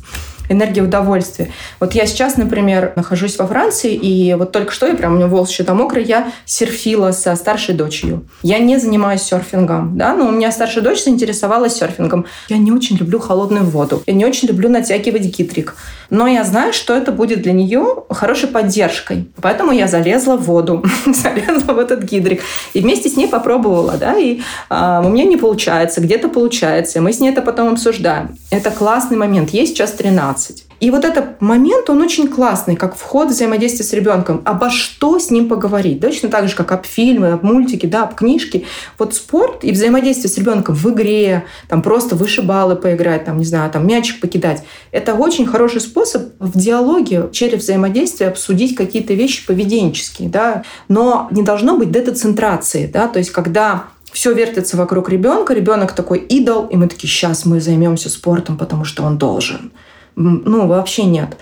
энергия 0.50 0.82
удовольствия. 0.82 1.52
Вот 1.80 1.94
я 1.94 2.06
сейчас, 2.06 2.38
например, 2.38 2.94
нахожусь 2.96 3.38
во 3.38 3.48
Франции, 3.48 3.94
и 3.94 4.34
вот 4.36 4.52
только 4.52 4.72
что, 4.72 4.88
я 4.88 4.96
прям, 4.96 5.14
у 5.14 5.16
меня 5.18 5.28
волосы 5.28 5.52
еще 5.54 5.64
там 5.64 5.78
мокрые, 5.78 6.06
я 6.06 6.32
серфила 6.46 7.12
со 7.12 7.36
старшей 7.36 7.76
дочерью. 7.76 8.26
Я 8.44 8.60
не 8.60 8.78
занимаюсь 8.78 9.22
серфингом, 9.22 9.98
да, 9.98 10.16
но 10.16 10.28
у 10.28 10.32
меня 10.32 10.52
старшая 10.52 10.84
дочь 10.84 11.04
заинтересовалась 11.04 11.76
серфингом. 11.76 12.26
Я 12.50 12.58
не 12.58 12.72
очень 12.72 12.98
люблю 12.98 13.20
холодную 13.20 13.66
воду. 13.66 14.04
Я 14.06 14.14
не 14.14 14.26
очень 14.26 14.48
люблю 14.48 14.70
натягивать 14.70 15.24
гитрик. 15.38 15.76
Но 16.10 16.28
я 16.28 16.44
знаю, 16.44 16.74
что 16.74 16.96
это 16.96 17.12
будет 17.12 17.42
для 17.42 17.52
нее 17.52 18.04
хорошей 18.10 18.50
поддержкой. 18.50 19.28
Поэтому 19.42 19.72
я 19.72 19.88
залезла 19.88 20.38
в 20.38 20.44
воду, 20.44 20.84
залезла 21.06 21.74
в 21.74 21.80
этот 21.80 22.04
гидрик. 22.04 22.42
И 22.74 22.80
вместе 22.80 23.10
с 23.10 23.18
ней 23.18 23.28
попробовала, 23.28 23.98
да, 23.98 24.18
и 24.18 24.40
э, 24.70 25.02
у 25.04 25.10
меня 25.10 25.26
не 25.26 25.38
получается, 25.38 26.02
где-то 26.02 26.30
получается. 26.30 27.02
Мы 27.02 27.12
с 27.12 27.20
ней 27.20 27.32
это 27.32 27.42
потом 27.42 27.74
обсуждаем. 27.74 28.38
Это 28.52 28.72
классный 28.72 29.18
момент. 29.18 29.50
Ей 29.50 29.68
сейчас 29.68 29.92
13. 29.92 30.37
И 30.80 30.92
вот 30.92 31.06
этот 31.06 31.42
момент, 31.42 31.90
он 31.90 32.02
очень 32.02 32.28
классный, 32.28 32.76
как 32.76 32.96
вход 32.96 33.30
в 33.30 33.32
взаимодействие 33.32 33.86
с 33.86 33.94
ребенком. 33.94 34.42
Обо 34.46 34.70
что 34.70 35.18
с 35.18 35.32
ним 35.32 35.50
поговорить? 35.50 36.00
Точно 36.02 36.30
так 36.30 36.48
же, 36.48 36.56
как 36.56 36.72
об 36.72 36.86
фильмы, 36.86 37.32
об 37.32 37.44
мультике, 37.44 37.88
да, 37.88 38.04
об 38.04 38.14
книжке. 38.14 38.66
Вот 39.00 39.16
спорт 39.16 39.64
и 39.64 39.72
взаимодействие 39.72 40.30
с 40.30 40.38
ребенком 40.38 40.76
в 40.76 40.90
игре, 40.90 41.46
там 41.68 41.82
просто 41.82 42.16
вышибалы 42.16 42.76
поиграть, 42.76 43.26
там, 43.26 43.40
не 43.40 43.46
знаю, 43.46 43.72
там 43.72 43.88
мячик 43.88 44.20
покидать. 44.20 44.64
Это 44.92 45.16
очень 45.16 45.48
хороший 45.48 45.82
способ 45.82 46.34
в 46.40 46.58
диалоге 46.58 47.30
через 47.32 47.64
взаимодействие 47.64 48.30
обсудить 48.30 48.76
какие-то 48.76 49.14
вещи 49.14 49.46
поведенческие, 49.46 50.30
да. 50.30 50.64
Но 50.88 51.28
не 51.32 51.42
должно 51.42 51.78
быть 51.78 51.92
детоцентрации, 51.92 52.88
да, 52.88 53.08
то 53.08 53.20
есть 53.20 53.32
когда 53.32 53.86
все 54.12 54.34
вертится 54.34 54.78
вокруг 54.78 55.10
ребенка, 55.10 55.54
ребенок 55.54 55.92
такой 55.92 56.20
идол, 56.20 56.66
и 56.68 56.76
мы 56.76 56.88
такие, 56.88 57.08
сейчас 57.08 57.46
мы 57.46 57.60
займемся 57.60 58.10
спортом, 58.10 58.58
потому 58.58 58.84
что 58.84 59.04
он 59.04 59.18
должен. 59.18 59.72
Ну, 60.18 60.66
вообще 60.66 61.04
нет. 61.04 61.38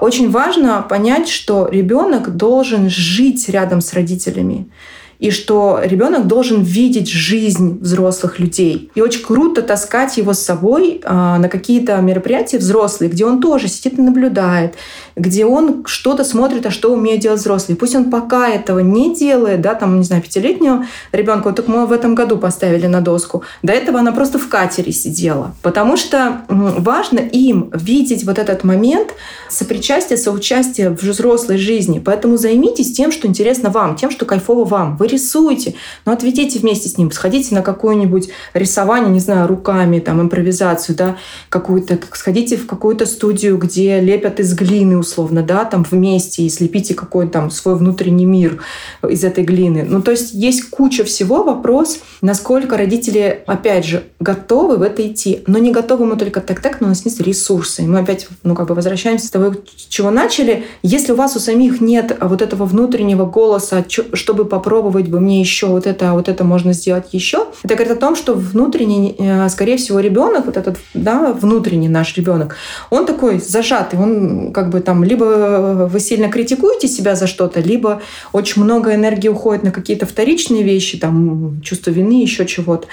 Очень 0.00 0.30
важно 0.30 0.80
понять, 0.80 1.28
что 1.28 1.68
ребенок 1.68 2.36
должен 2.36 2.88
жить 2.88 3.48
рядом 3.50 3.82
с 3.82 3.92
родителями 3.92 4.70
и 5.18 5.30
что 5.30 5.80
ребенок 5.82 6.26
должен 6.26 6.62
видеть 6.62 7.08
жизнь 7.08 7.78
взрослых 7.80 8.38
людей. 8.38 8.90
И 8.94 9.00
очень 9.00 9.22
круто 9.22 9.62
таскать 9.62 10.16
его 10.16 10.32
с 10.32 10.40
собой 10.40 11.00
а, 11.04 11.38
на 11.38 11.48
какие-то 11.48 11.96
мероприятия 11.98 12.58
взрослые, 12.58 13.10
где 13.10 13.24
он 13.24 13.40
тоже 13.40 13.68
сидит 13.68 13.98
и 13.98 14.02
наблюдает, 14.02 14.74
где 15.16 15.46
он 15.46 15.84
что-то 15.86 16.24
смотрит, 16.24 16.66
а 16.66 16.70
что 16.70 16.92
умеет 16.92 17.20
делать 17.20 17.40
взрослые. 17.40 17.76
Пусть 17.76 17.94
он 17.94 18.10
пока 18.10 18.48
этого 18.48 18.80
не 18.80 19.14
делает, 19.14 19.60
да, 19.60 19.74
там, 19.74 19.98
не 19.98 20.04
знаю, 20.04 20.22
пятилетнего 20.22 20.86
ребенка, 21.12 21.48
вот 21.48 21.56
так 21.56 21.68
мы 21.68 21.86
в 21.86 21.92
этом 21.92 22.14
году 22.14 22.38
поставили 22.38 22.86
на 22.86 23.00
доску. 23.00 23.42
До 23.62 23.72
этого 23.72 24.00
она 24.00 24.12
просто 24.12 24.38
в 24.38 24.48
катере 24.48 24.92
сидела. 24.92 25.54
Потому 25.62 25.96
что 25.96 26.42
важно 26.48 27.20
им 27.20 27.70
видеть 27.72 28.24
вот 28.24 28.38
этот 28.38 28.64
момент 28.64 29.14
сопричастия, 29.48 30.16
соучастия 30.16 30.90
в 30.90 31.02
взрослой 31.02 31.58
жизни. 31.58 32.00
Поэтому 32.04 32.36
займитесь 32.36 32.92
тем, 32.92 33.12
что 33.12 33.26
интересно 33.28 33.70
вам, 33.70 33.96
тем, 33.96 34.10
что 34.10 34.24
кайфово 34.24 34.64
вам. 34.64 34.96
Вы 34.96 35.03
рисуйте, 35.06 35.74
но 36.04 36.12
отведите 36.12 36.58
вместе 36.58 36.88
с 36.88 36.98
ним, 36.98 37.10
сходите 37.10 37.54
на 37.54 37.62
какое-нибудь 37.62 38.30
рисование, 38.54 39.10
не 39.10 39.20
знаю, 39.20 39.46
руками, 39.48 39.98
там, 39.98 40.20
импровизацию, 40.20 40.96
да, 40.96 41.16
какую-то, 41.48 41.98
сходите 42.12 42.56
в 42.56 42.66
какую-то 42.66 43.06
студию, 43.06 43.58
где 43.58 44.00
лепят 44.00 44.40
из 44.40 44.54
глины, 44.54 44.98
условно, 44.98 45.42
да, 45.42 45.64
там 45.64 45.86
вместе 45.88 46.42
и 46.42 46.48
слепите 46.48 46.94
какой-то 46.94 47.34
там 47.34 47.50
свой 47.50 47.74
внутренний 47.74 48.26
мир 48.26 48.62
из 49.08 49.24
этой 49.24 49.42
глины. 49.42 49.84
Ну, 49.88 50.00
то 50.02 50.12
есть 50.12 50.32
есть 50.32 50.70
куча 50.70 51.02
всего. 51.02 51.42
Вопрос, 51.42 51.98
насколько 52.22 52.76
родители, 52.76 53.42
опять 53.46 53.84
же, 53.84 54.04
готовы 54.20 54.76
в 54.76 54.82
это 54.82 55.04
идти. 55.04 55.42
Но 55.48 55.58
не 55.58 55.72
готовы 55.72 56.06
мы 56.06 56.16
только 56.16 56.40
так-так, 56.40 56.80
но 56.80 56.86
у 56.86 56.90
нас 56.90 57.04
нет 57.04 57.20
ресурсы. 57.20 57.82
И 57.82 57.86
мы 57.86 57.98
опять, 57.98 58.28
ну, 58.44 58.54
как 58.54 58.68
бы 58.68 58.74
возвращаемся 58.76 59.26
с 59.26 59.30
того, 59.30 59.54
чего 59.88 60.12
начали. 60.12 60.64
Если 60.84 61.10
у 61.10 61.16
вас 61.16 61.34
у 61.34 61.40
самих 61.40 61.80
нет 61.80 62.16
вот 62.20 62.40
этого 62.40 62.66
внутреннего 62.66 63.26
голоса, 63.26 63.84
чтобы 63.88 64.44
попробовать 64.44 64.93
бы 65.02 65.20
мне 65.20 65.40
еще 65.40 65.66
вот 65.66 65.86
это, 65.86 66.10
а 66.10 66.14
вот 66.14 66.28
это 66.28 66.44
можно 66.44 66.72
сделать 66.72 67.06
еще, 67.12 67.46
это 67.62 67.74
говорит 67.74 67.96
о 67.96 68.00
том, 68.00 68.16
что 68.16 68.34
внутренний, 68.34 69.16
э, 69.18 69.48
скорее 69.48 69.76
всего, 69.76 70.00
ребенок, 70.00 70.46
вот 70.46 70.56
этот, 70.56 70.78
да, 70.94 71.32
внутренний 71.32 71.88
наш 71.88 72.16
ребенок, 72.16 72.56
он 72.90 73.06
такой 73.06 73.40
зажатый, 73.40 73.98
он 73.98 74.52
как 74.52 74.70
бы 74.70 74.80
там 74.80 75.04
либо 75.04 75.88
вы 75.90 76.00
сильно 76.00 76.28
критикуете 76.28 76.88
себя 76.88 77.14
за 77.14 77.26
что-то, 77.26 77.60
либо 77.60 78.02
очень 78.32 78.62
много 78.62 78.94
энергии 78.94 79.28
уходит 79.28 79.64
на 79.64 79.70
какие-то 79.70 80.06
вторичные 80.06 80.62
вещи, 80.62 80.98
там 80.98 81.60
чувство 81.62 81.90
вины, 81.90 82.22
еще 82.22 82.46
чего-то. 82.46 82.86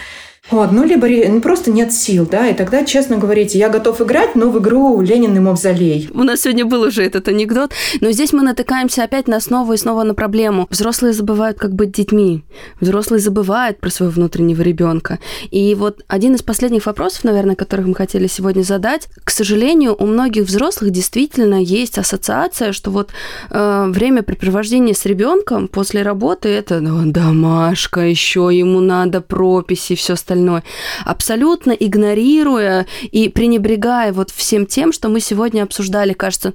Вот, 0.49 0.71
ну, 0.71 0.83
либо 0.83 1.07
ну, 1.07 1.39
просто 1.39 1.71
нет 1.71 1.93
сил, 1.93 2.27
да, 2.29 2.47
и 2.47 2.53
тогда 2.53 2.83
честно 2.83 3.17
говорите, 3.17 3.59
я 3.59 3.69
готов 3.69 4.01
играть, 4.01 4.35
но 4.35 4.49
в 4.49 4.59
игру 4.59 4.99
Ленин 4.99 5.35
и 5.37 5.39
Мавзолей. 5.39 6.09
У 6.13 6.23
нас 6.23 6.41
сегодня 6.41 6.65
был 6.65 6.81
уже 6.81 7.03
этот 7.03 7.27
анекдот, 7.27 7.71
но 8.01 8.11
здесь 8.11 8.33
мы 8.33 8.41
натыкаемся 8.41 9.03
опять 9.03 9.27
на 9.27 9.39
снова 9.39 9.73
и 9.73 9.77
снова 9.77 10.03
на 10.03 10.15
проблему. 10.15 10.67
Взрослые 10.71 11.13
забывают, 11.13 11.59
как 11.59 11.73
быть 11.73 11.91
детьми. 11.91 12.43
Взрослые 12.81 13.21
забывают 13.21 13.79
про 13.79 13.91
своего 13.91 14.13
внутреннего 14.13 14.61
ребенка. 14.63 15.19
И 15.51 15.75
вот 15.75 16.01
один 16.07 16.33
из 16.35 16.41
последних 16.41 16.87
вопросов, 16.87 17.23
наверное, 17.23 17.55
которых 17.55 17.85
мы 17.85 17.95
хотели 17.95 18.25
сегодня 18.25 18.63
задать, 18.63 19.07
к 19.23 19.29
сожалению, 19.29 19.95
у 19.97 20.07
многих 20.07 20.45
взрослых 20.45 20.89
действительно 20.89 21.61
есть 21.61 21.99
ассоциация, 21.99 22.73
что 22.73 22.89
вот 22.89 23.11
э, 23.51 23.85
времяпрепровождение 23.89 24.95
с 24.95 25.05
ребенком 25.05 25.67
после 25.67 26.01
работы 26.01 26.49
это 26.49 26.81
ну, 26.81 27.09
домашка, 27.09 28.01
еще 28.01 28.49
ему 28.51 28.79
надо 28.81 29.21
прописи, 29.21 29.95
все 29.95 30.13
остальное 30.13 30.30
остальное, 30.31 30.63
абсолютно 31.05 31.71
игнорируя 31.71 32.85
и 33.11 33.29
пренебрегая 33.29 34.13
вот 34.13 34.31
всем 34.31 34.65
тем, 34.65 34.93
что 34.93 35.09
мы 35.09 35.19
сегодня 35.19 35.63
обсуждали, 35.63 36.13
кажется, 36.13 36.53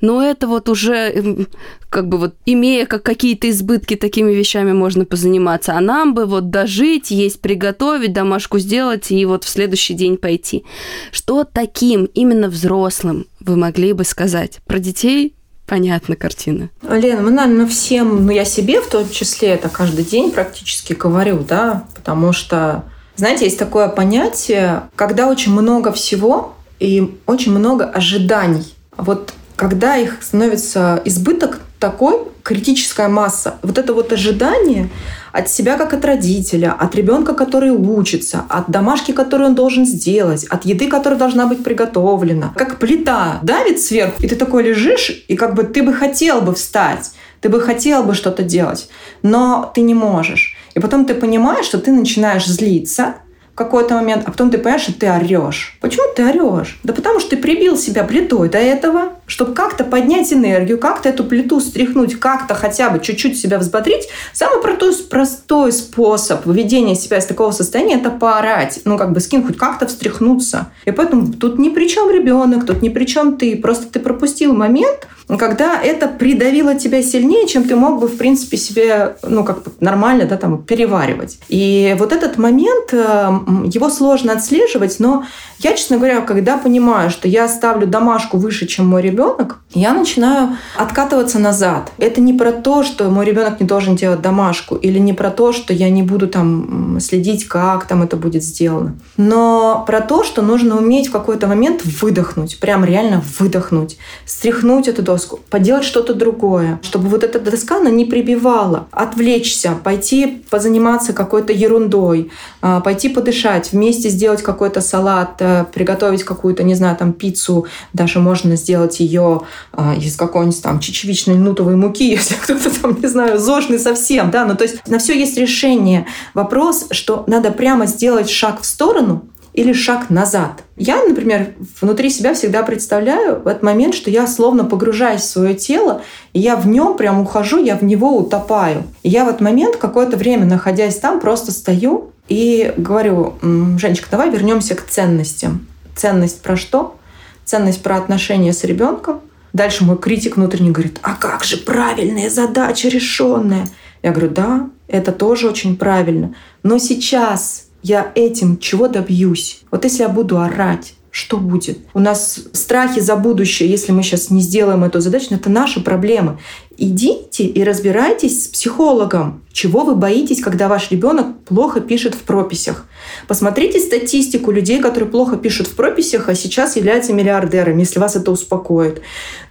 ну 0.00 0.20
это 0.20 0.46
вот 0.46 0.68
уже 0.68 1.46
как 1.88 2.08
бы 2.08 2.18
вот 2.18 2.34
имея 2.44 2.86
как 2.86 3.02
какие-то 3.02 3.48
избытки, 3.48 3.96
такими 3.96 4.32
вещами 4.32 4.72
можно 4.72 5.04
позаниматься, 5.04 5.74
а 5.74 5.80
нам 5.80 6.12
бы 6.12 6.26
вот 6.26 6.50
дожить, 6.50 7.10
есть 7.10 7.40
приготовить, 7.40 8.12
домашку 8.12 8.58
сделать 8.58 9.10
и 9.10 9.24
вот 9.24 9.44
в 9.44 9.48
следующий 9.48 9.94
день 9.94 10.16
пойти. 10.16 10.64
Что 11.10 11.44
таким 11.44 12.04
именно 12.06 12.48
взрослым 12.48 13.26
вы 13.40 13.56
могли 13.56 13.92
бы 13.92 14.04
сказать? 14.04 14.60
Про 14.66 14.78
детей 14.80 15.34
понятна 15.66 16.16
картина. 16.16 16.68
Лена, 16.82 17.22
мы, 17.22 17.30
наверное, 17.30 17.66
всем, 17.66 18.26
ну 18.26 18.32
я 18.32 18.44
себе 18.44 18.80
в 18.80 18.88
том 18.88 19.08
числе 19.08 19.48
это 19.48 19.68
каждый 19.68 20.04
день 20.04 20.30
практически 20.30 20.92
говорю, 20.92 21.44
да, 21.48 21.84
потому 21.94 22.32
что 22.32 22.84
знаете, 23.16 23.44
есть 23.44 23.58
такое 23.58 23.88
понятие, 23.88 24.82
когда 24.96 25.28
очень 25.28 25.52
много 25.52 25.92
всего 25.92 26.54
и 26.80 27.18
очень 27.26 27.52
много 27.52 27.84
ожиданий. 27.84 28.74
Вот 28.96 29.32
когда 29.56 29.96
их 29.96 30.18
становится 30.22 31.00
избыток 31.04 31.60
такой, 31.78 32.18
критическая 32.42 33.08
масса, 33.08 33.54
вот 33.62 33.78
это 33.78 33.94
вот 33.94 34.12
ожидание 34.12 34.90
от 35.32 35.48
себя 35.48 35.76
как 35.76 35.94
от 35.94 36.04
родителя, 36.04 36.74
от 36.78 36.94
ребенка, 36.94 37.34
который 37.34 37.70
учится, 37.70 38.44
от 38.48 38.70
домашки, 38.70 39.12
которую 39.12 39.48
он 39.48 39.54
должен 39.54 39.86
сделать, 39.86 40.44
от 40.44 40.64
еды, 40.64 40.88
которая 40.88 41.18
должна 41.18 41.46
быть 41.46 41.64
приготовлена. 41.64 42.52
Как 42.54 42.78
плита 42.78 43.38
давит 43.42 43.80
сверху, 43.80 44.22
и 44.22 44.28
ты 44.28 44.36
такой 44.36 44.62
лежишь, 44.62 45.24
и 45.26 45.36
как 45.36 45.54
бы 45.54 45.64
ты 45.64 45.82
бы 45.82 45.92
хотел 45.92 46.40
бы 46.40 46.54
встать, 46.54 47.12
ты 47.40 47.48
бы 47.48 47.60
хотел 47.60 48.04
бы 48.04 48.14
что-то 48.14 48.42
делать, 48.42 48.88
но 49.22 49.70
ты 49.74 49.80
не 49.80 49.94
можешь. 49.94 50.56
И 50.74 50.80
потом 50.80 51.06
ты 51.06 51.14
понимаешь, 51.14 51.66
что 51.66 51.78
ты 51.78 51.92
начинаешь 51.92 52.46
злиться, 52.46 53.16
какой-то 53.54 53.94
момент, 53.94 54.24
а 54.26 54.30
потом 54.30 54.50
ты 54.50 54.58
понимаешь, 54.58 54.82
что 54.82 54.92
ты 54.92 55.08
орешь. 55.08 55.76
Почему 55.80 56.04
ты 56.14 56.24
орешь? 56.24 56.78
Да 56.82 56.92
потому 56.92 57.20
что 57.20 57.30
ты 57.30 57.36
прибил 57.36 57.76
себя 57.76 58.04
плитой 58.04 58.48
до 58.48 58.58
этого, 58.58 59.14
чтобы 59.26 59.54
как-то 59.54 59.84
поднять 59.84 60.32
энергию, 60.32 60.78
как-то 60.78 61.08
эту 61.08 61.24
плиту 61.24 61.60
стряхнуть, 61.60 62.18
как-то 62.18 62.54
хотя 62.54 62.90
бы 62.90 63.00
чуть-чуть 63.00 63.38
себя 63.38 63.58
взбодрить. 63.58 64.08
Самый 64.32 64.60
простой, 64.60 64.94
простой 65.08 65.72
способ 65.72 66.44
выведения 66.46 66.94
себя 66.94 67.18
из 67.18 67.26
такого 67.26 67.52
состояния– 67.52 67.94
это 67.96 68.10
поорать. 68.10 68.80
Ну, 68.84 68.98
как 68.98 69.12
бы 69.12 69.20
скин 69.20 69.46
хоть 69.46 69.56
как-то 69.56 69.86
встряхнуться. 69.86 70.72
И 70.84 70.90
поэтому 70.90 71.32
тут 71.32 71.58
ни 71.58 71.68
при 71.68 71.88
чем 71.88 72.10
ребенок, 72.10 72.66
тут 72.66 72.82
ни 72.82 72.88
при 72.88 73.04
чем 73.04 73.36
ты. 73.36 73.56
Просто 73.56 73.86
ты 73.86 74.00
пропустил 74.00 74.54
момент, 74.54 75.06
когда 75.38 75.80
это 75.80 76.08
придавило 76.08 76.74
тебя 76.74 77.02
сильнее, 77.02 77.46
чем 77.46 77.64
ты 77.64 77.76
мог 77.76 78.00
бы, 78.00 78.08
в 78.08 78.16
принципе, 78.16 78.56
себе, 78.56 79.16
ну, 79.22 79.44
как 79.44 79.62
бы 79.62 79.72
нормально, 79.80 80.26
да, 80.26 80.36
там, 80.36 80.62
переваривать. 80.62 81.38
И 81.48 81.96
вот 81.98 82.12
этот 82.12 82.36
момент, 82.36 82.92
э, 82.92 83.30
его 83.64 83.90
сложно 83.90 84.32
отслеживать, 84.32 84.96
но 84.98 85.24
я, 85.58 85.74
честно 85.74 85.96
говоря, 85.96 86.20
когда 86.20 86.56
понимаю, 86.56 87.10
что 87.10 87.28
я 87.28 87.48
ставлю 87.48 87.86
домашку 87.86 88.36
выше, 88.36 88.66
чем 88.66 88.86
мой 88.86 89.02
ребенок, 89.02 89.58
я 89.72 89.92
начинаю 89.92 90.56
откатываться 90.76 91.38
назад. 91.38 91.92
Это 91.98 92.20
не 92.20 92.32
про 92.32 92.52
то, 92.52 92.82
что 92.82 93.10
мой 93.10 93.24
ребенок 93.24 93.60
не 93.60 93.66
должен 93.66 93.96
делать 93.96 94.20
домашку, 94.20 94.76
или 94.76 94.98
не 94.98 95.12
про 95.12 95.30
то, 95.30 95.52
что 95.52 95.72
я 95.72 95.90
не 95.90 96.02
буду 96.02 96.28
там 96.28 96.98
следить, 97.00 97.46
как 97.46 97.86
там 97.86 98.02
это 98.02 98.16
будет 98.16 98.42
сделано, 98.42 98.96
но 99.16 99.84
про 99.86 100.00
то, 100.00 100.24
что 100.24 100.42
нужно 100.42 100.76
уметь 100.76 101.08
в 101.08 101.12
какой-то 101.12 101.46
момент 101.46 101.84
выдохнуть, 101.84 102.58
прям 102.60 102.84
реально 102.84 103.22
выдохнуть, 103.38 103.98
стряхнуть 104.26 104.88
эту 104.88 105.02
доску, 105.02 105.40
поделать 105.50 105.84
что-то 105.84 106.14
другое, 106.14 106.80
чтобы 106.82 107.08
вот 107.08 107.24
эта 107.24 107.40
доска, 107.40 107.78
она 107.78 107.90
не 107.90 108.04
прибивала, 108.04 108.86
отвлечься, 108.90 109.72
пойти 109.82 110.44
позаниматься 110.50 111.12
какой-то 111.12 111.52
ерундой, 111.52 112.30
а, 112.60 112.80
пойти 112.80 113.08
подышать, 113.08 113.33
вместе 113.72 114.08
сделать 114.08 114.42
какой-то 114.42 114.80
салат, 114.80 115.36
э, 115.40 115.64
приготовить 115.72 116.24
какую-то, 116.24 116.62
не 116.62 116.74
знаю, 116.74 116.96
там 116.96 117.12
пиццу, 117.12 117.66
даже 117.92 118.18
можно 118.18 118.56
сделать 118.56 119.00
ее 119.00 119.42
а, 119.72 119.94
из 119.94 120.16
какой-нибудь 120.16 120.62
там 120.62 120.80
чечевичной 120.80 121.36
нутовой 121.36 121.76
муки, 121.76 122.04
если 122.10 122.34
кто-то 122.34 122.70
там, 122.80 123.00
не 123.00 123.06
знаю, 123.06 123.38
зожный 123.38 123.78
совсем, 123.78 124.30
да, 124.30 124.44
ну 124.44 124.54
то 124.54 124.64
есть 124.64 124.86
на 124.86 124.98
все 124.98 125.18
есть 125.18 125.36
решение. 125.36 126.06
Вопрос, 126.34 126.86
что 126.90 127.24
надо 127.26 127.50
прямо 127.50 127.86
сделать 127.86 128.30
шаг 128.30 128.60
в 128.62 128.66
сторону, 128.66 129.24
или 129.54 129.72
шаг 129.72 130.10
назад. 130.10 130.64
Я, 130.76 131.04
например, 131.04 131.54
внутри 131.80 132.10
себя 132.10 132.34
всегда 132.34 132.64
представляю 132.64 133.40
в 133.40 133.46
этот 133.46 133.62
момент, 133.62 133.94
что 133.94 134.10
я 134.10 134.26
словно 134.26 134.64
погружаюсь 134.64 135.22
в 135.22 135.26
свое 135.26 135.54
тело, 135.54 136.02
и 136.32 136.40
я 136.40 136.56
в 136.56 136.66
нем 136.66 136.96
прям 136.96 137.20
ухожу, 137.20 137.62
я 137.62 137.76
в 137.76 137.84
него 137.84 138.16
утопаю. 138.16 138.82
И 139.04 139.08
я 139.08 139.24
в 139.24 139.28
этот 139.28 139.40
момент 139.40 139.76
какое-то 139.76 140.16
время, 140.16 140.44
находясь 140.44 140.98
там, 140.98 141.20
просто 141.20 141.52
стою 141.52 142.10
и 142.28 142.72
говорю, 142.76 143.34
Женечка, 143.42 144.08
давай 144.10 144.30
вернемся 144.30 144.74
к 144.74 144.86
ценностям. 144.86 145.66
Ценность 145.94 146.42
про 146.42 146.56
что? 146.56 146.96
Ценность 147.44 147.82
про 147.82 147.96
отношения 147.96 148.52
с 148.52 148.64
ребенком. 148.64 149.20
Дальше 149.52 149.84
мой 149.84 149.98
критик 149.98 150.36
внутренний 150.36 150.70
говорит, 150.70 150.98
а 151.02 151.14
как 151.14 151.44
же 151.44 151.58
правильная 151.58 152.30
задача 152.30 152.88
решенная? 152.88 153.68
Я 154.02 154.10
говорю, 154.10 154.30
да, 154.30 154.70
это 154.88 155.12
тоже 155.12 155.48
очень 155.48 155.76
правильно. 155.76 156.34
Но 156.62 156.78
сейчас 156.78 157.66
я 157.82 158.10
этим 158.14 158.58
чего 158.58 158.88
добьюсь? 158.88 159.60
Вот 159.70 159.84
если 159.84 160.02
я 160.02 160.08
буду 160.08 160.40
орать, 160.40 160.93
что 161.14 161.36
будет? 161.36 161.78
У 161.94 162.00
нас 162.00 162.40
страхи 162.52 162.98
за 162.98 163.14
будущее, 163.14 163.70
если 163.70 163.92
мы 163.92 164.02
сейчас 164.02 164.30
не 164.30 164.40
сделаем 164.40 164.82
эту 164.82 164.98
задачу, 164.98 165.28
это 165.30 165.48
наши 165.48 165.80
проблемы. 165.80 166.38
Идите 166.76 167.44
и 167.44 167.62
разбирайтесь 167.62 168.46
с 168.46 168.48
психологом, 168.48 169.44
чего 169.52 169.84
вы 169.84 169.94
боитесь, 169.94 170.42
когда 170.42 170.66
ваш 170.66 170.90
ребенок 170.90 171.38
плохо 171.44 171.80
пишет 171.80 172.16
в 172.16 172.22
прописях. 172.22 172.86
Посмотрите 173.26 173.80
статистику 173.80 174.50
людей, 174.50 174.80
которые 174.80 175.08
плохо 175.08 175.36
пишут 175.36 175.66
в 175.66 175.74
прописях, 175.74 176.28
а 176.28 176.34
сейчас 176.34 176.76
являются 176.76 177.12
миллиардерами, 177.12 177.80
если 177.80 177.98
вас 177.98 178.16
это 178.16 178.30
успокоит. 178.30 179.02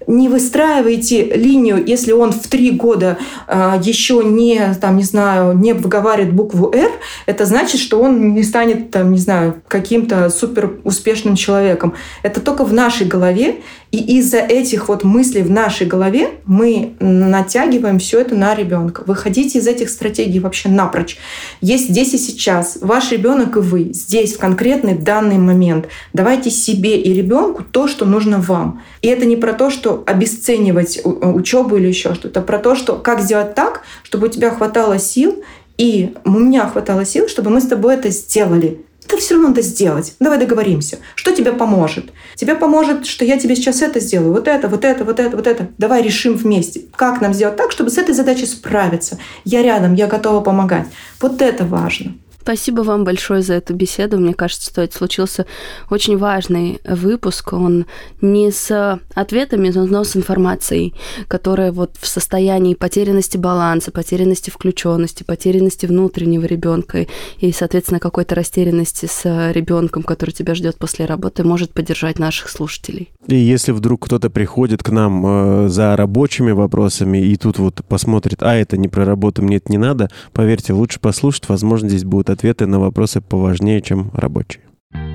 Не 0.07 0.27
выстраивайте 0.27 1.23
линию, 1.35 1.83
если 1.85 2.11
он 2.11 2.31
в 2.31 2.47
три 2.47 2.71
года 2.71 3.17
э, 3.47 3.79
еще 3.81 4.21
не, 4.23 4.73
там, 4.81 4.97
не 4.97 5.03
знаю, 5.03 5.57
не 5.57 5.73
выговаривает 5.73 6.33
букву 6.33 6.71
«Р», 6.73 6.91
это 7.25 7.45
значит, 7.45 7.79
что 7.79 8.01
он 8.01 8.33
не 8.33 8.43
станет, 8.43 8.91
там, 8.91 9.11
не 9.11 9.19
знаю, 9.19 9.61
каким-то 9.67 10.29
супер 10.29 10.79
успешным 10.83 11.35
человеком. 11.35 11.93
Это 12.21 12.41
только 12.41 12.65
в 12.65 12.73
нашей 12.73 13.07
голове, 13.07 13.61
и 13.91 14.17
из-за 14.17 14.39
этих 14.39 14.89
вот 14.89 15.03
мыслей 15.03 15.43
в 15.43 15.51
нашей 15.51 15.85
голове 15.85 16.31
мы 16.45 16.93
натягиваем 16.99 17.99
все 17.99 18.21
это 18.21 18.33
на 18.33 18.55
ребенка. 18.55 19.03
Выходите 19.05 19.59
из 19.59 19.67
этих 19.67 19.89
стратегий 19.89 20.39
вообще 20.39 20.69
напрочь. 20.69 21.17
Есть 21.61 21.89
здесь 21.89 22.13
и 22.15 22.17
сейчас. 22.17 22.79
Ваш 22.81 23.11
ребенок 23.11 23.42
и 23.55 23.59
вы 23.59 23.91
здесь 23.93 24.33
в 24.33 24.39
конкретный 24.39 24.95
данный 24.95 25.37
момент. 25.37 25.87
Давайте 26.13 26.49
себе 26.49 26.99
и 26.99 27.13
ребенку 27.13 27.63
то, 27.63 27.87
что 27.87 28.05
нужно 28.05 28.39
вам. 28.39 28.81
И 29.01 29.07
это 29.07 29.25
не 29.25 29.37
про 29.37 29.53
то, 29.53 29.69
что 29.69 30.03
обесценивать 30.05 31.01
учебу 31.03 31.77
или 31.77 31.87
еще 31.87 32.13
что-то, 32.13 32.41
про 32.41 32.59
то, 32.59 32.75
что 32.75 32.95
как 32.95 33.21
сделать 33.21 33.55
так, 33.55 33.81
чтобы 34.03 34.27
у 34.27 34.29
тебя 34.29 34.51
хватало 34.51 34.99
сил 34.99 35.43
и 35.77 36.13
у 36.23 36.31
меня 36.31 36.67
хватало 36.67 37.05
сил, 37.05 37.27
чтобы 37.27 37.49
мы 37.49 37.61
с 37.61 37.67
тобой 37.67 37.95
это 37.95 38.09
сделали 38.09 38.79
это 39.05 39.17
все 39.17 39.35
равно 39.35 39.49
надо 39.49 39.61
сделать. 39.61 40.15
Давай 40.19 40.39
договоримся. 40.39 40.99
Что 41.15 41.31
тебе 41.31 41.51
поможет? 41.51 42.05
Тебе 42.35 42.55
поможет, 42.55 43.05
что 43.05 43.25
я 43.25 43.37
тебе 43.37 43.55
сейчас 43.55 43.81
это 43.81 43.99
сделаю, 43.99 44.33
вот 44.33 44.47
это, 44.47 44.67
вот 44.67 44.85
это, 44.85 45.03
вот 45.03 45.19
это, 45.19 45.35
вот 45.35 45.47
это. 45.47 45.67
Давай 45.77 46.01
решим 46.01 46.35
вместе. 46.35 46.81
Как 46.95 47.21
нам 47.21 47.33
сделать 47.33 47.55
так, 47.55 47.71
чтобы 47.71 47.89
с 47.89 47.97
этой 47.97 48.15
задачей 48.15 48.45
справиться? 48.45 49.19
Я 49.43 49.61
рядом, 49.61 49.93
я 49.93 50.07
готова 50.07 50.41
помогать. 50.41 50.87
Вот 51.19 51.41
это 51.41 51.65
важно. 51.65 52.13
Спасибо 52.43 52.81
вам 52.81 53.05
большое 53.05 53.41
за 53.41 53.53
эту 53.53 53.73
беседу. 53.73 54.17
Мне 54.17 54.33
кажется, 54.33 54.69
что 54.69 54.81
это 54.81 54.97
случился 54.97 55.45
очень 55.89 56.17
важный 56.17 56.81
выпуск. 56.83 57.53
Он 57.53 57.85
не 58.19 58.51
с 58.51 58.99
ответами, 59.15 59.69
но 59.69 60.03
с 60.03 60.17
информацией, 60.17 60.93
которая 61.29 61.71
вот 61.71 61.95
в 61.97 62.05
состоянии 62.05 62.73
потерянности 62.73 63.37
баланса, 63.37 63.91
потерянности 63.91 64.49
включенности, 64.49 65.23
потерянности 65.23 65.85
внутреннего 65.85 66.43
ребенка 66.43 67.07
и, 67.39 67.51
соответственно, 67.53 68.01
какой-то 68.01 68.35
растерянности 68.35 69.05
с 69.05 69.51
ребенком, 69.53 70.03
который 70.03 70.31
тебя 70.31 70.53
ждет 70.53 70.75
после 70.77 71.05
работы, 71.05 71.45
может 71.45 71.71
поддержать 71.71 72.19
наших 72.19 72.49
слушателей. 72.49 73.09
И 73.27 73.35
если 73.35 73.71
вдруг 73.71 74.05
кто-то 74.05 74.29
приходит 74.29 74.83
к 74.83 74.89
нам 74.89 75.25
э, 75.25 75.69
за 75.69 75.95
рабочими 75.95 76.51
вопросами 76.51 77.19
и 77.19 77.37
тут 77.37 77.57
вот 77.57 77.85
посмотрит, 77.87 78.43
а 78.43 78.53
это 78.53 78.75
не 78.75 78.89
про 78.89 79.05
работу, 79.05 79.41
мне 79.41 79.57
это 79.57 79.71
не 79.71 79.77
надо, 79.77 80.09
поверьте, 80.33 80.73
лучше 80.73 80.99
послушать, 80.99 81.47
возможно, 81.47 81.87
здесь 81.87 82.03
будут 82.03 82.32
ответы 82.33 82.65
на 82.65 82.79
вопросы 82.79 83.21
поважнее, 83.21 83.81
чем 83.81 84.11
рабочие. 84.13 84.63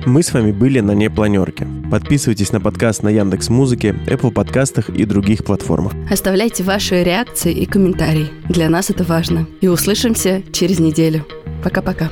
Мы 0.05 0.23
с 0.23 0.33
вами 0.33 0.51
были 0.51 0.79
на 0.79 0.91
непланерке. 0.91 1.67
Подписывайтесь 1.91 2.51
на 2.51 2.61
подкаст 2.61 3.03
на 3.03 3.09
Яндекс 3.09 3.49
Музыке, 3.49 3.95
Apple 4.07 4.31
подкастах 4.31 4.89
и 4.89 5.05
других 5.05 5.43
платформах. 5.43 5.93
Оставляйте 6.09 6.63
ваши 6.63 7.03
реакции 7.03 7.53
и 7.53 7.65
комментарии. 7.65 8.29
Для 8.47 8.69
нас 8.69 8.89
это 8.89 9.03
важно. 9.03 9.47
И 9.61 9.67
услышимся 9.67 10.41
через 10.51 10.79
неделю. 10.79 11.25
Пока-пока. 11.63 12.09